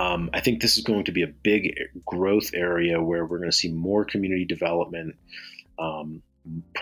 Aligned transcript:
um, 0.00 0.30
I 0.32 0.40
think 0.40 0.62
this 0.62 0.78
is 0.78 0.82
going 0.82 1.04
to 1.04 1.12
be 1.12 1.22
a 1.22 1.26
big 1.26 1.78
growth 2.06 2.54
area 2.54 3.02
where 3.02 3.26
we're 3.26 3.36
going 3.36 3.50
to 3.50 3.56
see 3.56 3.70
more 3.70 4.02
community 4.02 4.46
development, 4.46 5.14
um, 5.78 6.22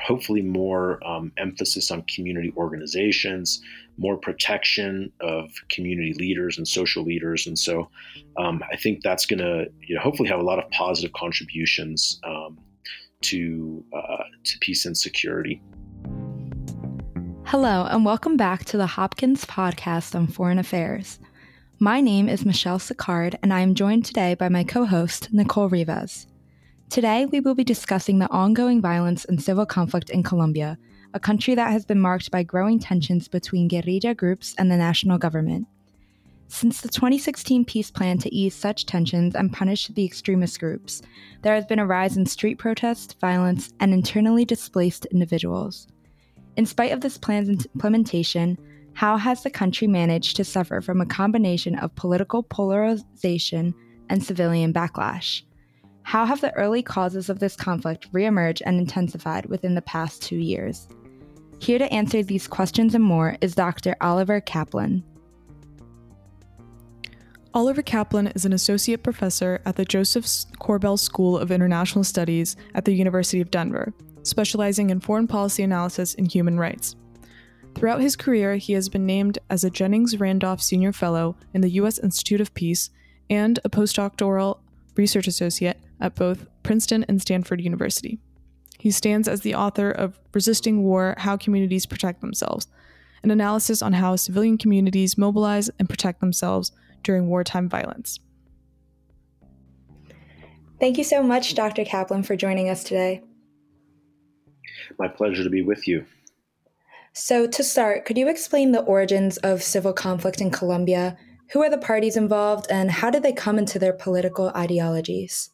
hopefully 0.00 0.40
more 0.40 1.04
um, 1.04 1.32
emphasis 1.36 1.90
on 1.90 2.02
community 2.02 2.52
organizations, 2.56 3.60
more 3.96 4.16
protection 4.16 5.10
of 5.20 5.50
community 5.68 6.14
leaders 6.14 6.58
and 6.58 6.68
social 6.68 7.02
leaders, 7.02 7.48
and 7.48 7.58
so 7.58 7.90
um, 8.36 8.62
I 8.72 8.76
think 8.76 9.02
that's 9.02 9.26
going 9.26 9.40
to 9.40 9.68
you 9.80 9.96
know, 9.96 10.00
hopefully 10.00 10.28
have 10.28 10.38
a 10.38 10.44
lot 10.44 10.60
of 10.60 10.70
positive 10.70 11.12
contributions 11.12 12.20
um, 12.22 12.56
to 13.22 13.84
uh, 13.92 14.22
to 14.44 14.58
peace 14.60 14.86
and 14.86 14.96
security. 14.96 15.60
Hello, 17.46 17.84
and 17.90 18.04
welcome 18.04 18.36
back 18.36 18.64
to 18.66 18.76
the 18.76 18.86
Hopkins 18.86 19.44
podcast 19.44 20.14
on 20.14 20.28
foreign 20.28 20.60
affairs. 20.60 21.18
My 21.80 22.00
name 22.00 22.28
is 22.28 22.44
Michelle 22.44 22.80
Sicard, 22.80 23.36
and 23.40 23.54
I 23.54 23.60
am 23.60 23.76
joined 23.76 24.04
today 24.04 24.34
by 24.34 24.48
my 24.48 24.64
co 24.64 24.84
host, 24.84 25.32
Nicole 25.32 25.68
Rivas. 25.68 26.26
Today, 26.90 27.24
we 27.26 27.38
will 27.38 27.54
be 27.54 27.62
discussing 27.62 28.18
the 28.18 28.30
ongoing 28.32 28.80
violence 28.80 29.24
and 29.24 29.40
civil 29.40 29.64
conflict 29.64 30.10
in 30.10 30.24
Colombia, 30.24 30.76
a 31.14 31.20
country 31.20 31.54
that 31.54 31.70
has 31.70 31.86
been 31.86 32.00
marked 32.00 32.32
by 32.32 32.42
growing 32.42 32.80
tensions 32.80 33.28
between 33.28 33.68
guerrilla 33.68 34.12
groups 34.12 34.56
and 34.58 34.72
the 34.72 34.76
national 34.76 35.18
government. 35.18 35.68
Since 36.48 36.80
the 36.80 36.88
2016 36.88 37.64
peace 37.64 37.92
plan 37.92 38.18
to 38.18 38.34
ease 38.34 38.56
such 38.56 38.84
tensions 38.84 39.36
and 39.36 39.52
punish 39.52 39.86
the 39.86 40.04
extremist 40.04 40.58
groups, 40.58 41.00
there 41.42 41.54
has 41.54 41.64
been 41.64 41.78
a 41.78 41.86
rise 41.86 42.16
in 42.16 42.26
street 42.26 42.58
protests, 42.58 43.14
violence, 43.20 43.72
and 43.78 43.94
internally 43.94 44.44
displaced 44.44 45.06
individuals. 45.12 45.86
In 46.56 46.66
spite 46.66 46.90
of 46.90 47.02
this 47.02 47.18
plan's 47.18 47.66
implementation, 47.66 48.58
how 48.98 49.16
has 49.16 49.44
the 49.44 49.50
country 49.50 49.86
managed 49.86 50.34
to 50.34 50.42
suffer 50.42 50.80
from 50.80 51.00
a 51.00 51.06
combination 51.06 51.78
of 51.78 51.94
political 51.94 52.42
polarization 52.42 53.72
and 54.08 54.24
civilian 54.24 54.72
backlash? 54.72 55.42
How 56.02 56.26
have 56.26 56.40
the 56.40 56.52
early 56.54 56.82
causes 56.82 57.30
of 57.30 57.38
this 57.38 57.54
conflict 57.54 58.12
reemerged 58.12 58.60
and 58.66 58.80
intensified 58.80 59.46
within 59.46 59.76
the 59.76 59.82
past 59.82 60.22
two 60.22 60.38
years? 60.38 60.88
Here 61.60 61.78
to 61.78 61.92
answer 61.92 62.24
these 62.24 62.48
questions 62.48 62.92
and 62.92 63.04
more 63.04 63.36
is 63.40 63.54
Dr. 63.54 63.94
Oliver 64.00 64.40
Kaplan. 64.40 65.04
Oliver 67.54 67.82
Kaplan 67.82 68.26
is 68.34 68.44
an 68.44 68.52
associate 68.52 69.04
professor 69.04 69.60
at 69.64 69.76
the 69.76 69.84
Josef 69.84 70.24
Korbel 70.58 70.98
School 70.98 71.38
of 71.38 71.52
International 71.52 72.02
Studies 72.02 72.56
at 72.74 72.84
the 72.84 72.94
University 72.94 73.40
of 73.40 73.52
Denver, 73.52 73.94
specializing 74.24 74.90
in 74.90 74.98
foreign 74.98 75.28
policy 75.28 75.62
analysis 75.62 76.16
and 76.16 76.28
human 76.28 76.58
rights. 76.58 76.96
Throughout 77.78 78.00
his 78.00 78.16
career, 78.16 78.56
he 78.56 78.72
has 78.72 78.88
been 78.88 79.06
named 79.06 79.38
as 79.48 79.62
a 79.62 79.70
Jennings 79.70 80.18
Randolph 80.18 80.60
Senior 80.60 80.92
Fellow 80.92 81.36
in 81.54 81.60
the 81.60 81.70
U.S. 81.70 81.96
Institute 82.00 82.40
of 82.40 82.52
Peace 82.52 82.90
and 83.30 83.60
a 83.64 83.70
postdoctoral 83.70 84.58
research 84.96 85.28
associate 85.28 85.78
at 86.00 86.16
both 86.16 86.48
Princeton 86.64 87.04
and 87.04 87.22
Stanford 87.22 87.60
University. 87.60 88.18
He 88.80 88.90
stands 88.90 89.28
as 89.28 89.42
the 89.42 89.54
author 89.54 89.92
of 89.92 90.18
Resisting 90.34 90.82
War 90.82 91.14
How 91.18 91.36
Communities 91.36 91.86
Protect 91.86 92.20
Themselves, 92.20 92.66
an 93.22 93.30
analysis 93.30 93.80
on 93.80 93.92
how 93.92 94.16
civilian 94.16 94.58
communities 94.58 95.16
mobilize 95.16 95.70
and 95.78 95.88
protect 95.88 96.18
themselves 96.18 96.72
during 97.04 97.28
wartime 97.28 97.68
violence. 97.68 98.18
Thank 100.80 100.98
you 100.98 101.04
so 101.04 101.22
much, 101.22 101.54
Dr. 101.54 101.84
Kaplan, 101.84 102.24
for 102.24 102.34
joining 102.34 102.68
us 102.68 102.82
today. 102.82 103.22
My 104.98 105.06
pleasure 105.06 105.44
to 105.44 105.50
be 105.50 105.62
with 105.62 105.86
you. 105.86 106.04
So, 107.20 107.48
to 107.48 107.64
start, 107.64 108.04
could 108.04 108.16
you 108.16 108.28
explain 108.28 108.70
the 108.70 108.82
origins 108.82 109.38
of 109.38 109.60
civil 109.60 109.92
conflict 109.92 110.40
in 110.40 110.52
Colombia? 110.52 111.18
Who 111.50 111.60
are 111.64 111.68
the 111.68 111.76
parties 111.76 112.16
involved, 112.16 112.68
and 112.70 112.92
how 112.92 113.10
did 113.10 113.24
they 113.24 113.32
come 113.32 113.58
into 113.58 113.80
their 113.80 113.92
political 113.92 114.50
ideologies? 114.50 115.50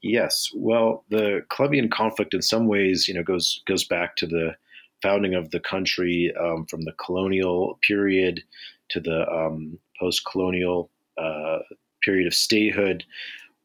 Yes, 0.00 0.48
well, 0.56 1.04
the 1.10 1.42
Colombian 1.50 1.90
conflict, 1.90 2.32
in 2.32 2.40
some 2.40 2.66
ways, 2.66 3.06
you 3.06 3.12
know, 3.12 3.22
goes 3.22 3.62
goes 3.66 3.84
back 3.84 4.16
to 4.16 4.26
the 4.26 4.56
founding 5.02 5.34
of 5.34 5.50
the 5.50 5.60
country 5.60 6.32
um, 6.40 6.64
from 6.64 6.80
the 6.80 6.92
colonial 6.92 7.78
period 7.86 8.42
to 8.88 9.00
the 9.00 9.30
um, 9.30 9.78
post-colonial 10.00 10.90
uh, 11.18 11.58
period 12.02 12.26
of 12.26 12.32
statehood, 12.32 13.04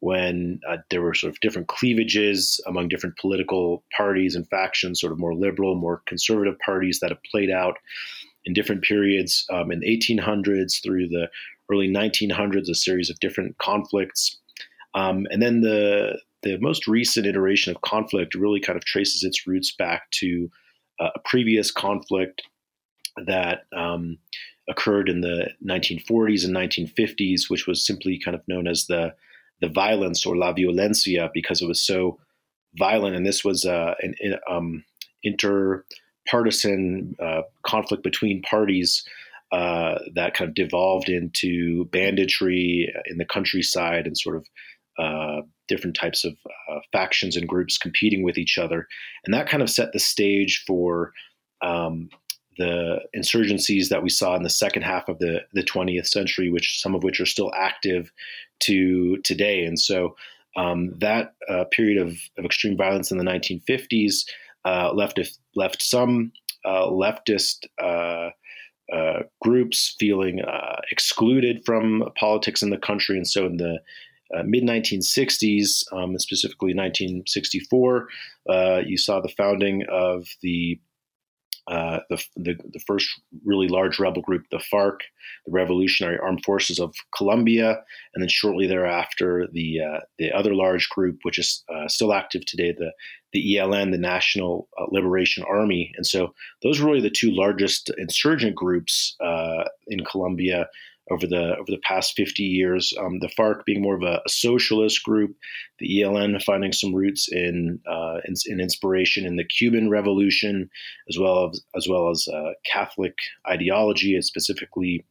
when 0.00 0.60
uh, 0.68 0.76
there 0.90 1.02
were 1.02 1.14
sort 1.14 1.32
of 1.32 1.40
different 1.40 1.68
cleavages 1.68 2.60
among 2.66 2.88
different 2.88 3.16
political 3.18 3.82
parties 3.96 4.34
and 4.34 4.48
factions, 4.48 5.00
sort 5.00 5.12
of 5.12 5.18
more 5.18 5.34
liberal, 5.34 5.74
more 5.74 6.02
conservative 6.06 6.54
parties 6.64 7.00
that 7.00 7.10
have 7.10 7.22
played 7.30 7.50
out 7.50 7.76
in 8.44 8.52
different 8.52 8.82
periods 8.82 9.44
um, 9.50 9.72
in 9.72 9.80
the 9.80 9.86
1800s 9.86 10.82
through 10.82 11.08
the 11.08 11.28
early 11.70 11.88
1900s, 11.88 12.68
a 12.68 12.74
series 12.74 13.10
of 13.10 13.18
different 13.20 13.58
conflicts. 13.58 14.38
Um, 14.94 15.26
and 15.30 15.42
then 15.42 15.60
the 15.60 16.18
the 16.42 16.56
most 16.60 16.86
recent 16.86 17.26
iteration 17.26 17.74
of 17.74 17.82
conflict 17.82 18.36
really 18.36 18.60
kind 18.60 18.76
of 18.76 18.84
traces 18.84 19.24
its 19.24 19.44
roots 19.44 19.74
back 19.76 20.08
to 20.12 20.48
uh, 21.00 21.10
a 21.16 21.18
previous 21.24 21.72
conflict 21.72 22.42
that 23.26 23.62
um, 23.76 24.18
occurred 24.68 25.08
in 25.08 25.20
the 25.20 25.50
1940s 25.66 26.44
and 26.44 26.54
1950s, 26.54 27.50
which 27.50 27.66
was 27.66 27.84
simply 27.84 28.20
kind 28.24 28.36
of 28.36 28.42
known 28.46 28.68
as 28.68 28.86
the 28.86 29.12
the 29.60 29.68
violence 29.68 30.24
or 30.26 30.36
la 30.36 30.52
violencia 30.52 31.30
because 31.32 31.62
it 31.62 31.68
was 31.68 31.82
so 31.82 32.18
violent. 32.76 33.16
And 33.16 33.26
this 33.26 33.44
was 33.44 33.64
uh, 33.64 33.94
an, 34.00 34.14
um, 34.48 34.84
interpartisan 35.24 37.14
uh, 37.20 37.42
conflict 37.64 38.02
between 38.02 38.42
parties 38.42 39.04
uh, 39.50 39.98
that 40.14 40.34
kind 40.34 40.48
of 40.48 40.54
devolved 40.54 41.08
into 41.08 41.86
banditry 41.86 42.92
in 43.06 43.16
the 43.16 43.24
countryside 43.24 44.06
and 44.06 44.16
sort 44.16 44.36
of 44.36 44.46
uh, 44.98 45.42
different 45.68 45.96
types 45.96 46.24
of 46.24 46.34
uh, 46.70 46.80
factions 46.92 47.36
and 47.36 47.48
groups 47.48 47.78
competing 47.78 48.22
with 48.22 48.36
each 48.36 48.58
other. 48.58 48.86
And 49.24 49.32
that 49.32 49.48
kind 49.48 49.62
of 49.62 49.70
set 49.70 49.92
the 49.92 49.98
stage 49.98 50.64
for 50.66 51.12
um, 51.62 52.08
the 52.58 52.98
insurgencies 53.16 53.88
that 53.88 54.02
we 54.02 54.10
saw 54.10 54.34
in 54.36 54.42
the 54.42 54.50
second 54.50 54.82
half 54.82 55.08
of 55.08 55.18
the, 55.18 55.42
the 55.52 55.62
20th 55.62 56.06
century, 56.06 56.50
which 56.50 56.80
some 56.80 56.94
of 56.94 57.02
which 57.02 57.20
are 57.20 57.26
still 57.26 57.52
active 57.56 58.10
to 58.60 59.18
today. 59.18 59.64
And 59.64 59.78
so 59.78 60.16
um, 60.56 60.94
that 60.98 61.34
uh, 61.48 61.64
period 61.70 61.98
of, 61.98 62.18
of 62.36 62.44
extreme 62.44 62.76
violence 62.76 63.10
in 63.10 63.18
the 63.18 63.24
1950s 63.24 64.24
uh, 64.64 64.92
left 64.92 65.18
left 65.54 65.82
some 65.82 66.32
uh, 66.64 66.86
leftist 66.86 67.66
uh, 67.82 68.30
uh, 68.92 69.22
groups 69.40 69.94
feeling 69.98 70.40
uh, 70.40 70.76
excluded 70.90 71.62
from 71.64 72.04
politics 72.18 72.62
in 72.62 72.70
the 72.70 72.78
country, 72.78 73.16
and 73.16 73.26
so 73.26 73.46
in 73.46 73.56
the 73.58 73.78
mid 74.44 74.64
1960s, 74.64 75.90
um, 75.92 76.18
specifically 76.18 76.74
1964, 76.74 78.08
you 78.84 78.98
saw 78.98 79.20
the 79.20 79.32
founding 79.36 79.84
of 79.90 80.26
the 80.42 80.78
uh, 81.68 82.00
the, 82.08 82.24
the, 82.36 82.54
the, 82.72 82.80
first 82.86 83.08
really 83.44 83.68
large 83.68 83.98
rebel 83.98 84.22
group, 84.22 84.44
the 84.50 84.62
FARC, 84.72 85.00
the 85.44 85.52
Revolutionary 85.52 86.18
Armed 86.18 86.42
Forces 86.44 86.78
of 86.78 86.94
Colombia, 87.14 87.82
and 88.14 88.22
then 88.22 88.28
shortly 88.28 88.66
thereafter, 88.66 89.46
the 89.52 89.80
uh, 89.80 90.00
the 90.18 90.32
other 90.32 90.54
large 90.54 90.88
group, 90.88 91.18
which 91.22 91.38
is 91.38 91.62
uh, 91.74 91.86
still 91.86 92.14
active 92.14 92.44
today, 92.46 92.72
the 92.72 92.92
the 93.32 93.56
ELN, 93.56 93.90
the 93.90 93.98
National 93.98 94.68
uh, 94.80 94.86
Liberation 94.90 95.44
Army. 95.44 95.92
And 95.96 96.06
so 96.06 96.34
those 96.62 96.80
were 96.80 96.86
really 96.86 97.02
the 97.02 97.10
two 97.10 97.30
largest 97.32 97.90
insurgent 97.98 98.54
groups 98.54 99.14
uh, 99.20 99.64
in 99.88 100.04
Colombia 100.04 100.68
over 101.10 101.26
the 101.26 101.56
over 101.56 101.70
the 101.70 101.80
past 101.82 102.14
50 102.16 102.42
years. 102.42 102.92
Um, 102.98 103.18
the 103.20 103.28
FARC 103.28 103.64
being 103.64 103.82
more 103.82 103.96
of 103.96 104.02
a, 104.02 104.20
a, 104.24 104.28
socialist 104.28 105.02
group, 105.02 105.36
the 105.78 106.02
ELN 106.02 106.42
finding 106.42 106.72
some 106.72 106.94
roots 106.94 107.28
in, 107.30 107.80
uh, 107.90 108.18
in, 108.24 108.34
in 108.46 108.60
inspiration 108.60 109.24
in 109.24 109.36
the 109.36 109.44
Cuban 109.44 109.90
Revolution, 109.90 110.70
as 111.08 111.18
well 111.18 111.50
as 111.50 111.60
as 111.76 111.86
well 111.88 112.10
as 112.10 112.28
uh, 112.32 112.52
Catholic 112.70 113.14
ideology, 113.48 114.14
and 114.14 114.24
specifically 114.24 115.04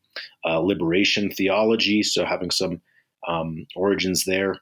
uh, 0.45 0.59
liberation 0.59 1.31
theology. 1.31 2.03
So 2.03 2.25
having 2.25 2.51
some 2.51 2.81
um, 3.27 3.65
origins 3.75 4.25
there. 4.25 4.55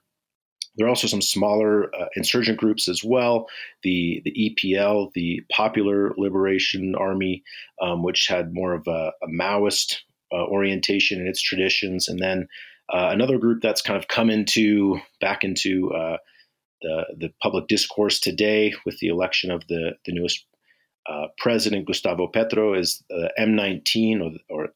There 0.77 0.87
are 0.87 0.89
also 0.89 1.07
some 1.07 1.21
smaller 1.21 1.85
uh, 1.95 2.07
insurgent 2.17 2.59
groups 2.59 2.89
as 2.89 3.01
well. 3.01 3.47
The 3.83 4.21
the 4.25 4.55
EPL, 4.63 5.11
the 5.13 5.41
Popular 5.49 6.13
Liberation 6.17 6.95
Army, 6.95 7.43
um, 7.81 8.03
which 8.03 8.27
had 8.27 8.53
more 8.53 8.73
of 8.73 8.85
a, 8.87 9.11
a 9.23 9.27
Maoist 9.27 9.99
uh, 10.31 10.45
orientation 10.45 11.19
and 11.19 11.27
its 11.27 11.41
traditions, 11.41 12.07
and 12.07 12.19
then 12.19 12.47
uh, 12.93 13.09
another 13.11 13.37
group 13.37 13.61
that's 13.61 13.81
kind 13.81 13.97
of 13.97 14.07
come 14.07 14.29
into 14.29 14.99
back 15.21 15.43
into 15.43 15.91
uh, 15.93 16.17
the 16.81 17.03
the 17.17 17.33
public 17.41 17.67
discourse 17.67 18.19
today 18.19 18.73
with 18.85 18.97
the 18.99 19.07
election 19.07 19.51
of 19.51 19.67
the 19.67 19.93
the 20.05 20.13
newest 20.13 20.45
uh, 21.09 21.27
president 21.37 21.85
Gustavo 21.85 22.27
Petro 22.27 22.73
is 22.73 23.03
M19 23.39 24.21
or, 24.21 24.31
or 24.49 24.69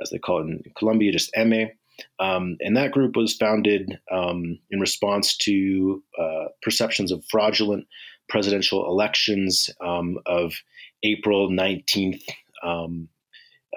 as 0.00 0.10
they 0.10 0.18
call 0.18 0.40
it 0.40 0.46
in 0.46 0.62
Colombia, 0.76 1.12
just 1.12 1.30
ME. 1.36 1.72
Um, 2.18 2.56
and 2.60 2.76
that 2.76 2.92
group 2.92 3.16
was 3.16 3.36
founded 3.36 3.98
um, 4.10 4.58
in 4.70 4.80
response 4.80 5.36
to 5.38 6.02
uh, 6.18 6.46
perceptions 6.62 7.12
of 7.12 7.24
fraudulent 7.30 7.86
presidential 8.28 8.86
elections 8.86 9.70
um, 9.84 10.18
of 10.26 10.54
April 11.02 11.50
19th, 11.50 12.22
um, 12.62 13.08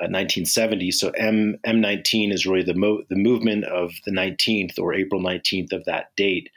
1970. 0.01 0.87
Uh, 0.87 0.91
so 0.91 1.09
M 1.11 1.57
M19 1.65 2.33
is 2.33 2.45
really 2.45 2.63
the 2.63 2.73
mo- 2.73 3.03
the 3.09 3.15
movement 3.15 3.65
of 3.65 3.91
the 4.05 4.11
19th 4.11 4.79
or 4.79 4.93
April 4.93 5.21
19th 5.21 5.71
of 5.73 5.85
that 5.85 6.11
date, 6.15 6.49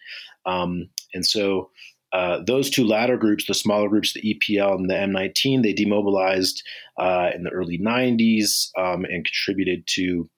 um, 0.44 0.88
and 1.14 1.26
so. 1.26 1.70
Uh, 2.12 2.40
those 2.46 2.70
two 2.70 2.86
latter 2.86 3.18
groups, 3.18 3.46
the 3.46 3.52
smaller 3.52 3.88
groups, 3.90 4.14
the 4.14 4.22
EPL 4.22 4.76
and 4.76 4.88
the 4.88 4.94
M19, 4.94 5.62
they 5.62 5.72
demobilized 5.74 6.62
uh, 6.98 7.30
in 7.34 7.42
the 7.42 7.50
early 7.50 7.78
90s 7.78 8.70
um, 8.78 9.04
and 9.04 9.26
contributed 9.26 9.86
to 9.88 10.30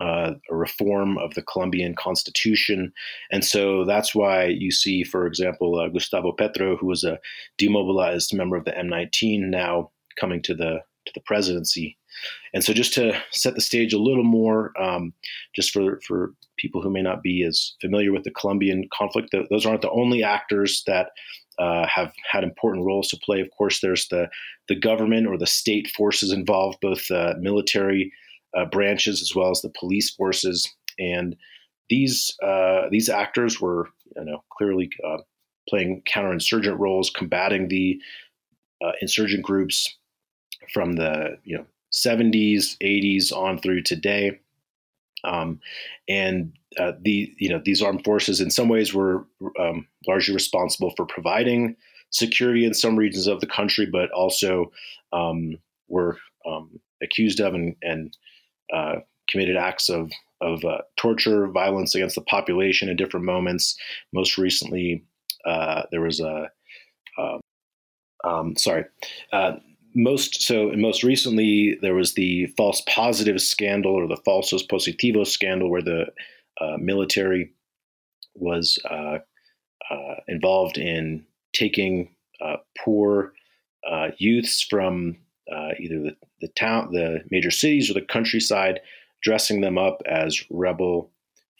uh, 0.00 0.32
a 0.50 0.54
reform 0.54 1.18
of 1.18 1.34
the 1.34 1.42
Colombian 1.42 1.94
constitution. 1.94 2.92
And 3.30 3.44
so 3.44 3.84
that's 3.84 4.14
why 4.14 4.44
you 4.44 4.70
see, 4.70 5.02
for 5.02 5.26
example, 5.26 5.78
uh, 5.78 5.88
Gustavo 5.88 6.32
Petro, 6.32 6.76
who 6.76 6.86
was 6.86 7.04
a 7.04 7.18
demobilized 7.56 8.34
member 8.34 8.56
of 8.56 8.64
the 8.64 8.72
M19, 8.72 9.48
now 9.48 9.90
coming 10.18 10.42
to 10.42 10.54
the 10.54 10.80
to 11.06 11.12
the 11.14 11.20
presidency. 11.22 11.96
And 12.54 12.64
so, 12.64 12.72
just 12.72 12.94
to 12.94 13.18
set 13.30 13.54
the 13.54 13.60
stage 13.60 13.92
a 13.92 13.98
little 13.98 14.24
more, 14.24 14.72
um, 14.80 15.12
just 15.54 15.70
for 15.70 16.00
for 16.06 16.32
people 16.56 16.82
who 16.82 16.90
may 16.90 17.02
not 17.02 17.22
be 17.22 17.44
as 17.44 17.74
familiar 17.80 18.12
with 18.12 18.24
the 18.24 18.30
Colombian 18.30 18.88
conflict, 18.92 19.34
those 19.50 19.66
aren't 19.66 19.82
the 19.82 19.90
only 19.90 20.22
actors 20.22 20.82
that 20.86 21.10
uh, 21.58 21.86
have 21.86 22.12
had 22.30 22.44
important 22.44 22.86
roles 22.86 23.08
to 23.08 23.18
play. 23.24 23.40
Of 23.40 23.50
course, 23.56 23.80
there's 23.80 24.08
the 24.08 24.28
the 24.68 24.78
government 24.78 25.26
or 25.26 25.36
the 25.36 25.46
state 25.46 25.88
forces 25.88 26.32
involved, 26.32 26.78
both 26.80 27.10
uh, 27.10 27.34
military 27.40 28.12
uh, 28.56 28.64
branches 28.66 29.20
as 29.20 29.34
well 29.34 29.50
as 29.50 29.60
the 29.60 29.72
police 29.78 30.10
forces, 30.10 30.68
and 30.98 31.36
these 31.90 32.34
uh, 32.42 32.82
these 32.90 33.08
actors 33.08 33.60
were, 33.60 33.88
you 34.16 34.24
know, 34.24 34.42
clearly 34.56 34.90
uh, 35.06 35.18
playing 35.68 36.02
counterinsurgent 36.08 36.78
roles, 36.78 37.10
combating 37.10 37.68
the 37.68 38.00
uh, 38.82 38.92
insurgent 39.00 39.42
groups 39.42 39.96
from 40.72 40.94
the 40.94 41.38
you 41.44 41.56
know 41.56 41.66
70s, 42.04 42.76
80s 42.82 43.32
on 43.32 43.58
through 43.58 43.82
today. 43.82 44.38
Um, 45.24 45.60
and 46.08 46.52
uh, 46.78 46.92
the 47.00 47.32
you 47.38 47.48
know 47.48 47.60
these 47.64 47.82
armed 47.82 48.04
forces 48.04 48.40
in 48.40 48.50
some 48.50 48.68
ways 48.68 48.94
were 48.94 49.26
um, 49.58 49.86
largely 50.06 50.34
responsible 50.34 50.92
for 50.96 51.06
providing 51.06 51.76
security 52.10 52.64
in 52.64 52.72
some 52.72 52.96
regions 52.96 53.26
of 53.26 53.40
the 53.40 53.46
country, 53.46 53.86
but 53.86 54.10
also 54.12 54.70
um, 55.12 55.58
were 55.88 56.16
um, 56.46 56.78
accused 57.02 57.40
of 57.40 57.54
and, 57.54 57.74
and 57.82 58.16
uh, 58.72 58.96
committed 59.28 59.56
acts 59.56 59.88
of 59.88 60.12
of 60.40 60.64
uh, 60.64 60.78
torture, 60.96 61.48
violence 61.48 61.96
against 61.96 62.14
the 62.14 62.22
population 62.22 62.88
in 62.88 62.96
different 62.96 63.26
moments. 63.26 63.76
Most 64.12 64.38
recently, 64.38 65.04
uh, 65.44 65.82
there 65.90 66.00
was 66.00 66.20
a 66.20 66.48
um, 67.18 67.40
um, 68.24 68.56
sorry, 68.56 68.84
uh, 69.32 69.54
most 69.98 70.40
so 70.42 70.70
and 70.70 70.80
most 70.80 71.02
recently 71.02 71.76
there 71.82 71.94
was 71.94 72.14
the 72.14 72.46
false 72.56 72.80
positive 72.88 73.40
scandal 73.40 73.92
or 73.92 74.06
the 74.06 74.22
falsos 74.26 74.66
positivos 74.66 75.26
scandal 75.26 75.68
where 75.68 75.82
the 75.82 76.06
uh, 76.60 76.76
military 76.78 77.52
was 78.34 78.78
uh, 78.88 79.18
uh, 79.90 80.14
involved 80.28 80.78
in 80.78 81.26
taking 81.52 82.08
uh, 82.40 82.56
poor 82.78 83.32
uh, 83.90 84.08
youths 84.18 84.62
from 84.62 85.16
uh, 85.52 85.70
either 85.80 85.98
the, 85.98 86.16
the 86.42 86.48
town 86.48 86.92
the 86.92 87.18
major 87.32 87.50
cities 87.50 87.90
or 87.90 87.94
the 87.94 88.00
countryside 88.00 88.78
dressing 89.20 89.60
them 89.60 89.76
up 89.76 90.00
as 90.06 90.44
rebel 90.48 91.10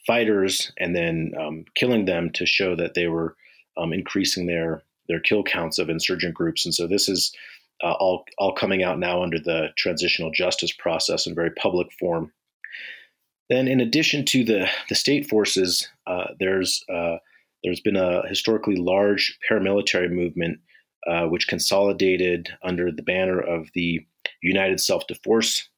fighters 0.07 0.71
and 0.77 0.95
then 0.95 1.33
um, 1.37 1.65
killing 1.75 2.05
them 2.05 2.31
to 2.31 2.45
show 2.45 2.73
that 2.73 2.93
they 2.93 3.07
were 3.07 3.35
um, 3.75 3.91
increasing 3.91 4.45
their 4.45 4.81
their 5.09 5.19
kill 5.19 5.43
counts 5.43 5.79
of 5.79 5.89
insurgent 5.89 6.35
groups. 6.35 6.63
And 6.63 6.73
so 6.73 6.87
this 6.87 7.09
is 7.09 7.35
uh, 7.83 7.93
all 7.93 8.25
all 8.37 8.53
coming 8.53 8.83
out 8.83 8.99
now 8.99 9.23
under 9.23 9.39
the 9.39 9.69
transitional 9.77 10.31
justice 10.31 10.71
process 10.71 11.25
in 11.27 11.35
very 11.35 11.51
public 11.51 11.87
form. 11.99 12.31
Then, 13.49 13.67
in 13.67 13.79
addition 13.79 14.25
to 14.25 14.43
the 14.43 14.69
the 14.89 14.95
state 14.95 15.27
forces, 15.27 15.87
uh, 16.07 16.27
there's 16.39 16.83
uh, 16.89 17.17
there's 17.63 17.81
been 17.81 17.95
a 17.95 18.27
historically 18.27 18.75
large 18.75 19.37
paramilitary 19.49 20.11
movement 20.11 20.59
uh, 21.07 21.25
which 21.25 21.47
consolidated 21.47 22.49
under 22.63 22.91
the 22.91 23.01
banner 23.01 23.39
of 23.39 23.69
the 23.73 24.05
United 24.41 24.79
Self 24.79 25.07
Defense 25.07 25.69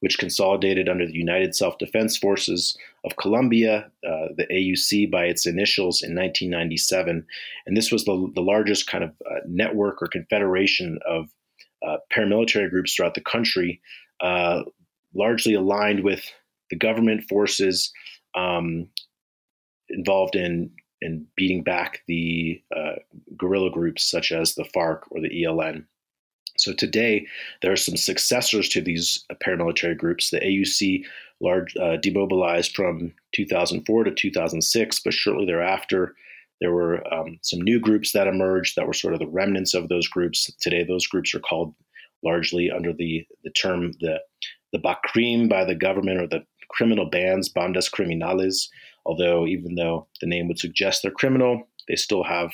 which 0.00 0.18
consolidated 0.18 0.88
under 0.88 1.06
the 1.06 1.16
United 1.16 1.54
Self 1.54 1.78
Defense 1.78 2.16
Forces 2.16 2.76
of 3.04 3.16
Colombia, 3.16 3.90
uh, 4.06 4.28
the 4.36 4.46
AUC 4.50 5.10
by 5.10 5.24
its 5.24 5.46
initials 5.46 6.02
in 6.02 6.14
1997. 6.14 7.26
And 7.66 7.76
this 7.76 7.92
was 7.92 8.04
the, 8.04 8.30
the 8.34 8.42
largest 8.42 8.86
kind 8.86 9.04
of 9.04 9.10
uh, 9.30 9.40
network 9.46 10.02
or 10.02 10.08
confederation 10.08 10.98
of 11.06 11.28
uh, 11.86 11.96
paramilitary 12.12 12.68
groups 12.68 12.94
throughout 12.94 13.14
the 13.14 13.20
country, 13.20 13.80
uh, 14.20 14.62
largely 15.14 15.54
aligned 15.54 16.02
with 16.02 16.24
the 16.70 16.76
government 16.76 17.24
forces 17.28 17.92
um, 18.34 18.88
involved 19.88 20.36
in 20.36 20.70
in 21.02 21.26
beating 21.34 21.62
back 21.62 22.02
the 22.06 22.62
uh, 22.76 22.96
guerrilla 23.36 23.70
groups 23.70 24.10
such 24.10 24.32
as 24.32 24.54
the 24.54 24.64
FARC 24.64 25.00
or 25.10 25.20
the 25.20 25.30
ELN. 25.30 25.86
So 26.60 26.72
today, 26.72 27.26
there 27.62 27.72
are 27.72 27.76
some 27.76 27.96
successors 27.96 28.68
to 28.70 28.80
these 28.80 29.24
paramilitary 29.42 29.96
groups. 29.96 30.30
The 30.30 30.40
AUC 30.40 31.04
large 31.40 31.74
uh, 31.76 31.96
demobilized 31.96 32.76
from 32.76 33.12
2004 33.32 34.04
to 34.04 34.10
2006, 34.10 35.00
but 35.00 35.14
shortly 35.14 35.46
thereafter, 35.46 36.14
there 36.60 36.72
were 36.72 37.02
um, 37.12 37.38
some 37.42 37.60
new 37.62 37.80
groups 37.80 38.12
that 38.12 38.26
emerged 38.26 38.76
that 38.76 38.86
were 38.86 38.92
sort 38.92 39.14
of 39.14 39.20
the 39.20 39.26
remnants 39.26 39.72
of 39.72 39.88
those 39.88 40.06
groups. 40.06 40.52
Today, 40.60 40.84
those 40.84 41.06
groups 41.06 41.34
are 41.34 41.40
called 41.40 41.74
largely 42.22 42.70
under 42.70 42.92
the, 42.92 43.26
the 43.44 43.50
term 43.50 43.92
the 44.00 44.20
the 44.72 44.78
BACRIM 44.78 45.48
by 45.48 45.64
the 45.64 45.74
government 45.74 46.20
or 46.20 46.26
the 46.28 46.44
criminal 46.68 47.06
bands, 47.06 47.52
bandas 47.52 47.90
criminales. 47.90 48.68
Although, 49.04 49.46
even 49.46 49.74
though 49.74 50.06
the 50.20 50.28
name 50.28 50.46
would 50.46 50.58
suggest 50.58 51.02
they're 51.02 51.10
criminal, 51.10 51.68
they 51.88 51.96
still 51.96 52.22
have 52.22 52.52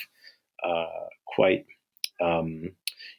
uh, 0.64 0.86
quite 1.26 1.66
um, 2.20 2.70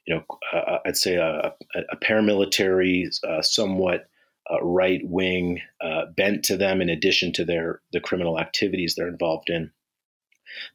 you 0.08 0.16
know, 0.16 0.24
uh, 0.54 0.58
uh, 0.58 0.80
I'd 0.86 0.98
say 0.98 1.16
a, 1.16 1.54
a 1.76 1.98
paramilitary, 1.98 3.08
uh, 3.28 3.42
somewhat 3.42 4.10
uh, 4.50 4.64
right 4.64 5.02
wing 5.04 5.62
uh, 5.82 6.06
bent 6.16 6.44
to 6.46 6.56
them, 6.56 6.82
in 6.82 6.90
addition 6.90 7.34
to 7.34 7.46
their 7.46 7.82
the 7.92 8.00
criminal 8.00 8.40
activities 8.40 8.96
they're 8.96 9.10
involved 9.10 9.50
in. 9.50 9.70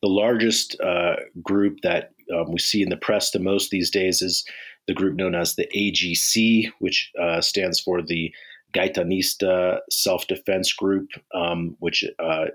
The 0.03 0.09
largest 0.09 0.79
uh, 0.81 1.17
group 1.43 1.79
that 1.83 2.13
um, 2.33 2.53
we 2.53 2.59
see 2.59 2.83
in 2.83 2.91
the 2.91 2.97
press 2.97 3.31
the 3.31 3.39
most 3.39 3.71
these 3.71 3.91
days 3.91 4.21
is 4.21 4.45
the 4.87 4.95
group 4.95 5.17
known 5.17 5.35
as 5.35 5.55
the 5.55 5.69
AGC, 5.75 6.71
which 6.81 7.11
stands 7.41 7.81
for 7.81 8.03
the 8.03 8.33
Gaitanista 8.75 9.81
Self 9.91 10.27
Defense 10.27 10.73
Group, 10.73 11.09
um, 11.35 11.77
which 11.79 12.05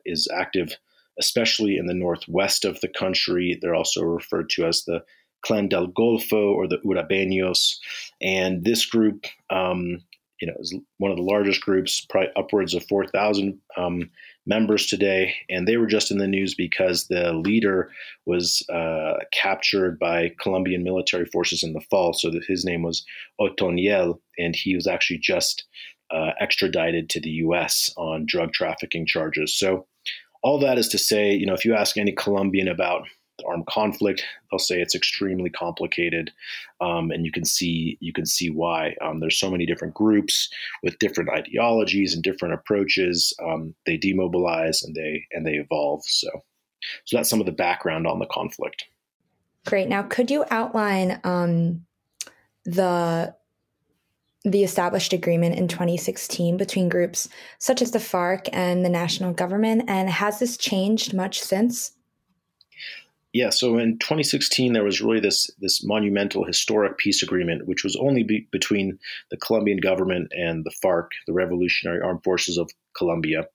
is 0.05 0.27
active 0.31 0.77
especially 1.19 1.77
in 1.77 1.87
the 1.87 1.93
northwest 1.95 2.63
of 2.63 2.79
the 2.81 2.87
country. 2.87 3.57
They're 3.59 3.73
also 3.73 4.03
referred 4.03 4.51
to 4.51 4.65
as 4.67 4.83
the 4.83 5.03
Clan 5.41 5.67
del 5.67 5.87
Golfo 5.87 6.53
or 6.53 6.67
the 6.67 6.77
Urabeños. 6.85 7.75
And 8.21 8.63
this 8.63 8.85
group, 8.85 9.25
um, 9.49 9.99
you 10.41 10.47
know, 10.47 10.53
is 10.59 10.75
one 10.97 11.11
of 11.11 11.17
the 11.17 11.23
largest 11.23 11.61
groups, 11.61 12.05
probably 12.09 12.29
upwards 12.35 12.73
of 12.73 12.85
4,000 12.85 13.59
um, 13.75 14.09
members 14.45 14.85
today. 14.85 15.33
And 15.49 15.67
they 15.67 15.77
were 15.77 15.87
just 15.87 16.11
in 16.11 16.19
the 16.19 16.27
news 16.27 16.53
because 16.53 17.07
the 17.07 17.33
leader 17.33 17.91
was 18.25 18.63
uh, 18.69 19.13
captured 19.33 19.97
by 19.99 20.33
Colombian 20.39 20.83
military 20.83 21.25
forces 21.25 21.63
in 21.63 21.73
the 21.73 21.81
fall. 21.89 22.13
So 22.13 22.31
his 22.47 22.65
name 22.65 22.83
was 22.83 23.05
Otoniel, 23.41 24.19
and 24.37 24.55
he 24.55 24.75
was 24.75 24.87
actually 24.87 25.19
just 25.19 25.65
uh, 26.11 26.31
extradited 26.39 27.09
to 27.09 27.19
the 27.19 27.29
U.S. 27.29 27.91
on 27.97 28.25
drug 28.25 28.53
trafficking 28.53 29.05
charges. 29.05 29.57
So 29.57 29.87
all 30.43 30.59
that 30.59 30.77
is 30.77 30.87
to 30.89 30.97
say, 30.97 31.33
you 31.33 31.45
know, 31.45 31.53
if 31.53 31.65
you 31.65 31.75
ask 31.75 31.97
any 31.97 32.13
Colombian 32.13 32.67
about 32.67 33.03
armed 33.45 33.67
conflict. 33.67 34.23
They'll 34.49 34.59
say 34.59 34.81
it's 34.81 34.95
extremely 34.95 35.49
complicated, 35.49 36.31
um, 36.81 37.11
and 37.11 37.25
you 37.25 37.31
can 37.31 37.45
see 37.45 37.97
you 37.99 38.13
can 38.13 38.25
see 38.25 38.49
why. 38.49 38.95
Um, 39.01 39.19
there's 39.19 39.39
so 39.39 39.51
many 39.51 39.65
different 39.65 39.93
groups 39.93 40.49
with 40.83 40.99
different 40.99 41.29
ideologies 41.29 42.13
and 42.13 42.23
different 42.23 42.53
approaches. 42.53 43.33
Um, 43.43 43.75
they 43.85 43.97
demobilize 43.97 44.83
and 44.83 44.95
they 44.95 45.25
and 45.31 45.45
they 45.45 45.55
evolve. 45.55 46.03
So, 46.05 46.29
so 47.05 47.17
that's 47.17 47.29
some 47.29 47.39
of 47.39 47.45
the 47.45 47.51
background 47.51 48.07
on 48.07 48.19
the 48.19 48.27
conflict. 48.27 48.85
Great. 49.65 49.89
Now, 49.89 50.03
could 50.03 50.31
you 50.31 50.45
outline 50.49 51.19
um, 51.23 51.85
the 52.65 53.35
the 54.45 54.63
established 54.63 55.11
agreement 55.11 55.55
in 55.55 55.67
2016 55.67 56.55
between 56.55 56.87
groups 56.87 57.27
such 57.59 57.81
as 57.81 57.91
the 57.91 57.99
FARC 57.99 58.47
and 58.53 58.85
the 58.85 58.89
national 58.89 59.33
government, 59.33 59.83
and 59.87 60.09
has 60.09 60.39
this 60.39 60.57
changed 60.57 61.13
much 61.13 61.41
since? 61.41 61.91
Yeah, 63.37 63.51
so 63.51 63.77
in 63.77 63.99
2016, 63.99 64.73
there 64.73 64.83
was 64.83 64.99
really 64.99 65.19
this 65.19 65.51
this 65.59 65.83
monumental 65.83 66.43
historic 66.43 66.97
peace 66.97 67.21
agreement, 67.21 67.67
which 67.67 67.83
was 67.83 67.95
only 67.97 68.23
be, 68.23 68.47
between 68.51 68.97
the 69.29 69.37
Colombian 69.37 69.77
government 69.77 70.31
and 70.31 70.65
the 70.65 70.73
FARC, 70.83 71.09
the 71.27 71.33
Revolutionary 71.33 72.01
Armed 72.01 72.23
Forces 72.23 72.57
of 72.57 72.71
Colombia, 72.97 73.45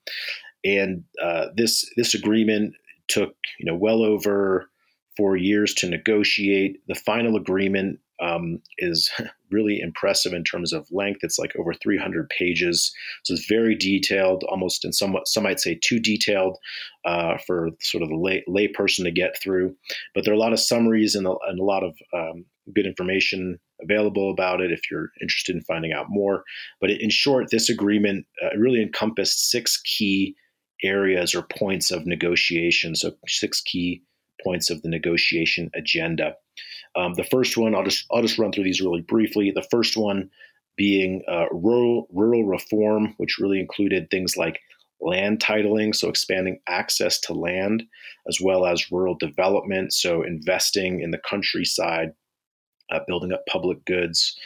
and 0.65 1.03
uh, 1.21 1.47
this 1.57 1.85
this 1.97 2.15
agreement 2.15 2.75
took 3.09 3.35
you 3.59 3.67
know 3.67 3.75
well 3.75 4.05
over 4.05 4.71
four 5.17 5.37
years 5.37 5.75
to 5.75 5.89
negotiate. 5.89 6.79
The 6.87 6.95
final 6.95 7.35
agreement 7.35 7.99
um, 8.23 8.61
is 8.79 9.11
really 9.51 9.81
impressive 9.81 10.33
in 10.33 10.45
terms 10.45 10.73
of 10.73 10.87
length. 10.91 11.21
It's 11.23 11.39
like 11.39 11.55
over 11.57 11.75
300 11.75 12.29
pages, 12.31 12.93
so 13.25 13.35
it's 13.35 13.47
very 13.47 13.75
detailed, 13.75 14.45
almost 14.45 14.85
in 14.85 14.93
somewhat 14.93 15.29
some 15.29 15.43
might 15.43 15.61
say 15.61 15.79
too 15.83 15.99
detailed 15.99 16.57
uh, 17.05 17.37
for 17.47 17.71
sort 17.81 18.03
of 18.03 18.09
the 18.09 18.17
lay, 18.17 18.45
lay 18.47 18.69
person 18.69 19.05
to 19.05 19.11
get 19.11 19.41
through. 19.43 19.75
But 20.15 20.25
there 20.25 20.33
are 20.33 20.37
a 20.37 20.41
lot 20.41 20.53
of 20.53 20.61
summaries 20.61 21.15
and 21.15 21.27
a, 21.27 21.35
and 21.49 21.59
a 21.59 21.65
lot 21.65 21.83
of 21.83 21.97
um, 22.15 22.45
good 22.75 22.87
information 22.87 23.59
available 23.83 24.31
about 24.31 24.61
it 24.61 24.71
if 24.71 24.91
you're 24.91 25.11
interested 25.21 25.57
in 25.57 25.63
finding 25.63 25.93
out 25.93 26.07
more. 26.09 26.45
But 26.81 26.91
in 26.91 27.11
short, 27.11 27.49
this 27.51 27.69
agreement 27.69 28.27
uh, 28.43 28.57
really 28.57 28.81
encompassed 28.81 29.51
six 29.51 29.81
key 29.83 30.37
areas 30.85 31.35
or 31.35 31.43
points 31.43 31.91
of 31.91 32.07
negotiation. 32.07 32.95
So 32.95 33.13
six 33.27 33.61
key 33.61 34.03
points 34.43 34.71
of 34.71 34.83
the 34.83 34.89
negotiation 34.89 35.71
agenda. 35.75 36.35
Um, 36.97 37.15
the 37.15 37.25
first 37.25 37.57
one, 37.57 37.75
I'll 37.75 37.85
just 37.85 38.07
I'll 38.13 38.23
just 38.23 38.39
run 38.39 38.53
through 38.53 38.65
these 38.65 38.81
really 38.81 39.01
briefly. 39.01 39.51
The 39.51 39.67
first 39.71 39.97
one 39.97 40.31
being 40.77 41.23
uh, 41.29 41.47
rural 41.51 42.07
rural 42.13 42.45
reform, 42.45 43.15
which 43.19 43.39
really 43.39 43.61
included 43.61 44.11
things 44.11 44.37
like 44.37 44.61
land 45.01 45.41
titling, 45.41 45.95
so 45.95 46.09
expanding 46.09 46.61
access 46.69 47.19
to 47.21 47.35
land, 47.35 47.83
as 48.29 48.41
well 48.41 48.67
as 48.67 48.93
rural 48.93 49.17
development, 49.17 49.93
so 49.93 50.23
investing 50.23 51.01
in 51.01 51.11
the 51.11 51.19
countryside, 51.19 52.13
uh, 52.91 53.01
building 53.07 53.33
up 53.33 53.45
public 53.47 53.85
goods. 53.85 54.37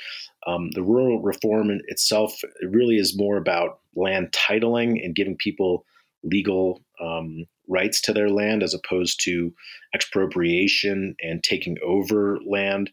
Um, 0.46 0.70
the 0.72 0.82
rural 0.82 1.20
reform 1.22 1.70
itself 1.88 2.32
it 2.42 2.70
really 2.70 2.96
is 2.96 3.18
more 3.18 3.36
about 3.36 3.80
land 3.96 4.32
titling 4.32 5.04
and 5.04 5.14
giving 5.14 5.36
people 5.36 5.84
legal 6.22 6.82
um, 7.00 7.46
rights 7.68 8.00
to 8.02 8.12
their 8.12 8.30
land 8.30 8.62
as 8.62 8.74
opposed 8.74 9.22
to 9.24 9.52
expropriation 9.94 11.14
and 11.20 11.42
taking 11.42 11.76
over 11.84 12.38
land. 12.46 12.90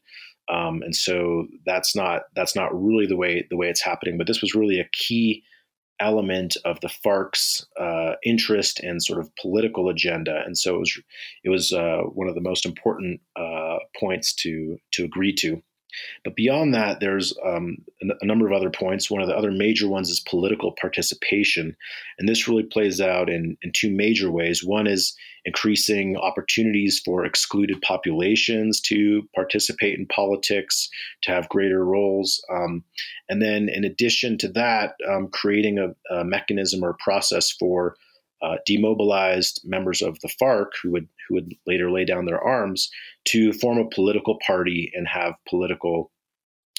Um, 0.50 0.82
and 0.82 0.96
so 0.96 1.48
that's 1.66 1.96
not 1.96 2.24
that's 2.36 2.56
not 2.56 2.72
really 2.74 3.06
the 3.06 3.16
way 3.16 3.48
the 3.50 3.58
way 3.58 3.70
it's 3.70 3.84
happening. 3.84 4.18
But 4.18 4.28
this 4.28 4.42
was 4.42 4.56
really 4.56 4.80
a 4.80 4.90
key 4.92 5.44
element 6.00 6.58
of 6.66 6.80
the 6.82 6.90
FARC's 6.90 7.66
uh, 7.80 8.14
interest 8.24 8.80
and 8.82 9.02
sort 9.02 9.20
of 9.20 9.34
political 9.38 9.90
agenda. 9.90 10.44
And 10.46 10.58
so 10.58 10.76
it 10.76 10.80
was 10.80 11.02
it 11.44 11.50
was 11.50 11.72
uh, 11.72 12.02
one 12.14 12.28
of 12.28 12.36
the 12.36 12.42
most 12.42 12.66
important 12.66 13.22
uh, 13.36 13.78
points 14.00 14.34
to 14.36 14.78
to 14.92 15.04
agree 15.04 15.34
to. 15.36 15.62
But 16.24 16.36
beyond 16.36 16.74
that, 16.74 17.00
there's 17.00 17.34
um, 17.46 17.78
a 18.02 18.26
number 18.26 18.48
of 18.48 18.54
other 18.54 18.70
points. 18.70 19.10
One 19.10 19.22
of 19.22 19.28
the 19.28 19.38
other 19.38 19.52
major 19.52 19.88
ones 19.88 20.10
is 20.10 20.20
political 20.20 20.74
participation. 20.80 21.76
And 22.18 22.28
this 22.28 22.48
really 22.48 22.64
plays 22.64 23.02
out 23.02 23.30
in, 23.30 23.58
in 23.62 23.72
two 23.74 23.92
major 23.92 24.32
ways. 24.32 24.64
One 24.64 24.88
is 24.88 25.16
increasing 25.46 26.16
opportunities 26.18 27.02
for 27.04 27.26
excluded 27.26 27.82
populations 27.82 28.80
to 28.82 29.28
participate 29.36 30.00
in 30.00 30.08
politics, 30.08 30.90
to 31.24 31.32
have 31.32 31.50
greater 31.50 31.84
roles. 31.84 32.44
Um, 32.52 32.84
and 33.30 33.42
then, 33.42 33.70
in 33.70 33.84
addition 33.84 34.38
to 34.40 34.48
that, 34.50 34.96
um, 35.10 35.28
creating 35.28 35.80
a, 35.80 36.14
a 36.14 36.24
mechanism 36.24 36.84
or 36.84 36.96
process 37.00 37.52
for 37.52 37.96
uh, 38.44 38.58
demobilized 38.66 39.62
members 39.64 40.02
of 40.02 40.20
the 40.20 40.28
FARC 40.42 40.72
who 40.82 40.92
would 40.92 41.08
who 41.28 41.36
would 41.36 41.54
later 41.66 41.90
lay 41.90 42.04
down 42.04 42.26
their 42.26 42.42
arms 42.42 42.92
to 43.26 43.54
form 43.54 43.78
a 43.78 43.90
political 43.90 44.38
party 44.46 44.92
and 44.94 45.08
have 45.08 45.36
political 45.48 46.12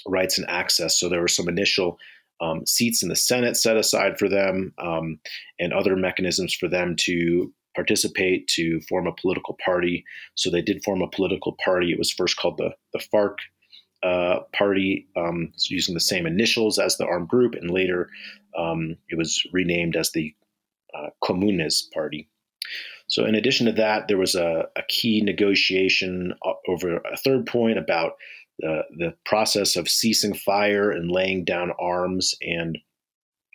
rights 0.07 0.37
and 0.37 0.49
access. 0.51 1.01
So 1.01 1.09
there 1.09 1.23
were 1.23 1.29
some 1.29 1.49
initial 1.49 1.99
um, 2.41 2.67
seats 2.67 3.03
in 3.03 3.09
the 3.09 3.17
Senate 3.17 3.57
set 3.57 3.79
aside 3.79 4.19
for 4.19 4.29
them, 4.29 4.75
um, 4.79 5.19
and 5.59 5.73
other 5.73 5.97
mechanisms 5.97 6.53
for 6.53 6.69
them 6.69 6.97
to 6.97 7.53
participate 7.75 8.47
to 8.49 8.81
form 8.83 9.07
a 9.07 9.13
political 9.13 9.57
party. 9.65 10.05
So 10.35 10.51
they 10.51 10.63
did 10.63 10.85
form 10.85 11.01
a 11.01 11.09
political 11.09 11.57
party. 11.65 11.91
It 11.91 11.99
was 11.99 12.13
first 12.13 12.37
called 12.37 12.59
the 12.59 12.75
the 12.93 13.03
FARC. 13.13 13.37
Uh, 14.03 14.41
party 14.53 15.09
um, 15.17 15.51
using 15.71 15.95
the 15.95 16.01
same 16.01 16.27
initials 16.27 16.79
as 16.79 16.99
the 16.99 17.07
armed 17.07 17.27
group, 17.27 17.55
and 17.55 17.71
later 17.71 18.11
um, 18.55 18.97
it 19.09 19.17
was 19.17 19.43
renamed 19.51 19.97
as 19.97 20.13
the 20.13 20.35
uh, 20.97 21.09
Comunes 21.23 21.83
Party. 21.93 22.29
So, 23.09 23.27
in 23.27 23.35
addition 23.35 23.67
to 23.67 23.73
that, 23.73 24.09
there 24.09 24.19
was 24.19 24.35
a, 24.35 24.67
a 24.77 24.83
key 24.89 25.21
negotiation 25.21 26.35
over 26.69 26.97
a 26.99 27.17
third 27.17 27.47
point 27.47 27.79
about 27.79 28.13
the, 28.59 28.83
the 28.97 29.15
process 29.27 29.77
of 29.77 29.89
ceasing 29.89 30.35
fire 30.35 30.91
and 30.91 31.11
laying 31.11 31.45
down 31.45 31.73
arms 31.79 32.35
and 32.41 32.79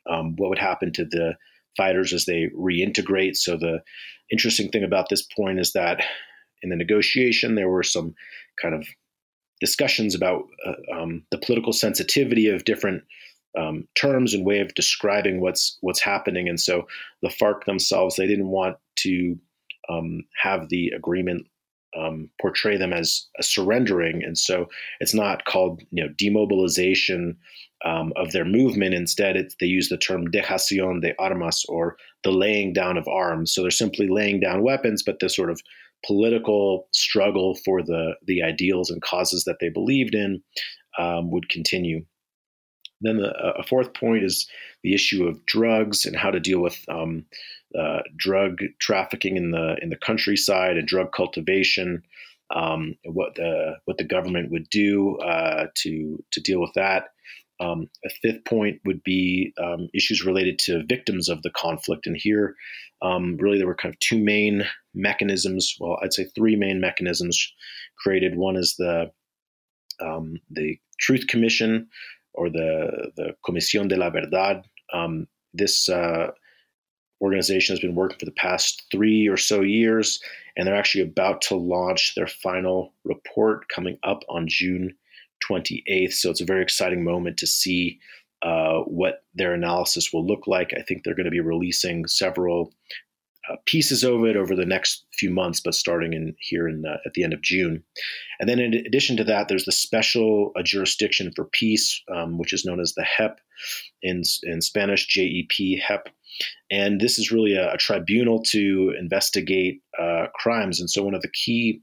um, 0.09 0.35
what 0.35 0.49
would 0.49 0.59
happen 0.59 0.93
to 0.93 1.05
the 1.05 1.35
fighters 1.77 2.13
as 2.13 2.25
they 2.25 2.47
reintegrate. 2.55 3.35
So, 3.35 3.57
the 3.57 3.81
interesting 4.31 4.69
thing 4.69 4.83
about 4.83 5.09
this 5.09 5.23
point 5.23 5.59
is 5.59 5.73
that 5.73 6.03
in 6.61 6.69
the 6.69 6.75
negotiation, 6.75 7.55
there 7.55 7.69
were 7.69 7.83
some 7.83 8.13
kind 8.61 8.75
of 8.75 8.85
discussions 9.59 10.15
about 10.15 10.43
uh, 10.65 11.01
um, 11.01 11.23
the 11.31 11.37
political 11.37 11.73
sensitivity 11.73 12.47
of 12.47 12.65
different 12.65 13.03
um, 13.57 13.87
terms 13.95 14.33
and 14.33 14.45
way 14.45 14.59
of 14.59 14.73
describing 14.75 15.41
what's 15.41 15.77
what's 15.81 16.01
happening. 16.01 16.47
And 16.47 16.59
so 16.59 16.87
the 17.21 17.29
FARC 17.29 17.65
themselves, 17.65 18.15
they 18.15 18.27
didn't 18.27 18.49
want 18.49 18.77
to 18.97 19.37
um, 19.89 20.23
have 20.41 20.69
the 20.69 20.89
agreement 20.95 21.47
um, 21.97 22.29
portray 22.39 22.77
them 22.77 22.93
as 22.93 23.27
a 23.39 23.43
surrendering, 23.43 24.23
and 24.23 24.37
so 24.37 24.67
it's 24.99 25.13
not 25.13 25.45
called 25.45 25.81
you 25.91 26.03
know 26.03 26.13
demobilization 26.17 27.35
um, 27.83 28.13
of 28.15 28.31
their 28.31 28.45
movement. 28.45 28.93
Instead, 28.93 29.35
they 29.59 29.65
use 29.65 29.89
the 29.89 29.97
term 29.97 30.27
dejación 30.27 31.01
de 31.01 31.13
armas 31.19 31.65
or 31.67 31.97
the 32.23 32.31
laying 32.31 32.73
down 32.73 32.97
of 32.97 33.07
arms. 33.07 33.53
So 33.53 33.61
they're 33.61 33.71
simply 33.71 34.07
laying 34.07 34.39
down 34.39 34.63
weapons, 34.63 35.01
but 35.03 35.19
the 35.19 35.29
sort 35.29 35.49
of 35.49 35.61
political 36.05 36.87
struggle 36.91 37.55
for 37.65 37.81
the 37.81 38.13
the 38.25 38.43
ideals 38.43 38.89
and 38.89 39.01
causes 39.01 39.43
that 39.45 39.57
they 39.59 39.69
believed 39.69 40.13
in 40.13 40.41
um, 40.97 41.31
would 41.31 41.49
continue. 41.49 42.05
Then 43.01 43.17
the, 43.17 43.33
a 43.57 43.63
fourth 43.63 43.93
point 43.93 44.23
is 44.23 44.47
the 44.83 44.93
issue 44.93 45.25
of 45.25 45.45
drugs 45.45 46.05
and 46.05 46.15
how 46.15 46.31
to 46.31 46.39
deal 46.39 46.59
with 46.59 46.77
um, 46.89 47.25
uh, 47.77 47.99
drug 48.17 48.59
trafficking 48.79 49.37
in 49.37 49.51
the 49.51 49.77
in 49.81 49.89
the 49.89 49.97
countryside 49.97 50.77
and 50.77 50.87
drug 50.87 51.11
cultivation. 51.11 52.03
Um, 52.53 52.95
what 53.05 53.35
the 53.35 53.75
what 53.85 53.97
the 53.97 54.03
government 54.03 54.51
would 54.51 54.69
do 54.69 55.17
uh, 55.17 55.67
to 55.75 56.23
to 56.31 56.41
deal 56.41 56.59
with 56.59 56.73
that. 56.73 57.09
Um, 57.61 57.89
a 58.05 58.09
fifth 58.21 58.45
point 58.45 58.79
would 58.85 59.03
be 59.03 59.53
um, 59.61 59.89
issues 59.93 60.25
related 60.25 60.59
to 60.59 60.85
victims 60.87 61.27
of 61.27 61.41
the 61.41 61.49
conflict, 61.49 62.07
and 62.07 62.15
here, 62.17 62.55
um, 63.01 63.35
really, 63.37 63.57
there 63.57 63.67
were 63.67 63.75
kind 63.75 63.93
of 63.93 63.99
two 63.99 64.17
main 64.17 64.63
mechanisms. 64.93 65.75
Well, 65.79 65.99
I'd 66.01 66.13
say 66.13 66.23
three 66.23 66.55
main 66.55 66.79
mechanisms 66.79 67.53
created. 67.97 68.37
One 68.37 68.55
is 68.55 68.75
the 68.77 69.11
um, 70.01 70.37
the 70.49 70.79
Truth 70.99 71.27
Commission, 71.27 71.87
or 72.33 72.49
the 72.49 73.11
the 73.15 73.35
Comisión 73.47 73.87
de 73.89 73.97
la 73.97 74.09
Verdad. 74.09 74.63
Um, 74.93 75.27
this 75.53 75.89
uh, 75.89 76.31
organization 77.21 77.73
has 77.73 77.79
been 77.79 77.95
working 77.95 78.17
for 78.17 78.25
the 78.25 78.31
past 78.31 78.85
three 78.91 79.27
or 79.27 79.37
so 79.37 79.61
years, 79.61 80.19
and 80.55 80.67
they're 80.67 80.75
actually 80.75 81.03
about 81.03 81.41
to 81.41 81.55
launch 81.55 82.15
their 82.15 82.27
final 82.27 82.93
report 83.03 83.67
coming 83.69 83.97
up 84.03 84.23
on 84.29 84.47
June 84.47 84.95
28th. 85.49 86.13
So 86.13 86.29
it's 86.29 86.41
a 86.41 86.45
very 86.45 86.61
exciting 86.61 87.03
moment 87.03 87.37
to 87.37 87.47
see 87.47 87.99
uh, 88.41 88.79
what 88.81 89.23
their 89.33 89.53
analysis 89.53 90.13
will 90.13 90.25
look 90.25 90.47
like. 90.47 90.73
I 90.77 90.81
think 90.81 91.03
they're 91.03 91.15
going 91.15 91.25
to 91.25 91.31
be 91.31 91.41
releasing 91.41 92.07
several 92.07 92.73
uh, 93.49 93.55
pieces 93.65 94.03
of 94.03 94.23
it 94.25 94.35
over 94.35 94.55
the 94.55 94.65
next 94.65 95.05
few 95.13 95.29
months, 95.29 95.59
but 95.59 95.73
starting 95.73 96.13
in 96.13 96.35
here 96.39 96.67
in 96.67 96.85
uh, 96.85 96.97
at 97.05 97.13
the 97.13 97.23
end 97.23 97.33
of 97.33 97.41
June. 97.41 97.83
And 98.39 98.47
then 98.47 98.59
in 98.59 98.73
addition 98.73 99.17
to 99.17 99.23
that, 99.25 99.47
there's 99.47 99.65
the 99.65 99.71
special 99.71 100.51
uh, 100.55 100.61
jurisdiction 100.63 101.31
for 101.35 101.45
peace, 101.45 102.01
um, 102.13 102.37
which 102.37 102.53
is 102.53 102.65
known 102.65 102.79
as 102.79 102.93
the 102.93 103.03
HEP 103.03 103.39
in 104.01 104.23
in 104.43 104.61
Spanish, 104.61 105.07
JEP 105.07 105.79
HEP. 105.81 106.09
And 106.71 107.01
this 107.01 107.17
is 107.17 107.31
really 107.31 107.55
a, 107.55 107.73
a 107.73 107.77
tribunal 107.77 108.41
to 108.43 108.93
investigate 108.97 109.81
uh, 109.99 110.27
crimes. 110.35 110.79
And 110.79 110.89
so 110.89 111.03
one 111.03 111.15
of 111.15 111.21
the 111.21 111.31
key 111.31 111.81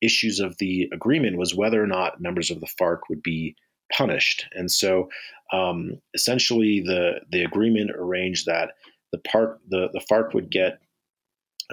issues 0.00 0.40
of 0.40 0.56
the 0.58 0.88
agreement 0.92 1.36
was 1.36 1.54
whether 1.54 1.82
or 1.82 1.86
not 1.86 2.20
members 2.20 2.50
of 2.50 2.60
the 2.60 2.68
FARC 2.80 3.00
would 3.08 3.22
be 3.22 3.54
punished. 3.92 4.46
And 4.54 4.70
so 4.70 5.08
um, 5.52 6.00
essentially 6.14 6.80
the 6.80 7.20
the 7.30 7.42
agreement 7.42 7.90
arranged 7.94 8.46
that 8.46 8.70
the 9.12 9.18
park 9.18 9.60
the, 9.68 9.88
the 9.92 10.04
FARC 10.10 10.34
would 10.34 10.50
get 10.50 10.80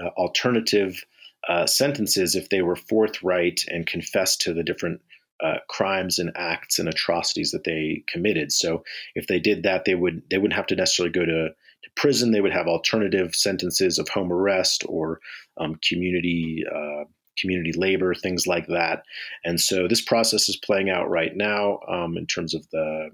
uh, 0.01 0.09
alternative 0.17 1.03
uh, 1.47 1.65
sentences 1.65 2.35
if 2.35 2.49
they 2.49 2.61
were 2.61 2.75
forthright 2.75 3.63
and 3.67 3.87
confessed 3.87 4.41
to 4.41 4.53
the 4.53 4.63
different 4.63 5.01
uh, 5.43 5.57
crimes 5.69 6.17
and 6.19 6.31
acts 6.35 6.79
and 6.79 6.89
atrocities 6.89 7.51
that 7.51 7.63
they 7.63 8.03
committed. 8.07 8.51
So 8.51 8.83
if 9.15 9.27
they 9.27 9.39
did 9.39 9.63
that, 9.63 9.85
they 9.85 9.95
would 9.95 10.23
they 10.29 10.37
wouldn't 10.37 10.55
have 10.55 10.67
to 10.67 10.75
necessarily 10.75 11.11
go 11.11 11.25
to, 11.25 11.49
to 11.49 11.89
prison. 11.95 12.31
They 12.31 12.41
would 12.41 12.53
have 12.53 12.67
alternative 12.67 13.35
sentences 13.35 13.99
of 13.99 14.09
home 14.09 14.31
arrest 14.31 14.83
or 14.87 15.19
um, 15.57 15.79
community 15.87 16.63
uh, 16.69 17.03
community 17.39 17.71
labor, 17.71 18.15
things 18.15 18.47
like 18.47 18.67
that. 18.67 19.03
And 19.45 19.61
so 19.61 19.87
this 19.87 20.01
process 20.01 20.49
is 20.49 20.57
playing 20.57 20.89
out 20.89 21.09
right 21.09 21.35
now 21.35 21.79
um, 21.87 22.17
in 22.17 22.25
terms 22.25 22.55
of 22.55 22.67
the 22.71 23.09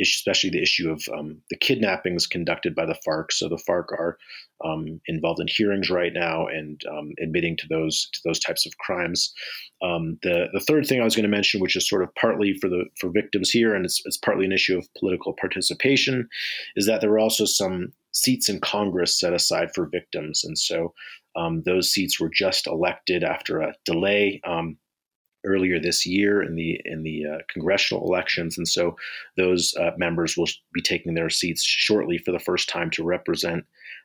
especially 0.00 0.50
the 0.50 0.62
issue 0.62 0.90
of 0.90 1.02
um, 1.16 1.40
the 1.50 1.56
kidnappings 1.56 2.26
conducted 2.26 2.74
by 2.74 2.86
the 2.86 2.98
FARC. 3.06 3.32
So 3.32 3.48
the 3.48 3.62
FARC 3.68 3.92
are 3.92 4.18
um, 4.64 5.00
involved 5.06 5.40
in 5.40 5.46
hearings 5.48 5.90
right 5.90 6.12
now 6.12 6.46
and 6.46 6.80
um, 6.90 7.12
admitting 7.22 7.56
to 7.58 7.66
those 7.68 8.08
to 8.12 8.20
those 8.24 8.40
types 8.40 8.66
of 8.66 8.76
crimes. 8.78 9.32
Um, 9.82 10.18
the 10.22 10.46
the 10.52 10.60
third 10.60 10.86
thing 10.86 11.00
I 11.00 11.04
was 11.04 11.16
going 11.16 11.24
to 11.24 11.28
mention, 11.28 11.60
which 11.60 11.76
is 11.76 11.88
sort 11.88 12.02
of 12.02 12.14
partly 12.14 12.56
for 12.60 12.68
the 12.68 12.84
for 12.98 13.10
victims 13.10 13.50
here, 13.50 13.74
and 13.74 13.84
it's, 13.84 14.00
it's 14.04 14.16
partly 14.16 14.44
an 14.44 14.52
issue 14.52 14.78
of 14.78 14.88
political 14.98 15.34
participation, 15.34 16.28
is 16.76 16.86
that 16.86 17.00
there 17.00 17.10
were 17.10 17.18
also 17.18 17.44
some 17.44 17.92
seats 18.12 18.48
in 18.48 18.60
Congress 18.60 19.18
set 19.18 19.34
aside 19.34 19.74
for 19.74 19.86
victims, 19.86 20.44
and 20.44 20.58
so 20.58 20.94
um, 21.36 21.62
those 21.66 21.90
seats 21.90 22.20
were 22.20 22.30
just 22.30 22.66
elected 22.66 23.24
after 23.24 23.60
a 23.60 23.74
delay 23.84 24.40
um, 24.44 24.78
earlier 25.44 25.80
this 25.80 26.06
year 26.06 26.42
in 26.42 26.54
the 26.54 26.80
in 26.84 27.02
the 27.02 27.24
uh, 27.26 27.38
congressional 27.52 28.04
elections, 28.04 28.56
and 28.58 28.68
so 28.68 28.96
those 29.36 29.74
uh, 29.78 29.90
members 29.96 30.36
will 30.36 30.48
be 30.72 30.82
taking 30.82 31.14
their 31.14 31.30
seats 31.30 31.62
shortly 31.62 32.18
for 32.18 32.32
the 32.32 32.38
first 32.38 32.68
time 32.68 32.90
to 32.92 33.04
represent 33.04 33.64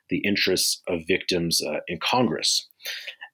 the 0.10 0.20
interests 0.20 0.82
of 0.88 1.08
victims 1.08 1.62
uh, 1.64 1.80
in 1.88 2.00
Congress. 2.00 2.68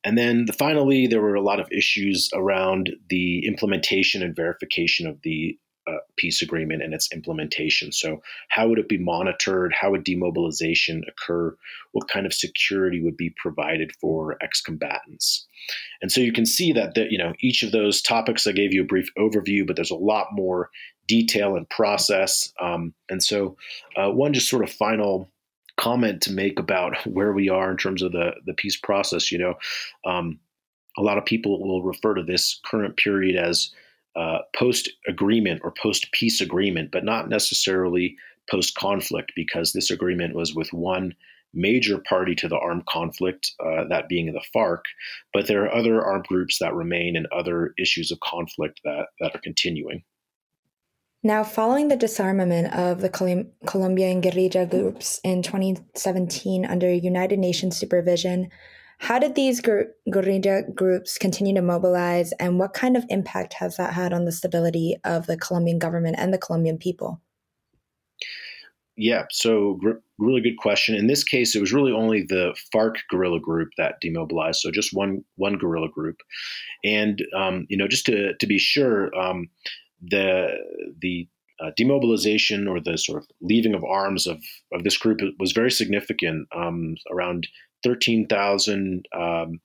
And 0.03 0.17
then 0.17 0.45
the, 0.45 0.53
finally, 0.53 1.07
there 1.07 1.21
were 1.21 1.35
a 1.35 1.41
lot 1.41 1.59
of 1.59 1.71
issues 1.71 2.29
around 2.33 2.91
the 3.09 3.45
implementation 3.47 4.21
and 4.21 4.35
verification 4.35 5.07
of 5.07 5.19
the 5.23 5.57
peace 6.17 6.41
agreement 6.41 6.81
and 6.81 6.93
its 6.93 7.11
implementation. 7.11 7.91
So, 7.91 8.21
how 8.49 8.67
would 8.67 8.79
it 8.79 8.89
be 8.89 8.97
monitored? 8.97 9.73
How 9.73 9.91
would 9.91 10.03
demobilization 10.03 11.03
occur? 11.07 11.55
What 11.91 12.07
kind 12.07 12.25
of 12.25 12.33
security 12.33 13.01
would 13.01 13.17
be 13.17 13.33
provided 13.37 13.91
for 13.99 14.37
ex-combatants? 14.41 15.45
And 16.01 16.11
so 16.11 16.21
you 16.21 16.31
can 16.31 16.45
see 16.45 16.71
that 16.73 16.95
the, 16.95 17.07
you 17.09 17.17
know 17.17 17.33
each 17.39 17.63
of 17.63 17.71
those 17.71 18.01
topics 18.01 18.47
I 18.47 18.51
gave 18.51 18.73
you 18.73 18.81
a 18.81 18.85
brief 18.85 19.09
overview, 19.17 19.65
but 19.65 19.75
there's 19.75 19.91
a 19.91 19.95
lot 19.95 20.27
more 20.31 20.69
detail 21.07 21.55
and 21.55 21.69
process. 21.69 22.51
Um, 22.59 22.93
and 23.09 23.21
so, 23.21 23.57
uh, 23.95 24.09
one 24.09 24.33
just 24.33 24.49
sort 24.49 24.63
of 24.63 24.71
final 24.71 25.31
comment 25.77 26.21
to 26.21 26.31
make 26.31 26.59
about 26.59 26.95
where 27.05 27.33
we 27.33 27.49
are 27.49 27.69
in 27.71 27.77
terms 27.77 28.01
of 28.01 28.11
the 28.11 28.31
the 28.45 28.53
peace 28.53 28.77
process. 28.77 29.31
You 29.31 29.39
know, 29.39 29.53
um, 30.05 30.39
a 30.97 31.01
lot 31.01 31.17
of 31.17 31.25
people 31.25 31.59
will 31.59 31.83
refer 31.83 32.13
to 32.15 32.23
this 32.23 32.59
current 32.65 32.97
period 32.97 33.35
as 33.35 33.71
uh, 34.15 34.39
post 34.55 34.89
agreement 35.07 35.61
or 35.63 35.71
post 35.71 36.11
peace 36.11 36.41
agreement, 36.41 36.91
but 36.91 37.03
not 37.03 37.29
necessarily 37.29 38.15
post 38.49 38.75
conflict, 38.75 39.31
because 39.35 39.73
this 39.73 39.89
agreement 39.91 40.35
was 40.35 40.53
with 40.53 40.71
one 40.71 41.13
major 41.53 41.97
party 41.97 42.35
to 42.35 42.47
the 42.47 42.57
armed 42.57 42.85
conflict, 42.85 43.51
uh, 43.59 43.85
that 43.89 44.09
being 44.09 44.31
the 44.33 44.43
FARC. 44.53 44.81
But 45.33 45.47
there 45.47 45.63
are 45.63 45.73
other 45.73 46.03
armed 46.03 46.25
groups 46.25 46.59
that 46.59 46.73
remain 46.73 47.15
and 47.15 47.27
other 47.27 47.73
issues 47.79 48.11
of 48.11 48.19
conflict 48.19 48.81
that, 48.83 49.07
that 49.19 49.35
are 49.35 49.41
continuing. 49.41 50.03
Now, 51.23 51.43
following 51.43 51.87
the 51.87 51.95
disarmament 51.95 52.71
of 52.75 53.01
the 53.01 53.09
Colombian 53.65 54.21
guerrilla 54.21 54.67
groups 54.67 55.19
in 55.23 55.41
2017 55.41 56.65
under 56.65 56.93
United 56.93 57.39
Nations 57.39 57.77
supervision, 57.77 58.51
how 58.99 59.19
did 59.19 59.35
these 59.35 59.61
guerrilla 59.61 60.63
groups 60.73 61.17
continue 61.17 61.53
to 61.55 61.61
mobilize, 61.61 62.31
and 62.39 62.59
what 62.59 62.73
kind 62.73 62.95
of 62.95 63.05
impact 63.09 63.53
has 63.55 63.77
that 63.77 63.93
had 63.93 64.13
on 64.13 64.25
the 64.25 64.31
stability 64.31 64.95
of 65.03 65.27
the 65.27 65.37
Colombian 65.37 65.79
government 65.79 66.15
and 66.17 66.33
the 66.33 66.37
Colombian 66.37 66.77
people? 66.77 67.21
Yeah, 68.97 69.25
so 69.29 69.73
gr- 69.73 69.99
really 70.17 70.41
good 70.41 70.57
question. 70.57 70.95
In 70.95 71.07
this 71.07 71.23
case, 71.23 71.53
it 71.53 71.59
was 71.59 71.73
really 71.73 71.91
only 71.91 72.21
the 72.21 72.55
FARC 72.73 72.95
guerrilla 73.09 73.41
group 73.41 73.69
that 73.77 73.99
demobilized, 73.99 74.61
so 74.61 74.71
just 74.71 74.93
one 74.93 75.23
one 75.35 75.57
guerrilla 75.57 75.89
group. 75.89 76.17
And 76.83 77.21
um, 77.35 77.65
you 77.69 77.77
know, 77.77 77.87
just 77.87 78.05
to 78.05 78.33
to 78.39 78.47
be 78.47 78.57
sure, 78.57 79.13
um, 79.15 79.49
the 80.01 80.51
the 81.01 81.27
uh, 81.59 81.71
demobilization 81.77 82.67
or 82.67 82.79
the 82.79 82.97
sort 82.97 83.21
of 83.21 83.27
leaving 83.41 83.73
of 83.73 83.83
arms 83.83 84.27
of, 84.27 84.41
of 84.73 84.83
this 84.83 84.97
group 84.97 85.19
was 85.39 85.51
very 85.51 85.71
significant. 85.71 86.47
Um, 86.55 86.95
around 87.11 87.47
13,000 87.85 89.05
um, 89.17 89.61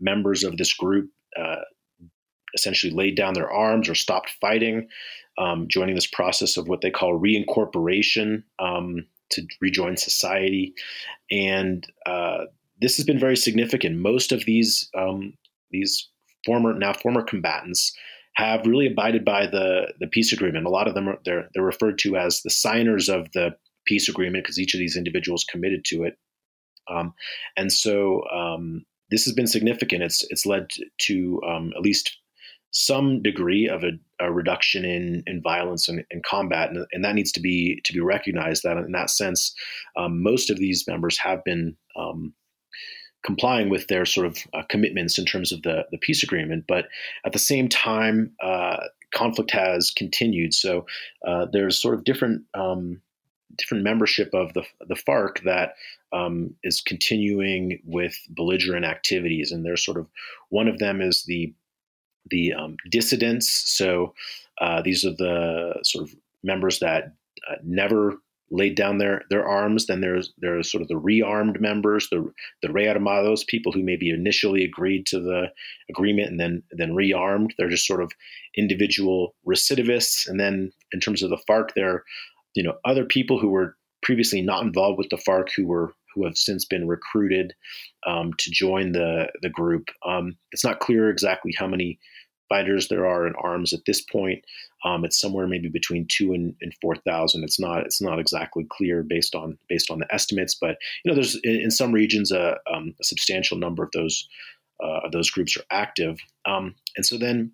members 0.00 0.44
of 0.44 0.56
this 0.56 0.72
group 0.72 1.10
uh, 1.38 1.62
essentially 2.54 2.92
laid 2.92 3.16
down 3.16 3.34
their 3.34 3.50
arms 3.50 3.88
or 3.88 3.94
stopped 3.94 4.30
fighting, 4.40 4.88
um, 5.38 5.66
joining 5.68 5.96
this 5.96 6.06
process 6.06 6.56
of 6.56 6.68
what 6.68 6.80
they 6.80 6.90
call 6.90 7.18
reincorporation 7.18 8.44
um, 8.60 9.04
to 9.30 9.42
rejoin 9.60 9.96
society. 9.96 10.72
And 11.30 11.84
uh, 12.06 12.44
this 12.80 12.96
has 12.96 13.04
been 13.04 13.18
very 13.18 13.36
significant. 13.36 13.98
Most 13.98 14.30
of 14.30 14.44
these 14.44 14.88
um, 14.96 15.34
these 15.70 16.08
former 16.46 16.74
now 16.74 16.92
former 16.92 17.22
combatants 17.22 17.92
have 18.34 18.66
really 18.66 18.86
abided 18.86 19.24
by 19.24 19.46
the 19.46 19.92
the 19.98 20.06
peace 20.06 20.32
agreement. 20.32 20.66
A 20.66 20.70
lot 20.70 20.86
of 20.86 20.94
them 20.94 21.08
are 21.08 21.18
they're 21.24 21.48
they're 21.54 21.64
referred 21.64 21.98
to 22.00 22.16
as 22.16 22.42
the 22.42 22.50
signers 22.50 23.08
of 23.08 23.32
the 23.32 23.56
peace 23.86 24.08
agreement 24.08 24.44
because 24.44 24.58
each 24.58 24.74
of 24.74 24.78
these 24.78 24.96
individuals 24.96 25.44
committed 25.50 25.84
to 25.86 26.04
it. 26.04 26.16
Um, 26.88 27.14
and 27.56 27.72
so 27.72 28.22
um, 28.30 28.84
this 29.10 29.24
has 29.24 29.34
been 29.34 29.46
significant. 29.46 30.02
It's 30.02 30.24
it's 30.30 30.46
led 30.46 30.70
to 31.02 31.40
um, 31.46 31.72
at 31.76 31.82
least 31.82 32.18
some 32.74 33.22
degree 33.22 33.68
of 33.68 33.84
a, 33.84 33.92
a 34.20 34.32
reduction 34.32 34.84
in, 34.84 35.22
in 35.28 35.40
violence 35.40 35.88
and, 35.88 36.04
and 36.10 36.24
combat, 36.24 36.70
and, 36.70 36.84
and, 36.90 37.04
that 37.04 37.14
needs 37.14 37.30
to 37.30 37.40
be 37.40 37.80
to 37.84 37.92
be 37.92 38.00
recognized. 38.00 38.64
That 38.64 38.76
in 38.76 38.92
that 38.92 39.10
sense, 39.10 39.54
um, 39.96 40.22
most 40.22 40.50
of 40.50 40.58
these 40.58 40.86
members 40.88 41.16
have 41.18 41.44
been 41.44 41.76
um, 41.96 42.34
complying 43.24 43.70
with 43.70 43.86
their 43.86 44.04
sort 44.04 44.26
of 44.26 44.38
uh, 44.52 44.62
commitments 44.68 45.18
in 45.18 45.24
terms 45.24 45.52
of 45.52 45.62
the 45.62 45.86
the 45.92 45.98
peace 45.98 46.22
agreement. 46.22 46.64
But 46.66 46.86
at 47.24 47.32
the 47.32 47.38
same 47.38 47.68
time, 47.68 48.32
uh, 48.42 48.78
conflict 49.14 49.52
has 49.52 49.90
continued. 49.90 50.52
So 50.52 50.84
uh, 51.26 51.46
there's 51.52 51.80
sort 51.80 51.94
of 51.94 52.04
different 52.04 52.42
um, 52.54 53.00
different 53.56 53.84
membership 53.84 54.30
of 54.34 54.52
the 54.54 54.64
the 54.88 54.96
FARC 54.96 55.42
that 55.44 55.74
um, 56.12 56.54
is 56.62 56.80
continuing 56.80 57.80
with 57.84 58.16
belligerent 58.30 58.84
activities, 58.84 59.52
and 59.52 59.64
there's 59.64 59.84
sort 59.84 59.98
of 59.98 60.06
one 60.50 60.68
of 60.68 60.78
them 60.78 61.00
is 61.00 61.24
the 61.26 61.52
the 62.30 62.52
um, 62.52 62.76
dissidents. 62.90 63.50
So 63.50 64.14
uh, 64.60 64.82
these 64.82 65.04
are 65.04 65.14
the 65.14 65.74
sort 65.82 66.08
of 66.08 66.14
members 66.42 66.78
that 66.78 67.12
uh, 67.50 67.56
never 67.62 68.14
laid 68.50 68.76
down 68.76 68.98
their 68.98 69.22
their 69.30 69.46
arms. 69.46 69.86
Then 69.86 70.00
there's 70.00 70.32
there's 70.38 70.70
sort 70.70 70.82
of 70.82 70.88
the 70.88 70.94
rearmed 70.94 71.60
members, 71.60 72.08
the 72.10 72.30
the 72.62 72.68
rearmados, 72.68 73.46
people 73.46 73.72
who 73.72 73.82
maybe 73.82 74.10
initially 74.10 74.64
agreed 74.64 75.06
to 75.06 75.20
the 75.20 75.52
agreement 75.90 76.30
and 76.30 76.40
then 76.40 76.62
then 76.70 76.92
rearmed. 76.92 77.52
They're 77.58 77.68
just 77.68 77.86
sort 77.86 78.02
of 78.02 78.12
individual 78.56 79.34
recidivists. 79.46 80.28
And 80.28 80.38
then 80.38 80.72
in 80.92 81.00
terms 81.00 81.22
of 81.22 81.30
the 81.30 81.38
FARC, 81.48 81.70
they're 81.74 82.04
you 82.54 82.62
know 82.62 82.74
other 82.84 83.04
people 83.04 83.38
who 83.38 83.48
were 83.48 83.76
previously 84.02 84.42
not 84.42 84.62
involved 84.62 84.98
with 84.98 85.08
the 85.10 85.16
FARC 85.16 85.48
who 85.56 85.66
were 85.66 85.94
who 86.14 86.24
have 86.24 86.36
since 86.36 86.64
been 86.64 86.86
recruited 86.86 87.54
um, 88.06 88.32
to 88.38 88.50
join 88.50 88.92
the 88.92 89.28
the 89.42 89.50
group. 89.50 89.88
Um, 90.06 90.36
it's 90.52 90.64
not 90.64 90.80
clear 90.80 91.10
exactly 91.10 91.52
how 91.56 91.66
many 91.66 91.98
fighters 92.48 92.88
there 92.88 93.06
are 93.06 93.26
in 93.26 93.34
arms 93.36 93.72
at 93.72 93.80
this 93.86 94.00
point. 94.00 94.44
Um, 94.84 95.04
it's 95.04 95.18
somewhere 95.18 95.46
maybe 95.46 95.68
between 95.68 96.06
two 96.06 96.32
and, 96.32 96.54
and 96.60 96.72
four 96.80 96.94
thousand. 96.96 97.44
It's 97.44 97.58
not 97.58 97.84
it's 97.84 98.02
not 98.02 98.18
exactly 98.18 98.66
clear 98.70 99.02
based 99.02 99.34
on 99.34 99.58
based 99.68 99.90
on 99.90 99.98
the 99.98 100.14
estimates, 100.14 100.54
but 100.54 100.76
you 101.04 101.10
know 101.10 101.14
there's 101.14 101.36
in, 101.42 101.56
in 101.56 101.70
some 101.70 101.92
regions 101.92 102.30
a, 102.30 102.56
um, 102.72 102.94
a, 103.00 103.04
substantial 103.04 103.58
number 103.58 103.82
of 103.82 103.90
those 103.92 104.28
uh, 104.82 105.08
those 105.10 105.30
groups 105.30 105.56
are 105.56 105.64
active, 105.70 106.18
um, 106.46 106.74
and 106.96 107.06
so 107.06 107.16
then 107.16 107.52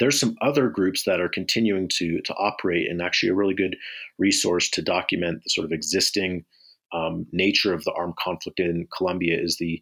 there's 0.00 0.18
some 0.18 0.34
other 0.40 0.68
groups 0.68 1.04
that 1.04 1.20
are 1.20 1.28
continuing 1.28 1.88
to 1.98 2.20
to 2.22 2.34
operate 2.34 2.90
and 2.90 3.00
actually 3.00 3.28
a 3.28 3.34
really 3.34 3.54
good 3.54 3.76
resource 4.18 4.68
to 4.70 4.82
document 4.82 5.42
the 5.44 5.50
sort 5.50 5.66
of 5.66 5.72
existing 5.72 6.44
um, 6.92 7.26
nature 7.30 7.72
of 7.72 7.84
the 7.84 7.92
armed 7.92 8.16
conflict 8.16 8.58
in 8.58 8.88
Colombia 8.96 9.38
is 9.40 9.58
the 9.58 9.80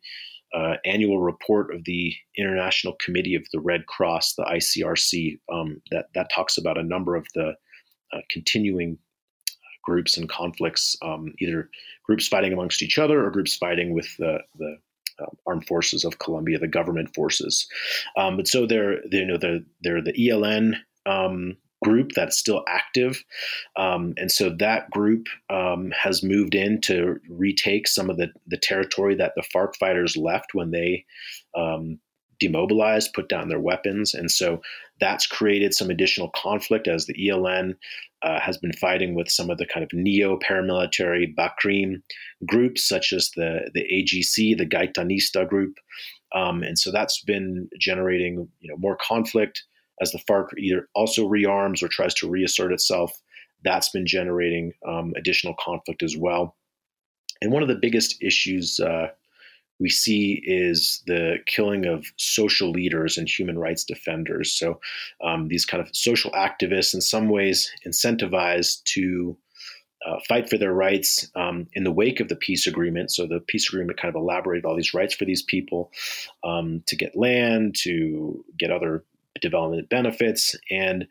uh, 0.54 0.74
annual 0.84 1.20
report 1.20 1.74
of 1.74 1.84
the 1.84 2.14
International 2.36 2.94
Committee 3.04 3.34
of 3.34 3.46
the 3.52 3.60
Red 3.60 3.86
Cross, 3.86 4.34
the 4.34 4.44
ICRC, 4.44 5.38
um, 5.52 5.80
that 5.90 6.06
that 6.14 6.30
talks 6.34 6.58
about 6.58 6.78
a 6.78 6.82
number 6.82 7.16
of 7.16 7.26
the 7.34 7.52
uh, 8.12 8.20
continuing 8.30 8.98
groups 9.84 10.16
and 10.16 10.28
conflicts, 10.28 10.96
um, 11.02 11.32
either 11.40 11.70
groups 12.04 12.28
fighting 12.28 12.52
amongst 12.52 12.82
each 12.82 12.98
other 12.98 13.24
or 13.24 13.30
groups 13.30 13.56
fighting 13.56 13.94
with 13.94 14.08
the, 14.18 14.38
the 14.58 14.76
uh, 15.20 15.26
armed 15.46 15.66
forces 15.66 16.04
of 16.04 16.18
Colombia, 16.18 16.58
the 16.58 16.68
government 16.68 17.14
forces. 17.14 17.66
Um, 18.16 18.36
but 18.36 18.48
so 18.48 18.66
they're, 18.66 19.00
they, 19.10 19.18
you 19.18 19.26
know, 19.26 19.38
they're, 19.38 19.60
they're 19.82 20.02
the 20.02 20.12
ELN 20.12 20.74
um, 21.06 21.56
group 21.84 22.12
that's 22.12 22.36
still 22.36 22.64
active. 22.68 23.22
Um, 23.76 24.14
and 24.16 24.30
so 24.30 24.50
that 24.58 24.90
group 24.90 25.26
um, 25.50 25.92
has 25.92 26.22
moved 26.22 26.54
in 26.54 26.80
to 26.82 27.20
retake 27.28 27.86
some 27.86 28.10
of 28.10 28.16
the, 28.16 28.28
the 28.46 28.56
territory 28.58 29.14
that 29.16 29.32
the 29.36 29.44
FARC 29.54 29.76
fighters 29.76 30.16
left 30.16 30.54
when 30.54 30.70
they 30.70 31.04
um, 31.56 31.98
demobilized, 32.40 33.14
put 33.14 33.28
down 33.28 33.48
their 33.48 33.60
weapons. 33.60 34.14
And 34.14 34.30
so 34.30 34.60
that's 35.00 35.26
created 35.26 35.74
some 35.74 35.90
additional 35.90 36.30
conflict 36.34 36.88
as 36.88 37.06
the 37.06 37.14
ELN 37.14 37.74
uh, 38.22 38.40
has 38.40 38.58
been 38.58 38.72
fighting 38.72 39.14
with 39.14 39.28
some 39.30 39.50
of 39.50 39.58
the 39.58 39.66
kind 39.66 39.84
of 39.84 39.90
neo 39.92 40.38
paramilitary 40.38 41.34
BACRIM 41.34 42.02
groups, 42.46 42.88
such 42.88 43.12
as 43.12 43.30
the, 43.36 43.70
the 43.74 43.84
AGC, 43.92 44.56
the 44.56 44.66
Gaitanista 44.66 45.44
group. 45.44 45.76
Um, 46.34 46.62
and 46.62 46.78
so 46.78 46.90
that's 46.90 47.22
been 47.22 47.68
generating 47.78 48.48
you 48.60 48.70
know 48.70 48.76
more 48.78 48.96
conflict 48.96 49.64
as 50.00 50.12
the 50.12 50.20
FARC 50.28 50.48
either 50.58 50.88
also 50.94 51.26
rearms 51.26 51.82
or 51.82 51.88
tries 51.88 52.14
to 52.14 52.28
reassert 52.28 52.72
itself 52.72 53.18
that's 53.64 53.88
been 53.88 54.06
generating 54.06 54.72
um, 54.86 55.12
additional 55.16 55.54
conflict 55.58 56.02
as 56.02 56.16
well. 56.16 56.56
And 57.40 57.52
one 57.52 57.62
of 57.62 57.68
the 57.68 57.78
biggest 57.80 58.22
issues 58.22 58.80
uh, 58.80 59.08
we 59.80 59.88
see 59.88 60.42
is 60.44 61.02
the 61.06 61.36
killing 61.46 61.86
of 61.86 62.06
social 62.16 62.70
leaders 62.70 63.16
and 63.16 63.28
human 63.28 63.58
rights 63.58 63.84
defenders. 63.84 64.52
So 64.52 64.80
um, 65.22 65.48
these 65.48 65.64
kind 65.64 65.82
of 65.82 65.94
social 65.94 66.30
activists, 66.32 66.94
in 66.94 67.00
some 67.00 67.28
ways, 67.28 67.70
incentivized 67.86 68.82
to 68.94 69.36
uh, 70.06 70.18
fight 70.28 70.48
for 70.48 70.58
their 70.58 70.72
rights 70.72 71.28
um, 71.34 71.66
in 71.74 71.84
the 71.84 71.92
wake 71.92 72.20
of 72.20 72.28
the 72.28 72.36
peace 72.36 72.66
agreement. 72.66 73.10
So 73.10 73.26
the 73.26 73.40
peace 73.40 73.68
agreement 73.68 73.98
kind 73.98 74.14
of 74.14 74.20
elaborated 74.20 74.64
all 74.64 74.76
these 74.76 74.94
rights 74.94 75.14
for 75.14 75.24
these 75.24 75.42
people 75.42 75.90
um, 76.44 76.82
to 76.86 76.96
get 76.96 77.16
land, 77.16 77.74
to 77.82 78.44
get 78.58 78.70
other 78.70 79.04
development 79.40 79.88
benefits, 79.88 80.56
and 80.70 81.06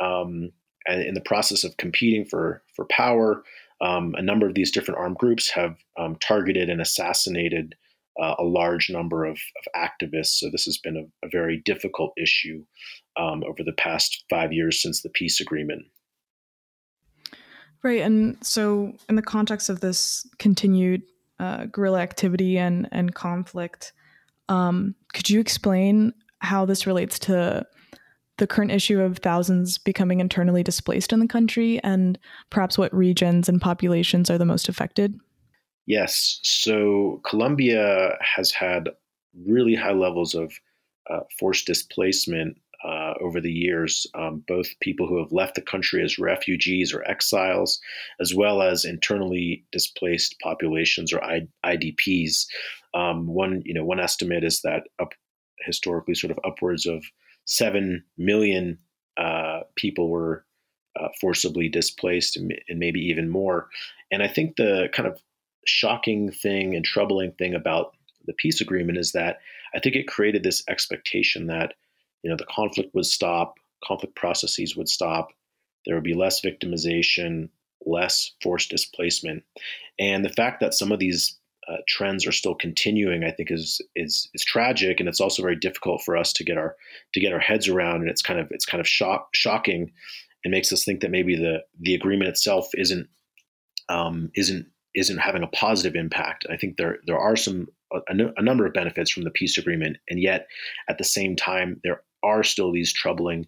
um, 0.00 0.50
and 0.86 1.02
in 1.02 1.14
the 1.14 1.20
process 1.20 1.64
of 1.64 1.76
competing 1.76 2.24
for 2.24 2.62
for 2.74 2.84
power, 2.86 3.44
um, 3.80 4.14
a 4.18 4.22
number 4.22 4.46
of 4.46 4.54
these 4.54 4.70
different 4.70 4.98
armed 4.98 5.16
groups 5.16 5.50
have 5.50 5.76
um, 5.96 6.16
targeted 6.16 6.68
and 6.68 6.80
assassinated 6.80 7.74
uh, 8.20 8.34
a 8.38 8.44
large 8.44 8.90
number 8.90 9.24
of, 9.24 9.32
of, 9.36 9.72
activists. 9.74 10.38
So 10.38 10.48
this 10.50 10.64
has 10.64 10.78
been 10.78 10.96
a, 10.96 11.26
a 11.26 11.28
very 11.30 11.60
difficult 11.64 12.12
issue 12.16 12.64
um, 13.18 13.42
over 13.44 13.62
the 13.64 13.72
past 13.72 14.24
five 14.30 14.52
years 14.52 14.80
since 14.80 15.02
the 15.02 15.08
peace 15.10 15.40
agreement. 15.40 15.86
Right, 17.82 18.00
and 18.00 18.38
so 18.44 18.94
in 19.08 19.16
the 19.16 19.22
context 19.22 19.68
of 19.68 19.80
this 19.80 20.26
continued 20.38 21.02
uh, 21.38 21.66
guerrilla 21.66 22.00
activity 22.00 22.56
and 22.56 22.88
and 22.92 23.14
conflict, 23.14 23.92
um, 24.48 24.94
could 25.12 25.28
you 25.28 25.40
explain 25.40 26.14
how 26.38 26.64
this 26.64 26.86
relates 26.86 27.18
to 27.20 27.66
the 28.38 28.46
current 28.46 28.70
issue 28.70 29.00
of 29.00 29.18
thousands 29.18 29.78
becoming 29.78 30.20
internally 30.20 30.62
displaced 30.62 31.12
in 31.12 31.20
the 31.20 31.28
country, 31.28 31.78
and 31.84 32.18
perhaps 32.50 32.78
what 32.78 32.94
regions 32.94 33.48
and 33.48 33.60
populations 33.60 34.30
are 34.30 34.38
the 34.38 34.46
most 34.46 34.68
affected? 34.68 35.18
Yes. 35.86 36.40
So 36.42 37.20
Colombia 37.24 38.16
has 38.20 38.50
had 38.50 38.90
really 39.46 39.74
high 39.74 39.92
levels 39.92 40.34
of 40.34 40.52
uh, 41.10 41.20
forced 41.38 41.66
displacement 41.66 42.56
uh, 42.84 43.14
over 43.20 43.40
the 43.40 43.52
years, 43.52 44.06
um, 44.14 44.44
both 44.46 44.78
people 44.80 45.06
who 45.06 45.18
have 45.18 45.32
left 45.32 45.54
the 45.54 45.62
country 45.62 46.02
as 46.02 46.18
refugees 46.18 46.92
or 46.92 47.02
exiles, 47.08 47.80
as 48.20 48.34
well 48.34 48.60
as 48.60 48.84
internally 48.84 49.64
displaced 49.72 50.36
populations 50.40 51.12
or 51.12 51.22
I- 51.24 51.48
IDPs. 51.64 52.46
Um, 52.94 53.26
one, 53.26 53.62
you 53.64 53.72
know, 53.72 53.84
one 53.84 54.00
estimate 54.00 54.44
is 54.44 54.60
that 54.62 54.84
up, 55.00 55.12
historically, 55.64 56.14
sort 56.14 56.30
of 56.30 56.38
upwards 56.44 56.84
of 56.84 57.02
seven 57.46 58.04
million 58.18 58.78
uh, 59.16 59.60
people 59.76 60.10
were 60.10 60.44
uh, 61.00 61.08
forcibly 61.20 61.68
displaced, 61.68 62.36
and, 62.36 62.54
and 62.68 62.78
maybe 62.78 63.00
even 63.00 63.30
more. 63.30 63.68
And 64.10 64.22
I 64.22 64.28
think 64.28 64.56
the 64.56 64.88
kind 64.92 65.08
of 65.08 65.18
shocking 65.66 66.30
thing 66.30 66.74
and 66.74 66.84
troubling 66.84 67.32
thing 67.32 67.54
about 67.54 67.92
the 68.26 68.32
peace 68.32 68.60
agreement 68.60 68.98
is 68.98 69.12
that 69.12 69.38
I 69.74 69.80
think 69.80 69.96
it 69.96 70.06
created 70.06 70.42
this 70.42 70.62
expectation 70.68 71.46
that 71.48 71.74
you 72.22 72.30
know 72.30 72.36
the 72.36 72.46
conflict 72.46 72.94
would 72.94 73.06
stop, 73.06 73.54
conflict 73.84 74.14
processes 74.14 74.76
would 74.76 74.88
stop, 74.88 75.28
there 75.86 75.94
would 75.94 76.04
be 76.04 76.14
less 76.14 76.40
victimization, 76.40 77.50
less 77.84 78.32
forced 78.42 78.70
displacement, 78.70 79.44
and 79.98 80.24
the 80.24 80.30
fact 80.30 80.60
that 80.60 80.74
some 80.74 80.92
of 80.92 80.98
these 80.98 81.38
uh, 81.68 81.76
trends 81.88 82.26
are 82.26 82.32
still 82.32 82.54
continuing, 82.54 83.24
I 83.24 83.30
think 83.30 83.50
is 83.50 83.80
is 83.96 84.28
is 84.34 84.44
tragic, 84.44 85.00
and 85.00 85.08
it's 85.08 85.20
also 85.20 85.42
very 85.42 85.56
difficult 85.56 86.02
for 86.02 86.16
us 86.16 86.32
to 86.34 86.44
get 86.44 86.58
our 86.58 86.76
to 87.14 87.20
get 87.20 87.32
our 87.32 87.40
heads 87.40 87.68
around, 87.68 88.02
and 88.02 88.10
it's 88.10 88.22
kind 88.22 88.40
of 88.40 88.48
it's 88.50 88.66
kind 88.66 88.80
of 88.80 88.88
shock, 88.88 89.28
shocking, 89.32 89.92
and 90.44 90.50
makes 90.50 90.72
us 90.72 90.84
think 90.84 91.00
that 91.00 91.10
maybe 91.10 91.36
the 91.36 91.64
the 91.80 91.94
agreement 91.94 92.28
itself 92.28 92.68
isn't 92.74 93.08
um, 93.88 94.30
isn't 94.34 94.66
isn't 94.94 95.18
having 95.18 95.42
a 95.42 95.48
positive 95.48 95.94
impact. 95.94 96.46
I 96.50 96.56
think 96.56 96.76
there 96.76 96.98
there 97.06 97.18
are 97.18 97.36
some 97.36 97.68
a, 97.92 98.00
a, 98.36 98.42
number 98.42 98.66
of 98.66 98.72
benefits 98.72 99.10
from 99.10 99.24
the 99.24 99.30
peace 99.30 99.58
agreement, 99.58 99.98
and 100.08 100.20
yet 100.20 100.46
at 100.88 100.98
the 100.98 101.04
same 101.04 101.36
time 101.36 101.80
there 101.84 102.02
are 102.22 102.42
still 102.42 102.72
these 102.72 102.92
troubling 102.92 103.46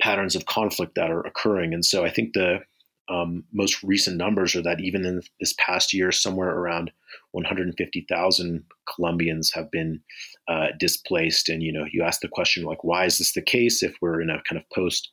patterns 0.00 0.36
of 0.36 0.46
conflict 0.46 0.94
that 0.94 1.10
are 1.10 1.26
occurring. 1.26 1.74
And 1.74 1.84
so 1.84 2.04
I 2.04 2.10
think 2.10 2.32
the 2.32 2.60
um, 3.08 3.44
most 3.52 3.82
recent 3.82 4.16
numbers 4.16 4.56
are 4.56 4.62
that 4.62 4.80
even 4.80 5.04
in 5.04 5.22
this 5.40 5.54
past 5.58 5.92
year, 5.92 6.10
somewhere 6.10 6.50
around 6.50 6.90
150,000 7.32 8.64
Colombians 8.92 9.52
have 9.52 9.70
been 9.70 10.00
uh, 10.48 10.68
displaced. 10.78 11.48
And 11.48 11.62
you 11.62 11.72
know, 11.72 11.86
you 11.90 12.02
ask 12.02 12.20
the 12.20 12.28
question 12.28 12.64
like, 12.64 12.82
why 12.82 13.04
is 13.04 13.18
this 13.18 13.32
the 13.32 13.42
case 13.42 13.82
if 13.82 13.94
we're 14.00 14.20
in 14.20 14.30
a 14.30 14.42
kind 14.48 14.60
of 14.60 14.68
post 14.70 15.10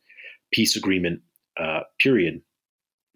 peace 0.52 0.76
agreement 0.76 1.22
uh, 1.60 1.82
period? 2.02 2.42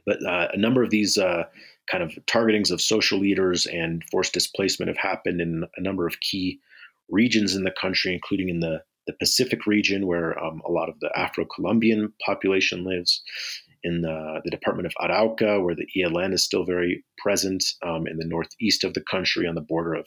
But 0.06 0.24
uh, 0.26 0.50
a 0.54 0.58
number 0.58 0.84
of 0.84 0.90
these 0.90 1.18
uh, 1.18 1.44
kind 1.92 2.04
of 2.04 2.12
targetings 2.26 2.72
of 2.72 2.82
social 2.82 3.20
leaders 3.20 3.66
and 3.66 4.04
forced 4.12 4.34
displacement 4.34 4.90
have 4.90 4.98
happened 4.98 5.42
in 5.42 5.64
a 5.76 5.82
number 5.82 6.06
of 6.06 6.20
key 6.20 6.60
regions 7.10 7.56
in 7.56 7.64
the 7.64 7.72
country, 7.72 8.14
including 8.14 8.50
in 8.50 8.60
the, 8.60 8.84
the 9.08 9.14
Pacific 9.14 9.66
region, 9.66 10.06
where 10.06 10.38
um, 10.44 10.62
a 10.68 10.72
lot 10.72 10.90
of 10.90 11.00
the 11.00 11.10
Afro 11.16 11.46
Colombian 11.46 12.14
population 12.26 12.84
lives, 12.84 13.22
in 13.84 14.02
the, 14.02 14.42
the, 14.44 14.52
Department 14.52 14.88
of 14.88 14.94
Arauca, 15.00 15.64
where 15.64 15.76
the 15.76 15.88
ELN 15.96 16.34
is 16.34 16.44
still 16.44 16.66
very 16.66 17.04
present, 17.18 17.64
um, 17.84 18.08
in 18.08 18.18
the 18.18 18.26
northeast 18.26 18.84
of 18.84 18.94
the 18.94 19.04
country 19.10 19.48
on 19.48 19.56
the 19.56 19.62
border 19.62 19.94
of 19.94 20.06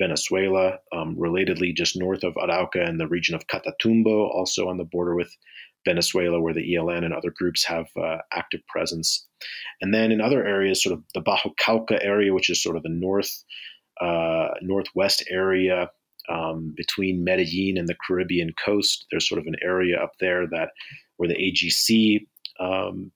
Venezuela. 0.00 0.78
Um, 0.92 1.16
relatedly, 1.16 1.74
just 1.74 1.96
north 1.96 2.24
of 2.24 2.34
Arauca 2.34 2.88
in 2.88 2.98
the 2.98 3.06
region 3.06 3.34
of 3.34 3.46
Catatumbo, 3.46 4.28
also 4.28 4.68
on 4.68 4.78
the 4.78 4.84
border 4.84 5.14
with 5.14 5.36
Venezuela, 5.84 6.40
where 6.40 6.54
the 6.54 6.74
ELN 6.74 7.04
and 7.04 7.14
other 7.14 7.30
groups 7.30 7.64
have 7.64 7.86
uh, 7.96 8.18
active 8.32 8.60
presence. 8.68 9.26
And 9.80 9.92
then 9.94 10.12
in 10.12 10.20
other 10.20 10.46
areas, 10.46 10.82
sort 10.82 10.94
of 10.94 11.04
the 11.14 11.20
Bajo 11.20 11.54
Cauca 11.60 11.98
area, 12.02 12.32
which 12.32 12.50
is 12.50 12.62
sort 12.62 12.76
of 12.76 12.82
the 12.82 12.88
north 12.88 13.44
uh, 14.00 14.48
northwest 14.62 15.24
area 15.30 15.90
um, 16.28 16.72
between 16.76 17.24
Medellin 17.24 17.76
and 17.76 17.88
the 17.88 17.96
Caribbean 18.06 18.52
coast. 18.64 19.06
There's 19.10 19.28
sort 19.28 19.40
of 19.40 19.46
an 19.46 19.56
area 19.62 19.98
up 19.98 20.12
there 20.20 20.46
that 20.48 20.70
where 21.16 21.28
the 21.28 21.34
AGC 21.34 22.26
um, 22.58 23.12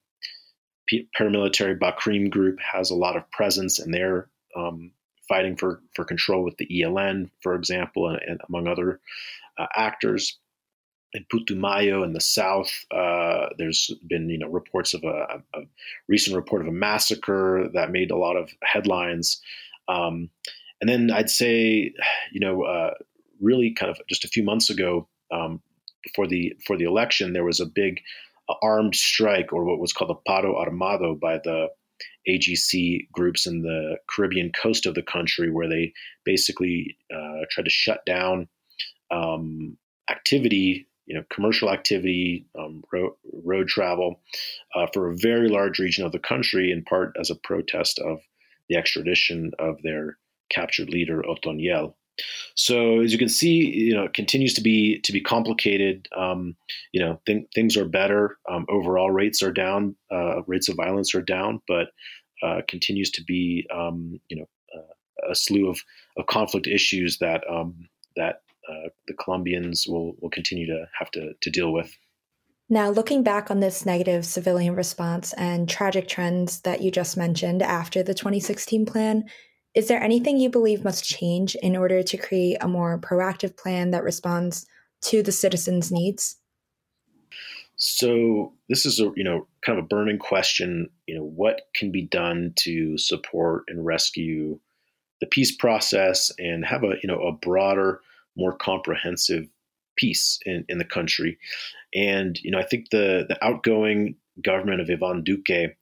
paramilitary 1.19 1.79
BACRIM 1.79 2.31
group 2.31 2.59
has 2.61 2.91
a 2.91 2.97
lot 2.97 3.17
of 3.17 3.29
presence, 3.31 3.79
and 3.79 3.93
they're 3.93 4.29
um, 4.57 4.93
fighting 5.29 5.57
for 5.57 5.81
for 5.95 6.05
control 6.05 6.45
with 6.45 6.57
the 6.59 6.69
ELN, 6.69 7.31
for 7.43 7.55
example, 7.55 8.09
and, 8.09 8.21
and 8.27 8.41
among 8.49 8.67
other 8.67 9.01
uh, 9.59 9.67
actors 9.75 10.39
in 11.17 11.25
Putumayo 11.33 12.05
in 12.05 12.13
the 12.13 12.21
south, 12.21 12.71
uh, 12.91 13.47
there's 13.57 13.91
been 14.07 14.29
you 14.29 14.39
know 14.39 14.49
reports 14.49 14.93
of 14.93 15.03
a, 15.03 15.43
a, 15.55 15.61
recent 16.09 16.37
report 16.37 16.61
of 16.61 16.69
a 16.69 16.73
massacre 16.73 17.69
that 17.73 17.91
made 17.91 18.11
a 18.11 18.17
lot 18.17 18.37
of 18.37 18.51
headlines. 18.63 19.41
Um, 19.89 20.29
and 20.81 20.91
then 20.91 21.11
I'd 21.11 21.31
say, 21.31 21.95
you 22.33 22.41
know, 22.41 22.65
uh, 22.65 22.91
really 23.41 23.73
kind 23.73 23.91
of 23.91 23.99
just 24.11 24.27
a 24.27 24.29
few 24.29 24.45
months 24.45 24.69
ago, 24.69 25.09
um, 25.33 25.63
before 26.05 26.27
the 26.27 26.53
before 26.59 26.77
the 26.77 26.85
election, 26.85 27.33
there 27.33 27.45
was 27.45 27.61
a 27.61 27.67
big 27.67 28.01
uh, 28.51 28.55
armed 28.63 28.95
strike, 28.95 29.55
or 29.55 29.65
what 29.65 29.81
was 29.81 29.95
called 29.95 30.11
the 30.11 30.31
Paro 30.31 30.55
Armado, 30.55 31.19
by 31.19 31.39
the 31.39 31.69
AGC 32.29 33.11
groups 33.11 33.47
in 33.47 33.63
the 33.63 33.97
Caribbean 34.11 34.53
coast 34.53 34.85
of 34.85 34.95
the 34.95 35.03
country, 35.03 35.51
where 35.51 35.69
they 35.69 35.95
basically 36.27 36.99
uh, 37.11 37.47
tried 37.51 37.65
to 37.65 37.71
shut 37.71 38.05
down 38.05 38.49
um, 39.11 39.79
activity 40.11 40.87
you 41.07 41.15
know, 41.15 41.25
commercial 41.31 41.71
activity, 41.71 42.47
um, 42.59 42.83
road, 42.93 43.13
road, 43.45 43.69
travel 43.69 44.21
uh, 44.75 44.87
for 44.93 45.09
a 45.09 45.17
very 45.17 45.49
large 45.49 45.79
region 45.79 46.05
of 46.05 46.13
the 46.13 46.19
country, 46.19 46.71
in 46.71 46.83
part 46.85 47.17
as 47.21 47.31
a 47.31 47.37
protest 47.37 47.99
of 47.99 48.19
the 48.69 48.77
extradition 48.77 49.53
of 49.59 49.81
their 49.83 50.19
captured 50.51 50.91
leader 50.91 51.23
Otoniel. 51.23 51.95
So 52.55 53.01
as 53.01 53.13
you 53.13 53.19
can 53.19 53.29
see, 53.29 53.67
you 53.67 53.95
know, 53.95 54.05
it 54.05 54.15
continues 54.15 54.55
to 54.55 54.63
be 54.63 55.01
to 55.01 55.13
be 55.13 55.21
complicated. 55.21 56.09
Um, 56.17 56.57
you 56.93 57.01
know, 57.01 57.21
th- 57.27 57.47
things 57.55 57.77
are 57.77 57.85
better. 57.85 58.39
Um, 58.51 58.65
overall, 58.69 59.11
rates 59.11 59.43
are 59.43 59.53
down. 59.53 59.97
Uh, 60.11 60.43
rates 60.47 60.69
of 60.69 60.77
violence 60.77 61.15
are 61.15 61.23
down, 61.23 61.61
but 61.69 61.89
uh, 62.43 62.63
continues 62.69 63.11
to 63.13 63.25
be, 63.25 63.67
um, 63.73 64.19
you 64.29 64.39
know, 64.39 64.49
uh, 64.75 65.31
a 65.31 65.35
slew 65.35 65.69
of, 65.69 65.81
of 66.17 66.27
conflict 66.27 66.67
issues 66.67 67.19
that 67.19 67.43
um, 67.51 67.89
that 68.17 68.41
uh, 68.69 68.89
the 69.07 69.15
Colombians 69.15 69.87
will 69.89 70.15
will 70.21 70.31
continue 70.31 70.67
to 70.67 70.87
have 70.99 71.11
to 71.13 71.33
to 71.41 71.51
deal 71.51 71.73
with. 71.73 71.93
Now, 72.69 72.91
looking 72.91 73.23
back 73.23 73.51
on 73.51 73.61
this 73.61 73.87
negative 73.87 74.27
civilian 74.27 74.75
response 74.75 75.33
and 75.35 75.69
tragic 75.69 76.09
trends 76.09 76.61
that 76.63 76.81
you 76.81 76.91
just 76.91 77.17
mentioned 77.17 77.63
after 77.63 78.03
the 78.03 78.15
2016 78.15 78.85
plan, 78.87 79.25
is 79.75 79.87
there 79.87 80.03
anything 80.03 80.37
you 80.37 80.51
believe 80.51 80.83
must 80.83 81.05
change 81.05 81.55
in 81.57 81.77
order 81.77 82.03
to 82.03 82.17
create 82.17 82.57
a 82.61 82.67
more 82.67 82.99
proactive 82.99 83.57
plan 83.57 83.93
that 83.93 84.03
responds 84.03 84.67
to 85.03 85.23
the 85.23 85.31
citizens' 85.31 85.93
needs? 85.93 86.39
So 87.77 88.55
this 88.69 88.87
is 88.87 88.99
a 89.01 89.13
you 89.15 89.23
know 89.23 89.47
kind 89.65 89.79
of 89.79 89.85
a 89.85 89.89
burning 89.89 90.19
question. 90.19 90.89
You 91.07 91.17
know 91.17 91.25
what 91.25 91.63
can 91.75 91.93
be 91.93 92.03
done 92.03 92.53
to 92.61 92.99
support 92.99 93.65
and 93.69 93.85
rescue 93.85 94.59
the 95.21 95.27
peace 95.27 95.55
process 95.55 96.33
and 96.39 96.65
have 96.65 96.83
a 96.83 96.95
you 97.03 97.07
know 97.07 97.21
a 97.21 97.33
broader 97.33 98.01
more 98.37 98.57
comprehensive 98.57 99.49
peace 99.97 100.39
in, 100.45 100.65
in 100.69 100.79
the 100.79 100.85
country. 100.85 101.39
And 101.95 102.39
you 102.43 102.51
know, 102.51 102.59
I 102.59 102.65
think 102.65 102.91
the 102.91 103.27
the 103.29 103.43
outgoing 103.45 104.17
government 104.43 104.81
of 104.81 104.91
Ivan 104.91 105.25
Duque 105.25 105.75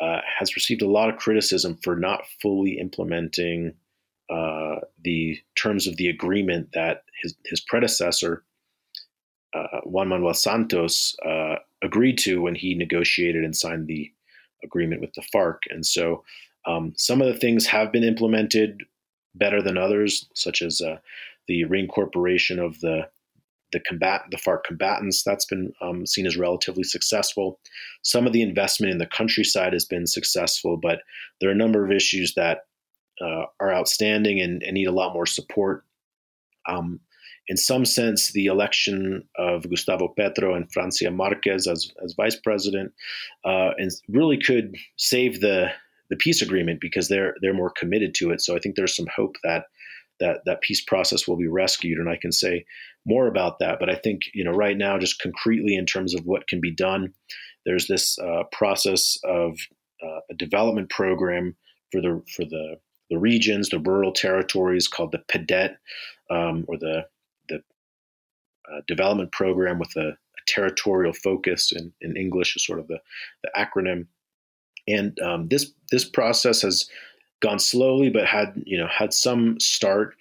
uh, 0.00 0.20
has 0.38 0.56
received 0.56 0.82
a 0.82 0.88
lot 0.88 1.10
of 1.10 1.18
criticism 1.18 1.78
for 1.82 1.96
not 1.96 2.22
fully 2.40 2.78
implementing 2.78 3.74
uh, 4.30 4.76
the 5.02 5.38
terms 5.56 5.86
of 5.86 5.96
the 5.96 6.08
agreement 6.08 6.70
that 6.72 7.02
his, 7.22 7.34
his 7.44 7.60
predecessor, 7.60 8.44
uh, 9.54 9.80
Juan 9.84 10.08
Manuel 10.08 10.34
Santos, 10.34 11.16
uh, 11.26 11.56
agreed 11.82 12.16
to 12.18 12.40
when 12.40 12.54
he 12.54 12.74
negotiated 12.74 13.44
and 13.44 13.56
signed 13.56 13.88
the 13.88 14.10
agreement 14.62 15.00
with 15.00 15.12
the 15.14 15.24
FARC. 15.34 15.58
And 15.70 15.84
so 15.84 16.22
um, 16.66 16.92
some 16.96 17.20
of 17.20 17.26
the 17.26 17.38
things 17.38 17.66
have 17.66 17.90
been 17.90 18.04
implemented 18.04 18.84
better 19.34 19.62
than 19.62 19.76
others, 19.76 20.28
such 20.34 20.62
as 20.62 20.80
uh, 20.80 20.98
the 21.50 21.64
reincorporation 21.64 22.64
of 22.64 22.78
the 22.78 23.08
the 23.72 23.80
combat 23.80 24.22
the 24.30 24.36
FARC 24.36 24.62
combatants. 24.64 25.24
That's 25.24 25.44
been 25.44 25.72
um, 25.82 26.06
seen 26.06 26.26
as 26.26 26.36
relatively 26.36 26.84
successful. 26.84 27.58
Some 28.02 28.26
of 28.26 28.32
the 28.32 28.42
investment 28.42 28.92
in 28.92 28.98
the 28.98 29.06
countryside 29.06 29.72
has 29.72 29.84
been 29.84 30.06
successful, 30.06 30.76
but 30.76 31.00
there 31.40 31.50
are 31.50 31.52
a 31.52 31.64
number 31.64 31.84
of 31.84 31.90
issues 31.90 32.34
that 32.34 32.66
uh, 33.20 33.44
are 33.58 33.74
outstanding 33.74 34.40
and, 34.40 34.62
and, 34.62 34.74
need 34.74 34.86
a 34.86 34.92
lot 34.92 35.12
more 35.12 35.26
support. 35.26 35.84
Um, 36.66 37.00
in 37.48 37.56
some 37.56 37.84
sense, 37.84 38.32
the 38.32 38.46
election 38.46 39.24
of 39.36 39.68
Gustavo 39.68 40.14
Petro 40.16 40.54
and 40.54 40.72
Francia 40.72 41.10
Marquez 41.10 41.66
as, 41.66 41.92
as 42.02 42.14
vice 42.14 42.36
president 42.36 42.92
uh, 43.44 43.72
and 43.76 43.90
really 44.08 44.38
could 44.38 44.76
save 44.96 45.40
the 45.40 45.70
the 46.10 46.16
peace 46.16 46.42
agreement 46.42 46.80
because 46.80 47.08
they're 47.08 47.34
they're 47.40 47.54
more 47.54 47.70
committed 47.70 48.14
to 48.14 48.30
it. 48.30 48.40
So 48.40 48.56
I 48.56 48.60
think 48.60 48.76
there's 48.76 48.96
some 48.96 49.08
hope 49.14 49.36
that 49.44 49.66
that 50.20 50.42
that 50.46 50.60
peace 50.60 50.82
process 50.82 51.26
will 51.26 51.36
be 51.36 51.48
rescued. 51.48 51.98
And 51.98 52.08
I 52.08 52.16
can 52.16 52.32
say 52.32 52.64
more 53.04 53.26
about 53.26 53.58
that. 53.58 53.78
But 53.80 53.90
I 53.90 53.94
think 53.94 54.22
you 54.34 54.44
know 54.44 54.52
right 54.52 54.76
now, 54.76 54.98
just 54.98 55.20
concretely 55.20 55.74
in 55.74 55.86
terms 55.86 56.14
of 56.14 56.24
what 56.24 56.48
can 56.48 56.60
be 56.60 56.74
done, 56.74 57.12
there's 57.66 57.86
this 57.86 58.18
uh, 58.18 58.44
process 58.52 59.18
of 59.24 59.58
uh, 60.02 60.20
a 60.30 60.34
development 60.34 60.90
program 60.90 61.56
for 61.90 62.00
the 62.00 62.22
for 62.34 62.44
the 62.44 62.76
the 63.10 63.18
regions, 63.18 63.68
the 63.68 63.80
rural 63.80 64.12
territories 64.12 64.88
called 64.88 65.12
the 65.12 65.22
PEDET, 65.28 65.76
um, 66.30 66.64
or 66.68 66.78
the 66.78 67.06
the 67.48 67.56
uh, 68.72 68.80
development 68.86 69.32
program 69.32 69.78
with 69.78 69.94
a, 69.96 70.08
a, 70.10 70.14
territorial 70.46 71.12
focus 71.12 71.72
in, 71.72 71.92
in 72.00 72.16
English 72.16 72.56
is 72.56 72.64
sort 72.64 72.78
of 72.78 72.88
the, 72.88 72.98
the 73.42 73.50
acronym. 73.56 74.06
And 74.88 75.18
um, 75.20 75.48
this 75.48 75.72
this 75.90 76.08
process 76.08 76.62
has 76.62 76.88
gone 77.40 77.58
slowly, 77.58 78.10
but 78.10 78.26
had 78.26 78.62
you 78.64 78.76
know 78.76 78.88
had 78.88 79.12
some 79.12 79.58
start, 79.60 80.14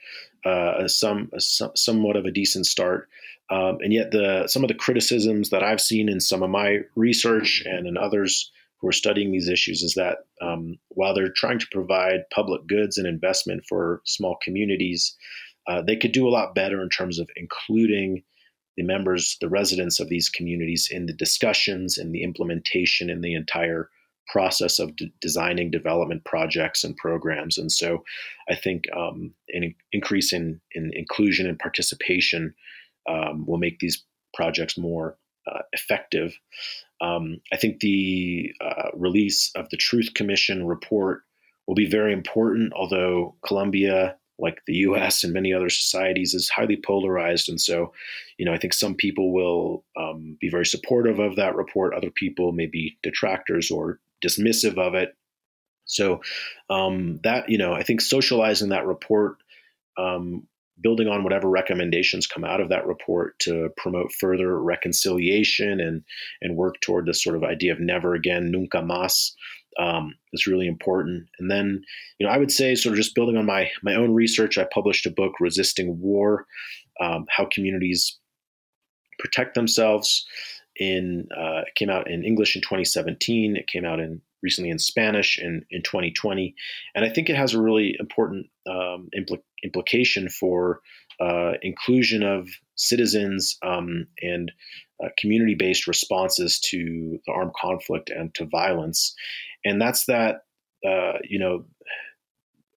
uh, 0.46 0.88
some, 0.88 1.30
some 1.38 1.72
somewhat 1.76 2.16
of 2.16 2.26
a 2.26 2.32
decent 2.32 2.66
start. 2.66 3.10
Um, 3.52 3.78
and 3.82 3.92
yet, 3.92 4.12
the 4.12 4.48
some 4.48 4.64
of 4.64 4.68
the 4.68 4.76
criticisms 4.76 5.50
that 5.50 5.64
I've 5.64 5.82
seen 5.82 6.10
in 6.10 6.20
some 6.20 6.44
of 6.44 6.50
my 6.50 6.80
research 6.96 7.64
and 7.66 7.88
in 7.88 7.98
others 7.98 8.52
who 8.78 8.88
are 8.88 8.94
studying 8.94 9.32
these 9.32 9.50
issues 9.50 9.84
is 9.84 9.94
that 9.96 10.20
um, 10.42 10.78
while 10.90 11.14
they're 11.14 11.32
trying 11.32 11.60
to 11.60 11.68
provide 11.72 12.30
public 12.34 12.66
goods 12.68 12.98
and 12.98 13.08
investment 13.08 13.64
for 13.68 14.02
small 14.06 14.38
communities, 14.42 15.16
uh, 15.68 15.82
they 15.82 15.96
could 15.96 16.14
do 16.14 16.28
a 16.28 16.32
lot 16.32 16.56
better 16.56 16.82
in 16.82 16.90
terms 16.90 17.20
of 17.20 17.30
including 17.36 18.24
the 18.78 18.84
members, 18.84 19.36
the 19.42 19.50
residents 19.50 20.00
of 20.00 20.08
these 20.08 20.30
communities 20.30 20.88
in 20.90 21.06
the 21.06 21.14
discussions 21.14 21.98
and 21.98 22.14
the 22.16 22.24
implementation 22.24 23.10
in 23.10 23.20
the 23.20 23.34
entire 23.34 23.90
process 24.30 24.80
of 24.80 24.92
designing 25.22 25.72
development 25.72 26.24
projects 26.24 26.84
and 26.84 26.96
programs. 26.98 27.58
And 27.58 27.72
so 27.72 28.04
I 28.50 28.56
think 28.56 28.86
um, 28.96 29.34
an 29.50 29.76
increase 29.92 30.32
in, 30.32 30.62
in 30.72 30.92
inclusion 30.94 31.48
and 31.48 31.58
participation 31.58 32.54
um, 33.10 33.46
will 33.46 33.58
make 33.58 33.80
these 33.80 34.04
projects 34.34 34.78
more 34.78 35.18
uh, 35.48 35.62
effective. 35.74 36.38
Um, 37.02 37.42
I 37.52 37.58
think 37.58 37.80
the 37.80 38.54
uh, 38.62 38.90
release 38.94 39.52
of 39.56 39.70
the 39.70 39.78
Truth 39.78 40.14
Commission 40.14 40.68
report 40.68 41.24
will 41.66 41.76
be 41.76 41.90
very 41.90 42.14
important, 42.14 42.74
although 42.74 43.36
Colombia, 43.46 44.16
like 44.38 44.62
the 44.68 44.76
US 44.76 45.24
and 45.24 45.34
many 45.34 45.54
other 45.54 45.70
societies, 45.70 46.34
is 46.34 46.50
highly 46.50 46.78
polarized. 46.78 47.50
And 47.50 47.60
so, 47.60 47.94
you 48.38 48.46
know, 48.46 48.54
I 48.54 48.58
think 48.58 48.74
some 48.74 48.96
people 48.96 49.34
will 49.34 49.86
um, 49.98 50.38
be 50.40 50.50
very 50.50 50.66
supportive 50.66 51.20
of 51.20 51.36
that 51.38 51.56
report, 51.56 51.96
other 51.96 52.12
people 52.12 52.52
may 52.52 52.68
be 52.68 52.98
detractors 53.02 53.72
or 53.72 54.00
dismissive 54.24 54.78
of 54.78 54.96
it. 54.96 55.16
So 55.86 56.22
um, 56.70 57.20
that 57.24 57.50
you 57.50 57.58
know, 57.58 57.74
I 57.74 57.84
think 57.84 58.02
socializing 58.02 58.70
that 58.70 58.86
report, 58.86 59.38
um, 59.98 60.48
building 60.82 61.08
on 61.08 61.24
whatever 61.24 61.50
recommendations 61.50 62.28
come 62.28 62.44
out 62.44 62.62
of 62.62 62.70
that 62.70 62.86
report 62.88 63.38
to 63.40 63.70
promote 63.76 64.12
further 64.14 64.62
reconciliation 64.62 65.80
and 65.80 66.04
and 66.42 66.56
work 66.56 66.76
toward 66.82 67.06
this 67.06 67.24
sort 67.24 67.36
of 67.36 67.44
idea 67.44 67.74
of 67.74 67.80
never 67.80 68.14
again, 68.14 68.52
nunca 68.52 68.78
más, 68.78 69.32
um, 69.80 70.14
is 70.34 70.48
really 70.48 70.68
important. 70.68 71.28
And 71.40 71.50
then, 71.50 71.84
you 72.20 72.28
know, 72.28 72.32
I 72.32 72.38
would 72.38 72.52
say 72.52 72.76
sort 72.76 72.94
of 72.94 72.98
just 72.98 73.16
building 73.16 73.38
on 73.38 73.46
my 73.46 73.72
my 73.82 73.96
own 73.96 74.14
research, 74.14 74.58
I 74.58 74.68
published 74.72 75.06
a 75.06 75.12
book, 75.12 75.34
Resisting 75.40 76.00
War, 76.00 76.46
um, 77.02 77.26
how 77.30 77.48
communities 77.52 78.18
protect 79.20 79.56
themselves 79.56 80.26
in 80.80 81.28
uh, 81.38 81.62
it 81.68 81.76
came 81.76 81.90
out 81.90 82.10
in 82.10 82.24
English 82.24 82.56
in 82.56 82.62
2017. 82.62 83.58
It 83.58 83.68
came 83.68 83.86
out 83.86 84.00
in 84.00 84.22
recently 84.42 84.70
in 84.70 84.80
Spanish 84.80 85.38
in, 85.38 85.66
in 85.70 85.84
2020, 85.84 86.56
and 86.96 87.04
I 87.04 87.10
think 87.10 87.30
it 87.30 87.36
has 87.36 87.54
a 87.54 87.62
really 87.62 87.96
important 88.00 88.48
um, 88.68 89.10
impl- 89.16 89.44
implication 89.64 90.30
for 90.30 90.80
uh, 91.20 91.54
inclusion 91.62 92.24
of 92.24 92.48
citizens 92.76 93.58
um, 93.62 94.08
and 94.22 94.50
uh, 95.04 95.10
community-based 95.18 95.88
responses 95.88 96.58
to 96.62 97.20
the 97.26 97.34
armed 97.34 97.52
conflict 97.60 98.10
and 98.10 98.34
to 98.36 98.46
violence, 98.46 99.14
and 99.66 99.82
that's 99.82 100.06
that 100.06 100.44
uh, 100.88 101.20
you 101.24 101.38
know 101.38 101.66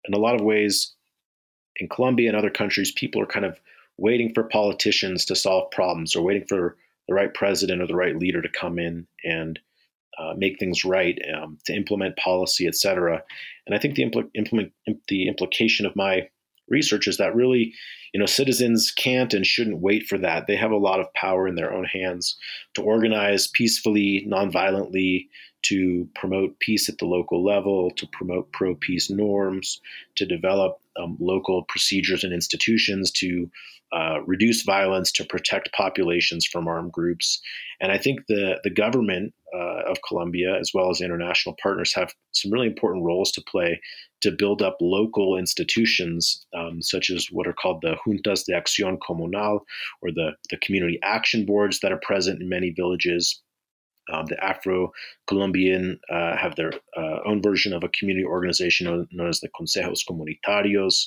in 0.05 0.15
a 0.15 0.19
lot 0.19 0.35
of 0.35 0.41
ways 0.41 0.93
in 1.77 1.89
Colombia 1.89 2.29
and 2.29 2.37
other 2.37 2.51
countries, 2.51 2.93
people 2.93 3.23
are 3.23 3.27
kind 3.27 3.47
of 3.47 3.59
waiting 3.99 4.33
for 4.35 4.43
politicians 4.43 5.25
to 5.27 5.37
solve 5.37 5.71
problems 5.71 6.17
or 6.17 6.23
waiting 6.23 6.45
for 6.49 6.77
the 7.09 7.15
right 7.15 7.33
president 7.35 7.83
or 7.83 7.87
the 7.87 7.97
right 7.97 8.17
leader 8.17 8.43
to 8.43 8.49
come 8.49 8.79
in 8.79 9.07
and 9.25 9.59
uh, 10.19 10.35
make 10.37 10.59
things 10.59 10.85
right, 10.85 11.19
um, 11.35 11.59
to 11.65 11.75
implement 11.75 12.17
policy, 12.17 12.67
et 12.67 12.77
cetera. 12.77 13.23
And 13.67 13.75
I 13.75 13.79
think 13.79 13.95
the 13.95 14.05
impl- 14.05 14.31
implement 14.35 14.73
the 15.09 15.27
implication 15.27 15.87
of 15.87 15.97
my 15.97 16.29
research 16.69 17.09
is 17.09 17.17
that 17.17 17.35
really, 17.35 17.73
you 18.13 18.21
know, 18.21 18.27
citizens 18.27 18.91
can't 18.91 19.33
and 19.33 19.47
shouldn't 19.47 19.81
wait 19.81 20.07
for 20.07 20.19
that. 20.19 20.47
They 20.47 20.57
have 20.57 20.71
a 20.71 20.77
lot 20.77 21.01
of 21.01 21.13
power 21.15 21.49
in 21.49 21.55
their 21.55 21.73
own 21.73 21.85
hands 21.85 22.37
to 22.75 22.83
organize 22.83 23.49
peacefully, 23.49 24.27
nonviolently, 24.29 25.29
to 25.63 26.09
promote 26.15 26.59
peace 26.59 26.89
at 26.89 26.99
the 26.99 27.07
local 27.07 27.43
level, 27.43 27.91
to 27.93 28.07
promote 28.13 28.53
pro 28.53 28.75
peace 28.75 29.09
norms, 29.09 29.81
to 30.17 30.27
develop 30.27 30.82
um, 31.01 31.17
local 31.21 31.65
procedures 31.69 32.25
and 32.25 32.33
institutions 32.33 33.11
to 33.13 33.51
uh, 33.93 34.23
reduce 34.27 34.63
violence, 34.63 35.13
to 35.13 35.25
protect 35.25 35.73
populations 35.73 36.47
from 36.47 36.67
armed 36.67 36.93
groups. 36.93 37.41
And 37.81 37.93
I 37.93 37.99
think 37.99 38.21
the, 38.27 38.59
the 38.65 38.71
government 38.71 39.35
uh, 39.55 39.83
of 39.91 39.99
Colombia, 40.09 40.59
as 40.59 40.71
well 40.73 40.91
as 40.91 41.03
international 41.03 41.57
partners, 41.63 41.93
have 41.95 42.15
some 42.33 42.51
really 42.51 42.69
important 42.69 43.05
roles 43.05 43.31
to 43.33 43.43
play 43.47 43.81
to 44.23 44.31
build 44.31 44.63
up 44.63 44.79
local 44.81 45.37
institutions, 45.37 46.47
um, 46.57 46.81
such 46.81 47.11
as 47.11 47.27
what 47.31 47.47
are 47.47 47.53
called 47.53 47.83
the 47.83 47.97
Juntas 48.07 48.45
de 48.47 48.53
Acción 48.53 48.97
Comunal, 48.99 49.61
or 50.01 50.11
the, 50.11 50.31
the 50.49 50.57
community 50.59 50.99
action 51.03 51.45
boards 51.45 51.81
that 51.81 51.93
are 51.93 52.01
present 52.03 52.41
in 52.41 52.49
many 52.49 52.71
villages. 52.71 53.43
Um, 54.13 54.27
the 54.27 54.43
Afro 54.43 54.93
Colombian 55.27 56.01
uh, 56.11 56.37
have 56.37 56.57
their 56.57 56.73
uh, 56.97 57.19
own 57.27 57.43
version 57.43 57.73
of 57.73 57.85
a 57.85 57.89
community 57.89 58.25
organization 58.25 58.87
known, 59.13 59.29
as 59.29 59.41
the 59.41 59.49
Consejos 59.49 60.01
Comunitarios. 60.09 61.07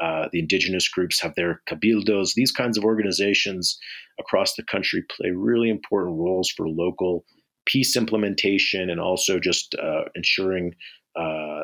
Uh, 0.00 0.28
the 0.32 0.40
indigenous 0.40 0.88
groups 0.88 1.20
have 1.20 1.34
their 1.36 1.62
cabildos. 1.68 2.34
These 2.34 2.50
kinds 2.50 2.76
of 2.76 2.84
organizations 2.84 3.78
across 4.18 4.54
the 4.54 4.64
country 4.64 5.04
play 5.08 5.30
really 5.30 5.70
important 5.70 6.18
roles 6.18 6.50
for 6.50 6.68
local 6.68 7.24
peace 7.66 7.96
implementation 7.96 8.90
and 8.90 9.00
also 9.00 9.38
just 9.38 9.74
uh, 9.76 10.04
ensuring 10.14 10.74
uh, 11.16 11.62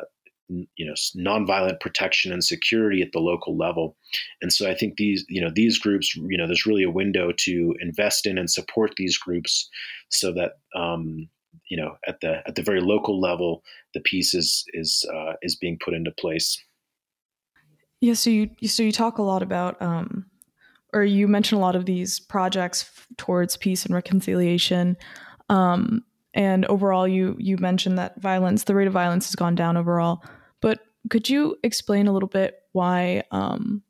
you 0.75 0.85
know 0.85 0.93
nonviolent 1.15 1.79
protection 1.79 2.31
and 2.31 2.43
security 2.43 3.01
at 3.01 3.11
the 3.11 3.19
local 3.19 3.57
level. 3.57 3.95
And 4.41 4.51
so 4.51 4.69
i 4.69 4.75
think 4.75 4.97
these 4.97 5.25
you 5.29 5.41
know 5.41 5.51
these 5.53 5.77
groups 5.77 6.15
you 6.15 6.37
know 6.37 6.47
there's 6.47 6.65
really 6.65 6.83
a 6.83 6.91
window 6.91 7.31
to 7.37 7.75
invest 7.79 8.25
in 8.25 8.37
and 8.37 8.49
support 8.49 8.91
these 8.97 9.17
groups 9.17 9.69
so 10.09 10.33
that 10.33 10.53
um, 10.75 11.29
you 11.69 11.77
know 11.77 11.95
at 12.07 12.21
the 12.21 12.41
at 12.47 12.55
the 12.55 12.63
very 12.63 12.81
local 12.81 13.19
level 13.19 13.63
the 13.93 14.01
peace 14.01 14.33
is 14.33 14.65
is 14.73 15.05
uh, 15.13 15.33
is 15.41 15.55
being 15.55 15.77
put 15.83 15.93
into 15.93 16.11
place. 16.11 16.61
Yeah 17.99 18.13
so 18.13 18.29
you 18.29 18.49
so 18.65 18.83
you 18.83 18.91
talk 18.91 19.17
a 19.17 19.23
lot 19.23 19.43
about 19.43 19.81
um, 19.81 20.25
or 20.93 21.03
you 21.03 21.27
mention 21.27 21.57
a 21.57 21.61
lot 21.61 21.75
of 21.75 21.85
these 21.85 22.19
projects 22.19 22.83
f- 22.83 23.07
towards 23.17 23.55
peace 23.57 23.85
and 23.85 23.95
reconciliation. 23.95 24.97
Um, 25.49 26.03
and 26.33 26.65
overall 26.65 27.07
you 27.07 27.35
you 27.39 27.57
mentioned 27.57 27.97
that 27.97 28.19
violence 28.19 28.63
the 28.63 28.75
rate 28.75 28.87
of 28.87 28.93
violence 28.93 29.27
has 29.27 29.35
gone 29.35 29.55
down 29.55 29.77
overall 29.77 30.23
but 30.61 30.79
could 31.09 31.29
you 31.29 31.57
explain 31.63 32.07
a 32.07 32.13
little 32.13 32.29
bit 32.29 32.63
why, 32.71 33.23
um, 33.31 33.81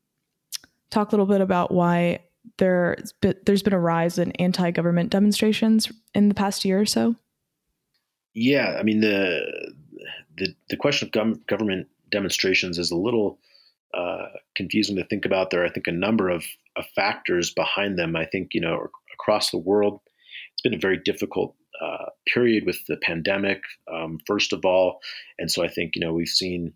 talk 0.90 1.10
a 1.10 1.12
little 1.12 1.26
bit 1.26 1.42
about 1.42 1.72
why 1.72 2.20
there's 2.58 3.14
been, 3.14 3.36
there's 3.46 3.64
been 3.64 3.74
a 3.74 3.80
rise 3.80 4.18
in 4.18 4.32
anti-government 4.34 5.10
demonstrations 5.10 5.92
in 6.14 6.30
the 6.30 6.36
past 6.36 6.66
year 6.66 6.80
or 6.80 6.86
so? 6.86 7.16
Yeah, 8.34 8.78
I 8.80 8.84
mean 8.84 9.02
the 9.02 9.74
the 10.38 10.56
the 10.70 10.78
question 10.78 11.10
of 11.14 11.46
government 11.48 11.88
demonstrations 12.12 12.78
is 12.78 12.92
a 12.92 12.96
little 12.96 13.40
uh, 13.94 14.28
confusing 14.56 14.96
to 14.96 15.06
think 15.06 15.26
about. 15.26 15.50
There 15.50 15.64
are, 15.64 15.66
I 15.66 15.70
think, 15.70 15.88
a 15.88 15.92
number 15.92 16.30
of, 16.30 16.46
of, 16.78 16.86
factors 16.96 17.54
behind 17.54 18.00
them. 18.00 18.16
I 18.16 18.26
think 18.26 18.54
you 18.54 18.62
know 18.62 18.88
across 19.14 19.52
the 19.52 19.58
world, 19.58 20.00
it's 20.54 20.62
been 20.62 20.74
a 20.74 20.80
very 20.80 20.98
difficult 20.98 21.56
uh, 21.82 22.06
period 22.28 22.66
with 22.66 22.86
the 22.88 22.98
pandemic, 22.98 23.62
um, 23.92 24.20
first 24.26 24.54
of 24.54 24.66
all, 24.66 25.00
and 25.40 25.52
so 25.52 25.64
I 25.64 25.68
think 25.68 25.96
you 25.96 26.02
know 26.02 26.14
we've 26.14 26.28
seen 26.28 26.74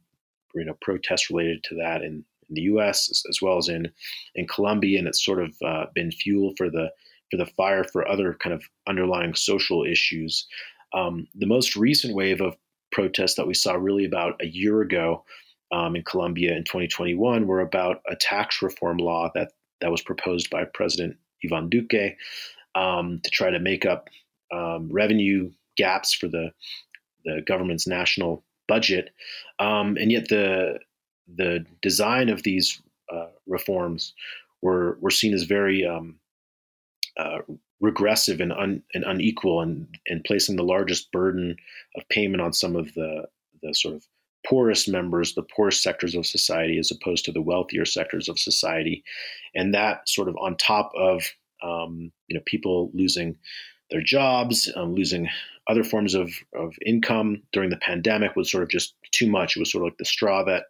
you 0.53 0.65
know 0.65 0.75
protests 0.81 1.29
related 1.29 1.63
to 1.65 1.75
that 1.75 2.01
in, 2.01 2.23
in 2.49 2.55
the 2.55 2.61
U.S. 2.61 3.09
As, 3.09 3.23
as, 3.29 3.41
well 3.41 3.57
as 3.57 3.69
in 3.69 3.91
in 4.35 4.47
Colombia, 4.47 4.99
and 4.99 5.07
it's 5.07 5.23
sort 5.23 5.41
of 5.41 5.55
uh, 5.65 5.85
been 5.93 6.11
fuel 6.11 6.53
for 6.57 6.69
the 6.69 6.89
for 7.31 7.37
the 7.37 7.45
fire 7.45 7.83
for 7.83 8.07
other 8.07 8.35
kind 8.39 8.53
of 8.53 8.63
underlying 8.87 9.35
social 9.35 9.83
issues. 9.83 10.47
Um, 10.93 11.27
the 11.35 11.47
most 11.47 11.75
recent 11.75 12.15
wave 12.15 12.41
of 12.41 12.55
protests 12.91 13.35
that 13.35 13.47
we 13.47 13.53
saw 13.53 13.73
really 13.73 14.05
about 14.05 14.39
a 14.41 14.47
year 14.47 14.81
ago 14.81 15.25
um, 15.71 15.95
in 15.95 16.03
Colombia 16.03 16.55
in 16.55 16.63
2021 16.63 17.47
were 17.47 17.59
about 17.59 18.01
a 18.09 18.15
tax 18.15 18.61
reform 18.61 18.97
law 18.97 19.31
that, 19.35 19.51
that 19.81 19.91
was 19.91 20.01
proposed 20.01 20.49
by 20.49 20.63
President 20.73 21.17
Ivan 21.43 21.69
Duque 21.69 22.15
um, 22.75 23.19
to 23.23 23.29
try 23.29 23.49
to 23.49 23.59
make 23.59 23.85
up 23.85 24.09
um, 24.53 24.89
revenue 24.91 25.51
gaps 25.77 26.13
for 26.13 26.27
the, 26.27 26.51
the 27.23 27.41
government's 27.47 27.87
national 27.87 28.43
budget. 28.67 29.09
Um, 29.59 29.97
and 29.97 30.11
yet 30.11 30.29
the, 30.29 30.79
the 31.33 31.65
design 31.81 32.29
of 32.29 32.43
these 32.43 32.81
uh, 33.11 33.27
reforms 33.47 34.13
were, 34.61 34.97
were 35.01 35.11
seen 35.11 35.33
as 35.33 35.43
very 35.43 35.85
um, 35.85 36.19
uh, 37.17 37.39
regressive 37.79 38.39
and, 38.39 38.51
un, 38.51 38.81
and 38.93 39.03
unequal 39.03 39.61
and, 39.61 39.87
and 40.07 40.23
placing 40.23 40.55
the 40.55 40.63
largest 40.63 41.11
burden 41.11 41.55
of 41.95 42.07
payment 42.09 42.41
on 42.41 42.53
some 42.53 42.75
of 42.75 42.93
the, 42.93 43.25
the 43.61 43.73
sort 43.73 43.95
of 43.95 44.05
poorest 44.45 44.87
members, 44.87 45.33
the 45.33 45.43
poorest 45.55 45.81
sectors 45.81 46.15
of 46.15 46.25
society, 46.25 46.77
as 46.77 46.91
opposed 46.91 47.25
to 47.25 47.31
the 47.31 47.41
wealthier 47.41 47.85
sectors 47.85 48.29
of 48.29 48.39
society. 48.39 49.03
And 49.53 49.73
that 49.73 50.07
sort 50.07 50.29
of 50.29 50.37
on 50.37 50.55
top 50.57 50.91
of 50.95 51.23
um, 51.63 52.11
you 52.27 52.35
know 52.35 52.43
people 52.45 52.91
losing 52.93 53.37
their 53.91 54.01
jobs, 54.01 54.71
um, 54.75 54.95
losing 54.95 55.29
other 55.67 55.83
forms 55.83 56.13
of, 56.13 56.31
of 56.53 56.73
income 56.85 57.41
during 57.51 57.69
the 57.69 57.77
pandemic 57.77 58.35
was 58.35 58.51
sort 58.51 58.63
of 58.63 58.69
just 58.69 58.95
too 59.11 59.29
much. 59.29 59.55
It 59.55 59.59
was 59.59 59.71
sort 59.71 59.83
of 59.83 59.91
like 59.91 59.97
the 59.97 60.05
straw 60.05 60.43
that 60.45 60.65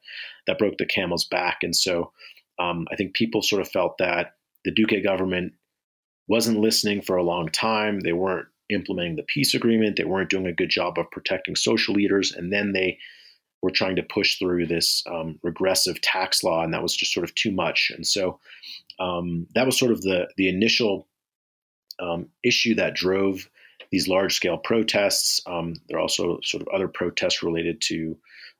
that 0.48 0.58
broke 0.58 0.78
the 0.78 0.86
camel's 0.86 1.26
back. 1.26 1.60
And 1.64 1.76
so 1.76 2.12
um, 2.60 2.88
I 2.92 2.96
think 2.96 3.14
people 3.14 3.42
sort 3.42 3.62
of 3.62 3.70
felt 3.70 3.98
that 3.98 4.36
the 4.64 4.72
Duque 4.72 5.04
government 5.04 5.54
wasn't 6.28 6.60
listening 6.60 7.02
for 7.02 7.18
a 7.18 7.24
long 7.24 7.50
time. 7.50 8.00
They 8.00 8.14
weren't 8.14 8.48
implementing 8.70 9.16
the 9.16 9.24
peace 9.24 9.54
agreement. 9.54 9.98
They 9.98 10.06
weren't 10.06 10.30
doing 10.30 10.48
a 10.48 10.54
good 10.54 10.70
job 10.70 10.98
of 10.98 11.12
protecting 11.12 11.56
social 11.56 11.94
leaders. 11.94 12.32
And 12.32 12.52
then 12.52 12.74
they 12.74 12.98
were 13.62 13.72
trying 13.72 13.96
to 13.96 14.04
push 14.04 14.38
through 14.38 14.68
this 14.68 15.04
um, 15.12 15.40
regressive 15.44 16.00
tax 16.02 16.44
law, 16.44 16.64
and 16.64 16.74
that 16.74 16.84
was 16.84 16.96
just 16.96 17.14
sort 17.14 17.24
of 17.24 17.34
too 17.36 17.52
much. 17.52 17.92
And 17.94 18.06
so 18.06 18.40
um, 19.00 19.48
that 19.56 19.66
was 19.66 19.78
sort 19.78 19.92
of 19.92 20.02
the 20.02 20.28
the 20.38 20.48
initial 20.48 21.08
um, 22.00 22.28
issue 22.44 22.76
that 22.76 22.96
drove 22.96 23.50
these 23.92 24.08
large 24.08 24.34
scale 24.34 24.58
protests. 24.58 25.42
Um, 25.46 25.76
there 25.88 25.98
are 25.98 26.02
also 26.02 26.40
sort 26.44 26.62
of 26.62 26.68
other 26.74 26.88
protests 26.88 27.44
related 27.44 27.82
to 27.82 28.18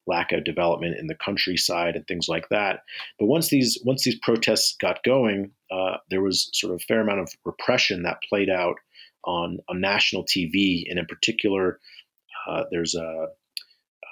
lack 0.08 0.32
of 0.32 0.44
development 0.44 0.98
in 0.98 1.08
the 1.08 1.16
countryside 1.16 1.96
and 1.96 2.06
things 2.08 2.28
like 2.28 2.48
that. 2.50 2.82
But 3.20 3.26
once 3.26 3.50
these 3.50 3.80
once 3.84 4.04
these 4.04 4.20
protests 4.20 4.76
got 4.80 5.04
going, 5.04 5.52
uh, 5.72 5.98
there 6.10 6.22
was 6.22 6.50
sort 6.54 6.74
of 6.74 6.82
a 6.82 6.86
fair 6.86 7.02
amount 7.02 7.22
of 7.22 7.34
repression 7.44 8.04
that 8.04 8.22
played 8.30 8.50
out 8.50 8.78
on 9.24 9.60
on 9.68 9.82
national 9.82 10.24
TV, 10.26 10.90
and 10.90 11.00
in 11.00 11.06
particular, 11.06 11.80
uh, 12.48 12.64
there's 12.72 12.96
a, 12.96 13.28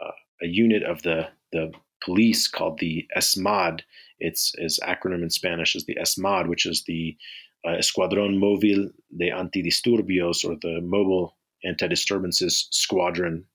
a, 0.02 0.06
a 0.42 0.48
unit 0.48 0.84
of 0.84 1.04
the 1.04 1.28
the 1.52 1.72
police 2.04 2.48
called 2.48 2.80
the 2.80 3.08
ESMAD. 3.16 3.82
It's 4.20 4.54
as 4.60 4.80
acronym 4.84 5.24
in 5.24 5.30
Spanish 5.30 5.76
as 5.76 5.86
the 5.86 5.96
ESMAD, 5.96 6.48
which 6.48 6.66
is 6.66 6.84
the 6.84 7.16
uh, 7.66 7.78
Escuadrón 7.78 8.38
Móvil 8.38 8.90
de 9.18 9.30
Antidisturbios, 9.30 10.46
or 10.46 10.56
the 10.62 10.82
Mobile 10.82 11.36
Anti-Disturbances 11.64 12.68
Squadron. 12.72 13.46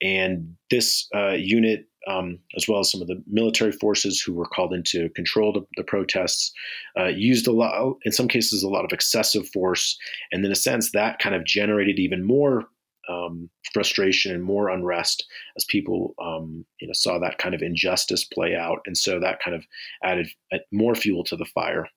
And 0.00 0.54
this 0.70 1.08
uh, 1.14 1.32
unit, 1.32 1.86
um, 2.06 2.38
as 2.56 2.68
well 2.68 2.80
as 2.80 2.90
some 2.90 3.02
of 3.02 3.08
the 3.08 3.22
military 3.26 3.72
forces 3.72 4.20
who 4.20 4.32
were 4.32 4.46
called 4.46 4.72
in 4.72 4.82
to 4.84 5.08
control 5.10 5.52
the, 5.52 5.62
the 5.76 5.82
protests, 5.82 6.52
uh, 6.98 7.06
used 7.06 7.46
a 7.46 7.52
lot, 7.52 7.96
in 8.04 8.12
some 8.12 8.28
cases, 8.28 8.62
a 8.62 8.68
lot 8.68 8.84
of 8.84 8.92
excessive 8.92 9.48
force. 9.48 9.98
And 10.30 10.44
in 10.44 10.52
a 10.52 10.56
sense, 10.56 10.92
that 10.92 11.18
kind 11.18 11.34
of 11.34 11.44
generated 11.44 11.98
even 11.98 12.24
more 12.24 12.68
um, 13.08 13.50
frustration 13.72 14.34
and 14.34 14.44
more 14.44 14.68
unrest 14.68 15.26
as 15.56 15.64
people 15.64 16.14
um, 16.22 16.64
you 16.80 16.86
know 16.86 16.92
saw 16.92 17.18
that 17.18 17.38
kind 17.38 17.54
of 17.54 17.62
injustice 17.62 18.24
play 18.24 18.54
out, 18.54 18.80
and 18.86 18.96
so 18.96 19.18
that 19.18 19.40
kind 19.40 19.56
of 19.56 19.64
added 20.02 20.28
uh, 20.52 20.58
more 20.72 20.94
fuel 20.94 21.24
to 21.24 21.36
the 21.36 21.46
fire. 21.46 21.88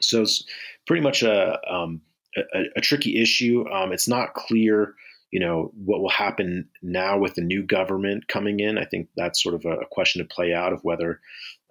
So 0.00 0.22
it's 0.22 0.44
pretty 0.86 1.02
much 1.02 1.22
a 1.22 1.58
um, 1.70 2.00
a, 2.36 2.64
a, 2.76 2.80
tricky 2.80 3.20
issue. 3.20 3.64
Um, 3.70 3.92
it's 3.92 4.08
not 4.08 4.34
clear, 4.34 4.94
you 5.30 5.40
know, 5.40 5.72
what 5.74 6.00
will 6.00 6.10
happen 6.10 6.68
now 6.82 7.18
with 7.18 7.34
the 7.34 7.42
new 7.42 7.62
government 7.62 8.28
coming 8.28 8.60
in. 8.60 8.78
I 8.78 8.84
think 8.84 9.08
that's 9.16 9.42
sort 9.42 9.54
of 9.54 9.64
a, 9.64 9.80
a 9.80 9.86
question 9.86 10.20
to 10.22 10.34
play 10.34 10.52
out 10.52 10.72
of 10.72 10.80
whether 10.82 11.20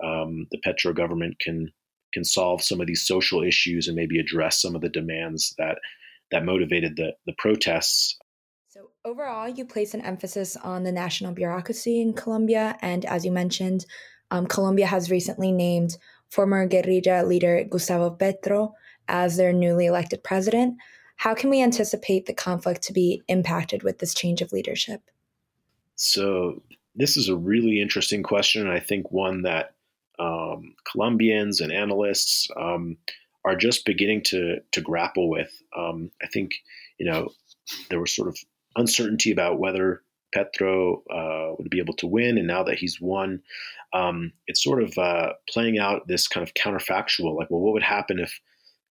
um, 0.04 0.48
the 0.52 0.60
Petro 0.64 0.94
government 0.94 1.40
can 1.40 1.72
can 2.14 2.24
solve 2.24 2.62
some 2.62 2.80
of 2.80 2.88
these 2.88 3.02
social 3.02 3.44
issues 3.44 3.88
and 3.88 3.96
maybe 3.96 4.20
address 4.20 4.62
some 4.62 4.76
of 4.76 4.82
the 4.82 4.90
demands 4.90 5.54
that 5.58 5.80
that 6.32 6.46
motivated 6.46 6.96
the 6.96 7.14
the 7.26 7.34
protests 7.38 8.18
so, 8.74 8.90
overall, 9.06 9.48
you 9.48 9.66
place 9.66 9.94
an 9.94 10.02
emphasis 10.02 10.58
on 10.58 10.82
the 10.82 10.92
national 10.92 11.34
bureaucracy 11.34 12.02
in 12.02 12.14
Colombia. 12.14 12.76
And 12.82 13.06
as 13.06 13.24
you 13.24 13.32
mentioned, 13.32 13.86
um, 14.32 14.48
Colombia 14.48 14.88
has 14.88 15.12
recently 15.12 15.52
named 15.52 15.96
former 16.34 16.65
guerrilla 16.65 17.24
leader 17.26 17.63
Gustavo 17.63 18.10
Petro 18.10 18.74
as 19.08 19.38
their 19.38 19.54
newly 19.54 19.86
elected 19.86 20.24
president. 20.24 20.78
How 21.17 21.36
can 21.36 21.50
we 21.50 21.62
anticipate 21.62 22.26
the 22.26 22.34
conflict 22.34 22.82
to 22.84 22.93
be 22.93 23.22
impacted 23.28 23.84
with 23.84 24.00
this 24.00 24.15
change 24.15 24.41
of 24.41 24.52
leadership? 24.52 25.02
So, 25.96 26.63
this 26.96 27.17
is 27.17 27.30
a 27.30 27.36
really 27.36 27.80
interesting 27.82 28.24
question, 28.24 28.63
and 28.63 28.72
I 28.72 28.80
think 28.80 29.12
one 29.12 29.43
that 29.43 29.76
um, 30.19 30.76
Colombians 30.91 31.62
and 31.62 31.72
analysts 31.72 32.48
um, 32.58 32.98
are 33.46 33.56
just 33.56 33.86
beginning 33.86 34.24
to 34.26 34.58
to 34.72 34.82
grapple 34.82 35.30
with. 35.30 35.52
Um, 35.78 36.12
I 36.22 36.28
think 36.28 36.52
you 36.98 37.06
know 37.10 37.30
there 37.89 38.00
was 38.00 38.15
sort 38.15 38.28
of 38.28 38.38
uncertainty 38.76 39.32
about 39.32 39.60
whether 39.60 40.02
Petro 40.34 41.04
uh, 41.10 41.56
would 41.58 41.69
be 41.69 41.80
able 41.80 41.93
to 41.96 42.08
win. 42.08 42.38
And 42.38 42.48
now 42.48 42.63
that 42.63 42.78
he's 42.80 43.00
won, 43.00 43.41
um, 43.93 44.32
it's 44.48 44.63
sort 44.63 44.82
of 44.82 44.98
uh, 44.98 45.34
playing 45.50 45.78
out 45.78 46.08
this 46.08 46.28
kind 46.28 46.46
of 46.46 46.54
counterfactual 46.54 47.38
like, 47.38 47.50
well, 47.50 47.62
what 47.62 47.74
would 47.74 47.84
happen 47.84 48.19
if 48.19 48.39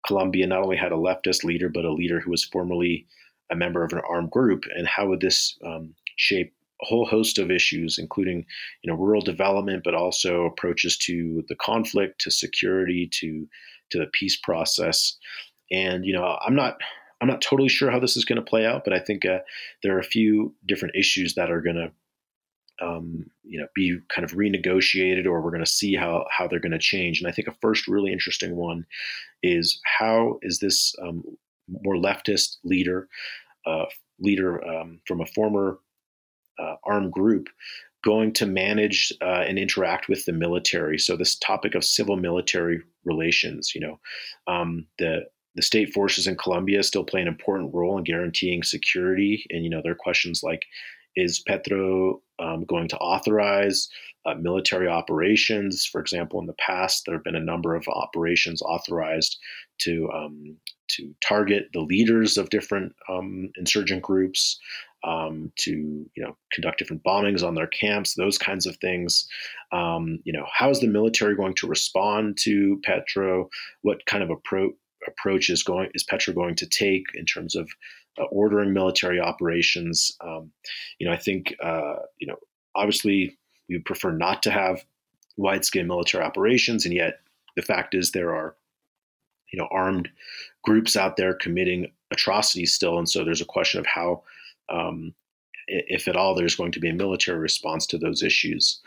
Colombia 0.06 0.46
not 0.46 0.62
only 0.62 0.76
had 0.76 0.92
a 0.92 0.96
leftist 0.96 1.44
leader, 1.44 1.68
but 1.68 1.84
a 1.84 1.92
leader 1.92 2.20
who 2.20 2.30
was 2.30 2.44
formerly 2.44 3.06
a 3.50 3.56
member 3.56 3.84
of 3.84 3.92
an 3.92 4.00
armed 4.08 4.30
group? 4.30 4.64
And 4.74 4.86
how 4.86 5.08
would 5.08 5.20
this 5.20 5.58
um, 5.64 5.94
shape 6.16 6.52
a 6.82 6.86
whole 6.86 7.06
host 7.06 7.38
of 7.38 7.50
issues, 7.50 7.98
including 7.98 8.44
you 8.82 8.90
know 8.90 8.98
rural 8.98 9.22
development, 9.22 9.82
but 9.84 9.94
also 9.94 10.44
approaches 10.44 10.96
to 10.98 11.44
the 11.48 11.54
conflict, 11.56 12.20
to 12.22 12.30
security, 12.30 13.08
to 13.20 13.48
to 13.90 13.98
the 13.98 14.10
peace 14.12 14.36
process? 14.36 15.16
And 15.70 16.04
you 16.04 16.12
know, 16.12 16.38
I'm 16.44 16.56
not 16.56 16.78
I'm 17.22 17.28
not 17.28 17.40
totally 17.40 17.68
sure 17.68 17.88
how 17.88 18.00
this 18.00 18.16
is 18.16 18.24
going 18.24 18.36
to 18.36 18.50
play 18.50 18.66
out, 18.66 18.82
but 18.84 18.92
I 18.92 18.98
think 18.98 19.24
uh, 19.24 19.38
there 19.82 19.94
are 19.94 20.00
a 20.00 20.04
few 20.04 20.52
different 20.66 20.96
issues 20.96 21.34
that 21.36 21.52
are 21.52 21.60
going 21.60 21.76
to, 21.76 22.84
um, 22.84 23.30
you 23.44 23.60
know, 23.60 23.68
be 23.76 23.98
kind 24.12 24.24
of 24.24 24.32
renegotiated, 24.32 25.24
or 25.24 25.40
we're 25.40 25.52
going 25.52 25.64
to 25.64 25.70
see 25.70 25.94
how 25.94 26.26
how 26.36 26.48
they're 26.48 26.58
going 26.58 26.72
to 26.72 26.78
change. 26.80 27.20
And 27.20 27.28
I 27.28 27.32
think 27.32 27.46
a 27.46 27.56
first 27.62 27.86
really 27.86 28.12
interesting 28.12 28.56
one 28.56 28.84
is 29.40 29.80
how 29.84 30.40
is 30.42 30.58
this 30.58 30.94
um, 31.00 31.22
more 31.68 31.94
leftist 31.94 32.56
leader, 32.64 33.08
uh, 33.66 33.84
leader 34.18 34.62
um, 34.66 35.00
from 35.06 35.20
a 35.20 35.26
former 35.26 35.78
uh, 36.58 36.74
armed 36.84 37.12
group, 37.12 37.48
going 38.04 38.32
to 38.32 38.46
manage 38.46 39.12
uh, 39.22 39.44
and 39.46 39.58
interact 39.58 40.08
with 40.08 40.24
the 40.24 40.32
military. 40.32 40.98
So 40.98 41.16
this 41.16 41.36
topic 41.36 41.76
of 41.76 41.84
civil 41.84 42.16
military 42.16 42.82
relations, 43.04 43.74
you 43.76 43.80
know, 43.80 44.00
um, 44.48 44.86
the 44.98 45.26
the 45.54 45.62
state 45.62 45.92
forces 45.92 46.26
in 46.26 46.36
Colombia 46.36 46.82
still 46.82 47.04
play 47.04 47.20
an 47.20 47.28
important 47.28 47.74
role 47.74 47.98
in 47.98 48.04
guaranteeing 48.04 48.62
security. 48.62 49.46
And, 49.50 49.64
you 49.64 49.70
know, 49.70 49.80
there 49.82 49.92
are 49.92 49.96
questions 49.96 50.42
like, 50.42 50.62
is 51.14 51.40
Petro 51.40 52.22
um, 52.38 52.64
going 52.64 52.88
to 52.88 52.96
authorize 52.98 53.88
uh, 54.24 54.34
military 54.34 54.88
operations? 54.88 55.84
For 55.84 56.00
example, 56.00 56.40
in 56.40 56.46
the 56.46 56.54
past, 56.54 57.04
there 57.04 57.14
have 57.14 57.24
been 57.24 57.36
a 57.36 57.40
number 57.40 57.74
of 57.74 57.86
operations 57.88 58.62
authorized 58.62 59.38
to 59.80 60.10
um, 60.10 60.56
to 60.88 61.14
target 61.26 61.68
the 61.72 61.80
leaders 61.80 62.36
of 62.36 62.50
different 62.50 62.94
um, 63.08 63.50
insurgent 63.56 64.02
groups, 64.02 64.58
um, 65.04 65.52
to 65.58 65.70
you 65.70 66.22
know 66.22 66.36
conduct 66.52 66.78
different 66.78 67.02
bombings 67.02 67.46
on 67.46 67.54
their 67.54 67.66
camps, 67.66 68.14
those 68.14 68.38
kinds 68.38 68.66
of 68.66 68.76
things. 68.78 69.26
Um, 69.72 70.20
you 70.24 70.32
know, 70.32 70.46
how 70.52 70.70
is 70.70 70.80
the 70.80 70.86
military 70.86 71.36
going 71.36 71.54
to 71.54 71.66
respond 71.66 72.38
to 72.42 72.80
Petro? 72.84 73.48
What 73.82 74.06
kind 74.06 74.22
of 74.22 74.30
approach 74.30 74.72
approach 75.06 75.50
is 75.50 75.62
going 75.62 75.90
is 75.94 76.04
Petro 76.04 76.34
going 76.34 76.56
to 76.56 76.66
take 76.66 77.04
in 77.14 77.24
terms 77.24 77.56
of 77.56 77.70
uh, 78.18 78.24
ordering 78.24 78.72
military 78.72 79.20
operations. 79.20 80.16
Um, 80.20 80.52
you 80.98 81.06
know, 81.06 81.12
I 81.12 81.16
think 81.16 81.54
uh, 81.62 81.96
you 82.18 82.26
know 82.26 82.36
obviously 82.74 83.38
we 83.68 83.78
prefer 83.78 84.12
not 84.12 84.42
to 84.44 84.50
have 84.50 84.84
wide 85.36 85.64
scale 85.64 85.84
military 85.84 86.24
operations, 86.24 86.84
and 86.84 86.94
yet 86.94 87.20
the 87.56 87.62
fact 87.62 87.94
is 87.94 88.10
there 88.10 88.34
are 88.34 88.56
you 89.52 89.58
know 89.58 89.68
armed 89.70 90.08
groups 90.64 90.96
out 90.96 91.16
there 91.16 91.34
committing 91.34 91.92
atrocities 92.10 92.72
still, 92.72 92.98
and 92.98 93.08
so 93.08 93.24
there's 93.24 93.42
a 93.42 93.46
question 93.46 93.80
of 93.80 93.86
how. 93.86 94.22
Um, 94.68 95.14
if 95.68 96.08
at 96.08 96.16
all, 96.16 96.34
there's 96.34 96.56
going 96.56 96.72
to 96.72 96.80
be 96.80 96.88
a 96.88 96.94
military 96.94 97.38
response 97.38 97.86
to 97.86 97.96
those 97.96 98.22
issues. 98.22 98.80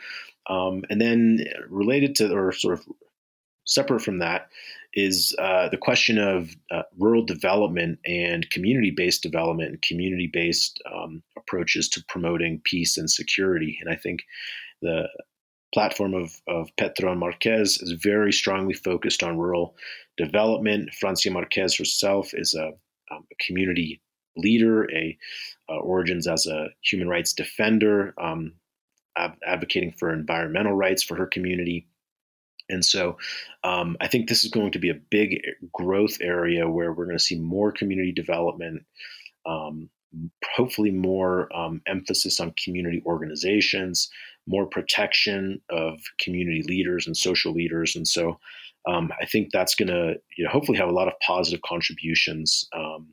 Um, 0.48 0.84
and 0.90 1.00
then 1.00 1.44
related 1.68 2.14
to, 2.16 2.32
or 2.32 2.52
sort 2.52 2.78
of 2.78 2.86
separate 3.64 4.00
from 4.00 4.18
that, 4.18 4.48
is 4.96 5.36
uh, 5.38 5.68
the 5.68 5.76
question 5.76 6.18
of 6.18 6.56
uh, 6.70 6.82
rural 6.98 7.22
development 7.22 7.98
and 8.06 8.48
community 8.50 8.90
based 8.90 9.22
development 9.22 9.68
and 9.68 9.82
community 9.82 10.28
based 10.32 10.82
um, 10.92 11.22
approaches 11.36 11.86
to 11.90 12.04
promoting 12.08 12.62
peace 12.64 12.96
and 12.96 13.10
security. 13.10 13.78
And 13.80 13.92
I 13.92 13.96
think 13.96 14.20
the 14.80 15.06
platform 15.74 16.14
of, 16.14 16.32
of 16.48 16.70
Petro 16.78 17.10
and 17.10 17.20
Marquez 17.20 17.78
is 17.82 17.92
very 18.02 18.32
strongly 18.32 18.72
focused 18.72 19.22
on 19.22 19.36
rural 19.36 19.76
development. 20.16 20.94
Francia 20.94 21.30
Marquez 21.30 21.76
herself 21.76 22.30
is 22.32 22.54
a, 22.54 22.68
um, 23.14 23.26
a 23.30 23.44
community 23.46 24.00
leader, 24.38 24.90
a 24.90 25.16
uh, 25.68 25.76
origins 25.76 26.26
as 26.26 26.46
a 26.46 26.68
human 26.82 27.08
rights 27.08 27.34
defender, 27.34 28.14
um, 28.18 28.52
advocating 29.46 29.92
for 29.92 30.12
environmental 30.12 30.72
rights 30.72 31.02
for 31.02 31.16
her 31.16 31.26
community. 31.26 31.86
And 32.68 32.84
so 32.84 33.18
um, 33.64 33.96
I 34.00 34.08
think 34.08 34.28
this 34.28 34.44
is 34.44 34.50
going 34.50 34.72
to 34.72 34.78
be 34.78 34.90
a 34.90 35.00
big 35.10 35.40
growth 35.72 36.18
area 36.20 36.68
where 36.68 36.92
we're 36.92 37.06
going 37.06 37.18
to 37.18 37.24
see 37.24 37.38
more 37.38 37.72
community 37.72 38.12
development, 38.12 38.84
um, 39.44 39.88
hopefully 40.56 40.90
more 40.90 41.54
um, 41.56 41.82
emphasis 41.86 42.40
on 42.40 42.54
community 42.62 43.02
organizations, 43.06 44.10
more 44.46 44.66
protection 44.66 45.60
of 45.70 46.00
community 46.20 46.62
leaders 46.66 47.06
and 47.06 47.16
social 47.16 47.52
leaders. 47.52 47.96
And 47.96 48.06
so 48.06 48.38
um, 48.88 49.12
I 49.20 49.26
think 49.26 49.50
that's 49.52 49.74
going 49.74 49.88
to 49.88 50.14
you 50.36 50.44
know, 50.44 50.50
hopefully 50.50 50.78
have 50.78 50.88
a 50.88 50.92
lot 50.92 51.08
of 51.08 51.14
positive 51.20 51.62
contributions 51.62 52.68
um, 52.72 53.08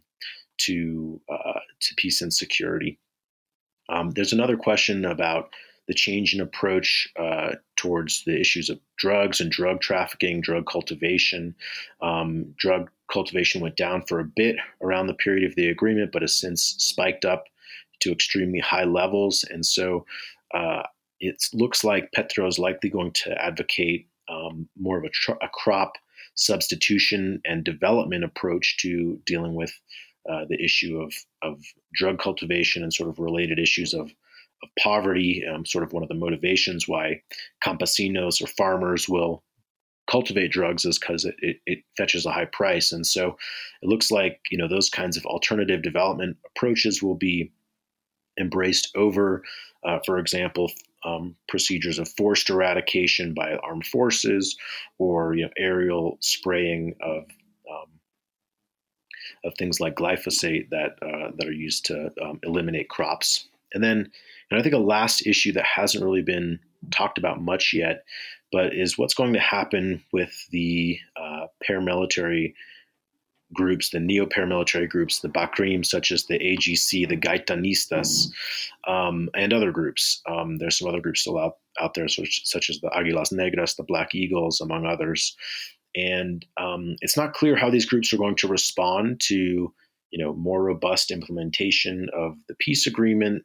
to, 0.59 1.19
uh, 1.31 1.59
to 1.81 1.95
peace 1.95 2.21
and 2.21 2.33
security. 2.33 2.99
Um, 3.89 4.11
there's 4.11 4.33
another 4.33 4.55
question 4.55 5.03
about 5.03 5.49
the 5.87 5.93
change 5.93 6.33
in 6.33 6.41
approach 6.41 7.07
uh, 7.19 7.51
towards 7.75 8.23
the 8.25 8.39
issues 8.39 8.69
of 8.69 8.79
drugs 8.97 9.41
and 9.41 9.51
drug 9.51 9.81
trafficking, 9.81 10.41
drug 10.41 10.65
cultivation. 10.65 11.55
Um, 12.01 12.53
drug 12.57 12.89
cultivation 13.11 13.61
went 13.61 13.75
down 13.75 14.03
for 14.03 14.19
a 14.19 14.25
bit 14.35 14.55
around 14.81 15.07
the 15.07 15.13
period 15.13 15.43
of 15.43 15.55
the 15.55 15.67
agreement, 15.67 16.11
but 16.11 16.21
has 16.21 16.35
since 16.35 16.75
spiked 16.77 17.25
up 17.25 17.45
to 17.99 18.11
extremely 18.11 18.59
high 18.59 18.85
levels. 18.85 19.43
And 19.49 19.65
so 19.65 20.05
uh, 20.53 20.83
it 21.19 21.43
looks 21.53 21.83
like 21.83 22.11
Petro 22.13 22.47
is 22.47 22.59
likely 22.59 22.89
going 22.89 23.11
to 23.11 23.41
advocate 23.41 24.07
um, 24.29 24.69
more 24.79 24.97
of 24.97 25.03
a, 25.03 25.09
tr- 25.09 25.31
a, 25.41 25.49
crop 25.49 25.93
substitution 26.35 27.41
and 27.45 27.63
development 27.63 28.23
approach 28.23 28.77
to 28.77 29.19
dealing 29.25 29.53
with 29.53 29.71
uh, 30.29 30.45
the 30.49 30.63
issue 30.63 30.97
of, 30.99 31.13
of 31.41 31.61
drug 31.93 32.19
cultivation 32.19 32.83
and 32.83 32.93
sort 32.93 33.09
of 33.09 33.19
related 33.19 33.59
issues 33.59 33.93
of 33.93 34.11
of 34.63 34.69
poverty, 34.81 35.43
um, 35.45 35.65
sort 35.65 35.83
of 35.83 35.93
one 35.93 36.03
of 36.03 36.09
the 36.09 36.15
motivations 36.15 36.87
why 36.87 37.21
campesinos 37.63 38.41
or 38.41 38.47
farmers 38.47 39.07
will 39.07 39.43
cultivate 40.09 40.51
drugs 40.51 40.85
is 40.85 40.99
because 40.99 41.25
it, 41.25 41.35
it, 41.39 41.57
it, 41.65 41.79
fetches 41.97 42.25
a 42.25 42.31
high 42.31 42.45
price. 42.45 42.91
And 42.91 43.05
so 43.05 43.37
it 43.81 43.89
looks 43.89 44.11
like, 44.11 44.39
you 44.49 44.57
know, 44.57 44.67
those 44.67 44.89
kinds 44.89 45.17
of 45.17 45.25
alternative 45.25 45.81
development 45.81 46.37
approaches 46.45 47.01
will 47.01 47.15
be 47.15 47.51
embraced 48.39 48.91
over, 48.95 49.43
uh, 49.85 49.99
for 50.05 50.17
example, 50.17 50.71
um, 51.05 51.35
procedures 51.47 51.99
of 51.99 52.09
forced 52.09 52.49
eradication 52.49 53.33
by 53.33 53.55
armed 53.55 53.85
forces 53.85 54.57
or, 54.97 55.35
you 55.35 55.43
know, 55.43 55.51
aerial 55.57 56.17
spraying 56.21 56.95
of 57.01 57.23
um, 57.69 57.89
of 59.45 59.53
things 59.57 59.79
like 59.79 59.95
glyphosate 59.95 60.69
that 60.69 60.97
uh, 61.01 61.31
that 61.37 61.47
are 61.47 61.53
used 61.53 61.85
to 61.85 62.11
um, 62.21 62.39
eliminate 62.43 62.89
crops. 62.89 63.47
And 63.73 63.83
then 63.83 64.11
and 64.53 64.59
I 64.59 64.63
think 64.63 64.75
a 64.75 64.79
last 64.79 65.25
issue 65.25 65.51
that 65.53 65.65
hasn't 65.65 66.03
really 66.03 66.21
been 66.21 66.59
talked 66.91 67.17
about 67.17 67.41
much 67.41 67.73
yet, 67.73 68.03
but 68.51 68.75
is 68.75 68.99
what's 68.99 69.15
going 69.15 69.33
to 69.33 69.39
happen 69.39 70.03
with 70.13 70.31
the 70.51 70.99
uh, 71.19 71.47
paramilitary 71.67 72.53
groups, 73.51 73.89
the 73.89 73.99
neo 73.99 74.27
paramilitary 74.27 74.87
groups, 74.87 75.21
the 75.21 75.29
BACRIM, 75.29 75.83
such 75.83 76.11
as 76.11 76.25
the 76.25 76.37
AGC, 76.37 77.09
the 77.09 77.17
Gaitanistas, 77.17 78.29
um, 78.87 79.27
and 79.33 79.53
other 79.53 79.71
groups. 79.71 80.21
Um, 80.29 80.59
there's 80.59 80.77
some 80.77 80.87
other 80.87 81.01
groups 81.01 81.21
still 81.21 81.39
out, 81.39 81.57
out 81.79 81.95
there, 81.95 82.07
such, 82.07 82.41
such 82.45 82.69
as 82.69 82.79
the 82.79 82.89
Aguilas 82.89 83.33
Negras, 83.33 83.75
the 83.75 83.83
Black 83.83 84.13
Eagles, 84.13 84.61
among 84.61 84.85
others. 84.85 85.35
And 85.95 86.45
um, 86.57 86.95
it's 87.01 87.17
not 87.17 87.33
clear 87.33 87.55
how 87.55 87.71
these 87.71 87.87
groups 87.87 88.13
are 88.13 88.17
going 88.17 88.35
to 88.35 88.47
respond 88.47 89.19
to 89.21 89.73
you 90.13 90.23
know 90.23 90.33
more 90.35 90.63
robust 90.63 91.09
implementation 91.09 92.07
of 92.13 92.37
the 92.47 92.53
peace 92.59 92.85
agreement 92.85 93.43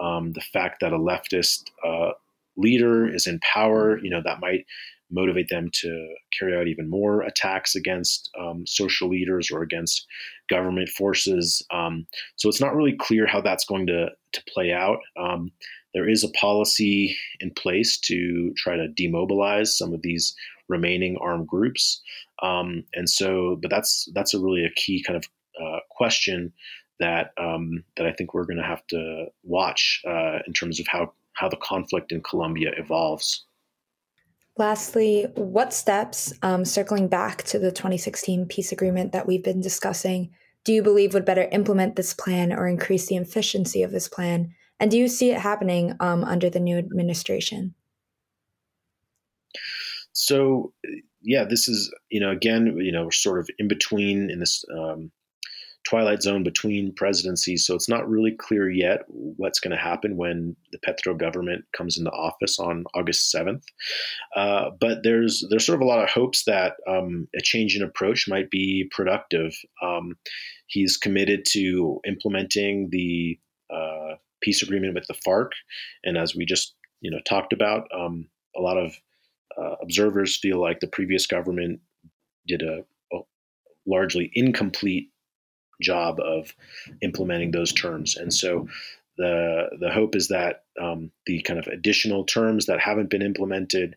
um, 0.00 0.32
the 0.32 0.40
fact 0.40 0.80
that 0.80 0.92
a 0.92 0.98
leftist 0.98 1.64
uh, 1.86 2.12
leader 2.56 3.12
is 3.12 3.26
in 3.26 3.38
power, 3.40 3.98
you 3.98 4.10
know, 4.10 4.22
that 4.24 4.40
might 4.40 4.66
motivate 5.10 5.48
them 5.48 5.68
to 5.72 6.14
carry 6.38 6.56
out 6.56 6.68
even 6.68 6.88
more 6.88 7.22
attacks 7.22 7.74
against 7.74 8.30
um, 8.38 8.64
social 8.66 9.08
leaders 9.08 9.50
or 9.50 9.62
against 9.62 10.06
government 10.48 10.88
forces. 10.88 11.62
Um, 11.72 12.06
so 12.36 12.48
it's 12.48 12.60
not 12.60 12.74
really 12.74 12.96
clear 12.98 13.26
how 13.26 13.40
that's 13.40 13.64
going 13.64 13.86
to, 13.88 14.10
to 14.32 14.42
play 14.52 14.72
out. 14.72 14.98
Um, 15.18 15.50
there 15.94 16.08
is 16.08 16.22
a 16.22 16.30
policy 16.30 17.16
in 17.40 17.50
place 17.50 17.98
to 17.98 18.52
try 18.56 18.76
to 18.76 18.88
demobilize 18.88 19.76
some 19.76 19.92
of 19.92 20.02
these 20.02 20.34
remaining 20.68 21.18
armed 21.20 21.48
groups, 21.48 22.00
um, 22.42 22.84
and 22.94 23.10
so, 23.10 23.58
but 23.60 23.70
that's 23.70 24.08
that's 24.14 24.32
a 24.32 24.38
really 24.38 24.64
a 24.64 24.70
key 24.70 25.02
kind 25.02 25.16
of 25.16 25.24
uh, 25.60 25.80
question 25.90 26.52
that 27.00 27.32
um, 27.36 27.82
that 27.96 28.06
I 28.06 28.12
think 28.12 28.32
we're 28.32 28.46
going 28.46 28.58
to 28.58 28.62
have 28.62 28.86
to 28.88 29.26
watch 29.42 30.00
uh, 30.06 30.38
in 30.46 30.52
terms 30.52 30.78
of 30.78 30.86
how 30.86 31.12
how 31.32 31.48
the 31.48 31.56
conflict 31.56 32.12
in 32.12 32.22
Colombia 32.22 32.70
evolves. 32.76 33.44
Lastly, 34.56 35.26
what 35.36 35.72
steps, 35.72 36.32
um, 36.42 36.64
circling 36.64 37.08
back 37.08 37.42
to 37.44 37.58
the 37.58 37.72
2016 37.72 38.46
peace 38.46 38.72
agreement 38.72 39.12
that 39.12 39.26
we've 39.26 39.42
been 39.42 39.60
discussing, 39.60 40.30
do 40.64 40.72
you 40.72 40.82
believe 40.82 41.14
would 41.14 41.24
better 41.24 41.48
implement 41.52 41.96
this 41.96 42.12
plan 42.12 42.52
or 42.52 42.68
increase 42.68 43.06
the 43.06 43.16
efficiency 43.16 43.82
of 43.82 43.90
this 43.90 44.08
plan? 44.08 44.52
And 44.78 44.90
do 44.90 44.98
you 44.98 45.08
see 45.08 45.30
it 45.30 45.40
happening 45.40 45.94
um, 46.00 46.24
under 46.24 46.50
the 46.50 46.60
new 46.60 46.76
administration? 46.76 47.74
So, 50.12 50.72
yeah, 51.22 51.44
this 51.44 51.68
is 51.68 51.92
you 52.10 52.20
know 52.20 52.30
again 52.30 52.76
you 52.78 52.92
know 52.92 53.04
we're 53.04 53.12
sort 53.12 53.38
of 53.38 53.48
in 53.58 53.68
between 53.68 54.30
in 54.30 54.40
this 54.40 54.64
um, 54.76 55.10
twilight 55.88 56.22
zone 56.22 56.42
between 56.42 56.94
presidencies. 56.94 57.66
So 57.66 57.74
it's 57.74 57.88
not 57.88 58.08
really 58.08 58.32
clear 58.32 58.70
yet 58.70 59.00
what's 59.08 59.60
going 59.60 59.70
to 59.70 59.82
happen 59.82 60.16
when 60.16 60.54
the 60.72 60.78
Petro 60.78 61.14
government 61.14 61.64
comes 61.76 61.98
into 61.98 62.10
office 62.10 62.58
on 62.58 62.84
August 62.94 63.34
7th. 63.34 63.62
Uh, 64.36 64.70
but 64.78 64.98
there's 65.02 65.44
there's 65.50 65.64
sort 65.64 65.76
of 65.76 65.82
a 65.82 65.88
lot 65.88 66.02
of 66.02 66.10
hopes 66.10 66.44
that 66.44 66.74
um, 66.86 67.28
a 67.36 67.40
change 67.40 67.76
in 67.76 67.82
approach 67.82 68.28
might 68.28 68.50
be 68.50 68.88
productive. 68.90 69.54
Um, 69.82 70.16
he's 70.66 70.96
committed 70.96 71.44
to 71.50 72.00
implementing 72.06 72.88
the 72.90 73.38
uh, 73.72 74.16
peace 74.42 74.62
agreement 74.62 74.94
with 74.94 75.06
the 75.06 75.14
FARC, 75.26 75.50
and 76.04 76.16
as 76.16 76.34
we 76.34 76.44
just 76.44 76.74
you 77.00 77.10
know 77.10 77.20
talked 77.26 77.52
about, 77.52 77.88
um, 77.96 78.28
a 78.56 78.60
lot 78.60 78.76
of 78.76 78.94
uh, 79.58 79.76
observers 79.82 80.36
feel 80.36 80.60
like 80.60 80.80
the 80.80 80.86
previous 80.86 81.26
government 81.26 81.80
did 82.46 82.62
a, 82.62 82.84
a 83.12 83.20
largely 83.86 84.30
incomplete 84.34 85.09
job 85.80 86.18
of 86.20 86.54
implementing 87.02 87.50
those 87.50 87.72
terms. 87.72 88.16
And 88.16 88.32
so 88.32 88.68
the 89.16 89.68
the 89.78 89.90
hope 89.90 90.16
is 90.16 90.28
that 90.28 90.64
um, 90.80 91.10
the 91.26 91.42
kind 91.42 91.58
of 91.58 91.66
additional 91.66 92.24
terms 92.24 92.66
that 92.66 92.80
haven't 92.80 93.10
been 93.10 93.22
implemented 93.22 93.96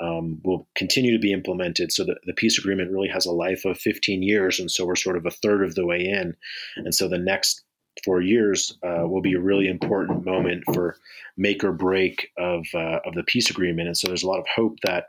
um, 0.00 0.40
will 0.42 0.66
continue 0.74 1.12
to 1.12 1.20
be 1.20 1.32
implemented. 1.32 1.92
So 1.92 2.04
the, 2.04 2.16
the 2.24 2.32
peace 2.32 2.58
agreement 2.58 2.90
really 2.90 3.08
has 3.08 3.26
a 3.26 3.32
life 3.32 3.64
of 3.64 3.78
15 3.78 4.22
years, 4.22 4.58
and 4.58 4.70
so 4.70 4.84
we're 4.84 4.96
sort 4.96 5.16
of 5.16 5.26
a 5.26 5.30
third 5.30 5.62
of 5.62 5.74
the 5.74 5.86
way 5.86 6.00
in. 6.00 6.34
And 6.76 6.94
so 6.94 7.08
the 7.08 7.18
next 7.18 7.62
four 8.04 8.20
years 8.20 8.76
uh, 8.82 9.06
will 9.06 9.20
be 9.20 9.34
a 9.34 9.40
really 9.40 9.68
important 9.68 10.24
moment 10.24 10.64
for 10.72 10.96
make 11.36 11.62
or 11.62 11.72
break 11.72 12.30
of 12.38 12.66
uh, 12.74 13.00
of 13.04 13.14
the 13.14 13.22
peace 13.22 13.50
agreement. 13.50 13.88
And 13.88 13.96
so 13.96 14.08
there's 14.08 14.22
a 14.22 14.28
lot 14.28 14.40
of 14.40 14.46
hope 14.54 14.78
that 14.82 15.08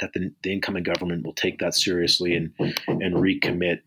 that 0.00 0.12
the, 0.12 0.32
the 0.42 0.52
incoming 0.52 0.82
government 0.82 1.24
will 1.24 1.34
take 1.34 1.58
that 1.60 1.74
seriously 1.74 2.34
and 2.34 2.52
and 2.88 3.14
recommit 3.14 3.80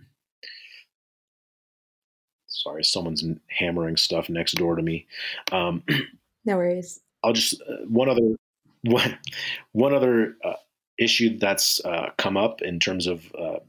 sorry, 2.56 2.84
someone's 2.84 3.24
hammering 3.48 3.98
stuff 3.98 4.30
next 4.30 4.54
door 4.54 4.76
to 4.76 4.82
me. 4.82 5.06
Um, 5.52 5.84
no 6.46 6.58
worries. 6.58 7.02
I'll 7.24 7.34
just 7.34 7.62
uh, 7.62 7.86
one 7.88 8.10
other 8.10 8.36
one 8.84 9.18
one 9.72 9.94
other 9.94 10.36
uh, 10.44 10.54
issue 11.00 11.38
that's 11.38 11.84
uh, 11.86 12.10
come 12.18 12.38
up 12.38 12.62
in 12.62 12.80
terms 12.80 13.08
of 13.08 13.34
uh, 13.38 13.60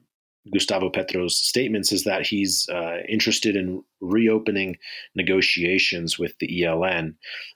Gustavo 0.52 0.90
Petro's 0.90 1.36
statements 1.36 1.90
is 1.90 2.04
that 2.04 2.26
he's 2.26 2.68
uh, 2.68 2.98
interested 3.08 3.56
in 3.56 3.82
reopening 4.00 4.76
negotiations 5.14 6.18
with 6.18 6.38
the 6.38 6.62
ELN. 6.62 7.14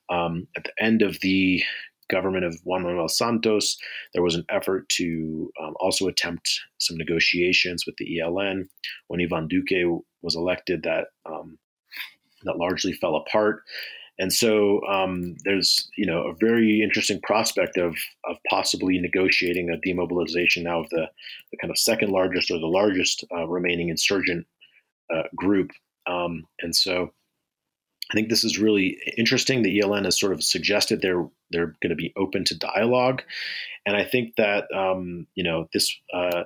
Um, 0.08 0.48
at 0.56 0.64
the 0.64 0.82
end 0.82 1.02
of 1.02 1.20
the 1.20 1.62
government 2.10 2.44
of 2.44 2.58
Juan 2.64 2.82
Manuel 2.82 3.08
Santos, 3.08 3.78
there 4.12 4.22
was 4.22 4.34
an 4.34 4.44
effort 4.48 4.88
to 4.88 5.50
um, 5.62 5.74
also 5.78 6.08
attempt 6.08 6.60
some 6.78 6.96
negotiations 6.96 7.86
with 7.86 7.94
the 7.98 8.18
ELN. 8.18 8.64
When 9.06 9.20
Ivan 9.20 9.46
Duque 9.46 10.02
was 10.22 10.36
elected, 10.36 10.82
that 10.84 11.08
um, 11.26 11.58
that 12.44 12.58
largely 12.58 12.92
fell 12.92 13.16
apart. 13.16 13.62
And 14.18 14.32
so 14.32 14.86
um, 14.86 15.36
there's 15.44 15.88
you 15.96 16.04
know 16.04 16.28
a 16.28 16.34
very 16.34 16.82
interesting 16.82 17.20
prospect 17.22 17.78
of 17.78 17.96
of 18.28 18.36
possibly 18.48 18.98
negotiating 18.98 19.70
a 19.70 19.78
demobilization 19.78 20.64
now 20.64 20.80
of 20.80 20.90
the, 20.90 21.08
the 21.50 21.56
kind 21.56 21.70
of 21.70 21.78
second 21.78 22.10
largest 22.10 22.50
or 22.50 22.58
the 22.58 22.66
largest 22.66 23.24
uh, 23.34 23.46
remaining 23.48 23.88
insurgent 23.88 24.46
uh, 25.12 25.22
group. 25.34 25.70
Um, 26.06 26.46
and 26.60 26.74
so 26.76 27.12
I 28.10 28.14
think 28.14 28.28
this 28.28 28.44
is 28.44 28.58
really 28.58 28.98
interesting. 29.16 29.62
The 29.62 29.80
ELN 29.80 30.04
has 30.04 30.18
sort 30.18 30.32
of 30.32 30.42
suggested 30.42 31.00
they're 31.00 31.28
they're 31.50 31.74
going 31.80 31.90
to 31.90 31.96
be 31.96 32.12
open 32.16 32.44
to 32.44 32.58
dialogue, 32.58 33.22
and 33.86 33.96
I 33.96 34.04
think 34.04 34.36
that 34.36 34.64
um, 34.74 35.28
you 35.34 35.44
know 35.44 35.68
this 35.72 35.94
uh, 36.12 36.44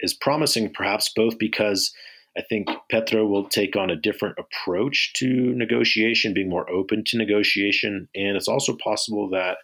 is 0.00 0.12
promising, 0.12 0.72
perhaps 0.72 1.12
both 1.14 1.38
because 1.38 1.94
I 2.36 2.42
think 2.42 2.68
Petro 2.90 3.26
will 3.26 3.48
take 3.48 3.76
on 3.76 3.90
a 3.90 3.96
different 3.96 4.36
approach 4.38 5.12
to 5.14 5.26
negotiation, 5.54 6.34
being 6.34 6.50
more 6.50 6.68
open 6.70 7.02
to 7.06 7.18
negotiation, 7.18 8.08
and 8.14 8.36
it's 8.36 8.48
also 8.48 8.76
possible 8.76 9.30
that 9.30 9.58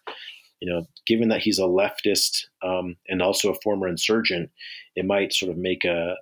you 0.61 0.73
know, 0.73 0.87
given 1.09 1.29
that 1.31 1.41
he's 1.41 1.59
a 1.59 1.63
leftist 1.63 2.45
um, 2.63 2.95
and 3.09 3.21
also 3.21 3.51
a 3.51 3.61
former 3.65 3.89
insurgent, 3.89 4.49
it 4.95 5.05
might 5.05 5.33
sort 5.33 5.51
of 5.51 5.59
make 5.59 5.85
a, 5.85 6.15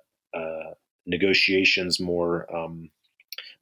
negotiations 1.05 1.99
more 1.99 2.47
um, 2.55 2.89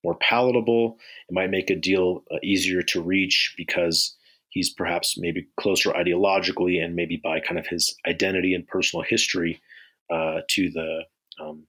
more 0.04 0.16
palatable. 0.22 0.98
It 1.30 1.34
might 1.34 1.50
make 1.50 1.70
a 1.70 1.76
deal 1.76 2.24
uh, 2.32 2.38
easier 2.44 2.82
to 2.84 3.02
reach 3.02 3.54
because 3.58 4.16
he's 4.50 4.70
perhaps 4.70 5.18
maybe 5.18 5.48
closer 5.60 5.92
ideologically 5.92 6.84
and 6.84 6.96
maybe 6.96 7.20
by 7.22 7.40
kind 7.40 7.60
of 7.60 7.68
his 7.68 7.96
identity 8.08 8.54
and 8.54 8.68
personal 8.68 9.04
history 9.04 9.62
uh, 10.12 10.42
to 10.50 10.70
the 10.72 11.02
um, 11.42 11.66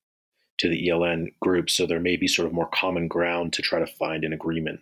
to 0.61 0.69
the 0.69 0.89
ELN 0.89 1.33
group. 1.41 1.71
So 1.71 1.87
there 1.87 2.01
may 2.01 2.17
be 2.17 2.29
sort 2.29 2.47
of 2.47 2.53
more 2.53 2.69
common 2.69 3.09
ground 3.09 3.55
to 3.55 3.63
try 3.63 3.79
to 3.79 3.87
find 3.87 4.25
an 4.25 4.35
agreement. 4.35 4.81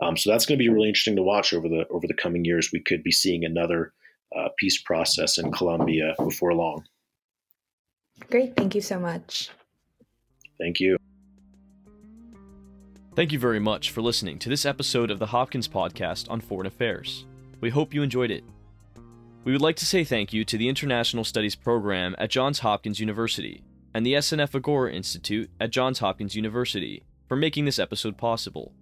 Um, 0.00 0.16
so 0.16 0.30
that's 0.30 0.46
going 0.46 0.56
to 0.56 0.62
be 0.62 0.68
really 0.68 0.88
interesting 0.88 1.16
to 1.16 1.22
watch 1.22 1.52
over 1.52 1.68
the 1.68 1.86
over 1.90 2.06
the 2.06 2.14
coming 2.14 2.44
years. 2.44 2.70
We 2.72 2.80
could 2.80 3.02
be 3.02 3.10
seeing 3.10 3.44
another 3.44 3.92
uh, 4.36 4.48
peace 4.56 4.80
process 4.80 5.36
in 5.36 5.50
Colombia 5.50 6.14
before 6.18 6.54
long. 6.54 6.84
Great, 8.30 8.56
thank 8.56 8.74
you 8.74 8.80
so 8.80 8.98
much. 8.98 9.50
Thank 10.58 10.80
you. 10.80 10.96
Thank 13.14 13.32
you 13.32 13.38
very 13.38 13.60
much 13.60 13.90
for 13.90 14.02
listening 14.02 14.38
to 14.40 14.48
this 14.48 14.64
episode 14.64 15.10
of 15.10 15.18
the 15.18 15.26
Hopkins 15.26 15.68
Podcast 15.68 16.30
on 16.30 16.40
Foreign 16.40 16.66
Affairs. 16.66 17.26
We 17.60 17.70
hope 17.70 17.94
you 17.94 18.02
enjoyed 18.02 18.30
it. 18.30 18.44
We 19.44 19.52
would 19.52 19.62
like 19.62 19.76
to 19.76 19.86
say 19.86 20.04
thank 20.04 20.32
you 20.32 20.44
to 20.44 20.58
the 20.58 20.68
International 20.68 21.24
Studies 21.24 21.54
Program 21.54 22.14
at 22.18 22.30
Johns 22.30 22.60
Hopkins 22.60 23.00
University 23.00 23.62
and 23.96 24.04
the 24.04 24.12
SNF 24.12 24.54
Agora 24.54 24.92
Institute 24.92 25.50
at 25.58 25.70
Johns 25.70 26.00
Hopkins 26.00 26.36
University 26.36 27.02
for 27.26 27.34
making 27.34 27.64
this 27.64 27.78
episode 27.78 28.18
possible. 28.18 28.74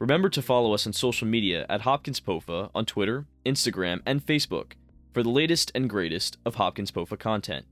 Remember 0.00 0.28
to 0.28 0.42
follow 0.42 0.74
us 0.74 0.84
on 0.84 0.92
social 0.92 1.28
media 1.28 1.64
at 1.68 1.82
Hopkins 1.82 2.18
POFA 2.18 2.68
on 2.74 2.86
Twitter, 2.86 3.26
Instagram, 3.44 4.00
and 4.04 4.26
Facebook 4.26 4.72
for 5.14 5.22
the 5.22 5.30
latest 5.30 5.70
and 5.76 5.88
greatest 5.88 6.38
of 6.44 6.56
Hopkins 6.56 6.90
POFA 6.90 7.16
content. 7.16 7.66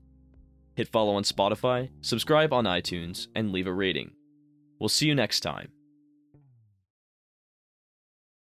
Hit 0.75 0.87
follow 0.87 1.15
on 1.15 1.23
Spotify, 1.23 1.89
subscribe 1.99 2.53
on 2.53 2.63
iTunes, 2.63 3.27
and 3.35 3.51
leave 3.51 3.67
a 3.67 3.73
rating. 3.73 4.11
We'll 4.79 4.87
see 4.87 5.07
you 5.07 5.15
next 5.15 5.41
time. 5.41 5.73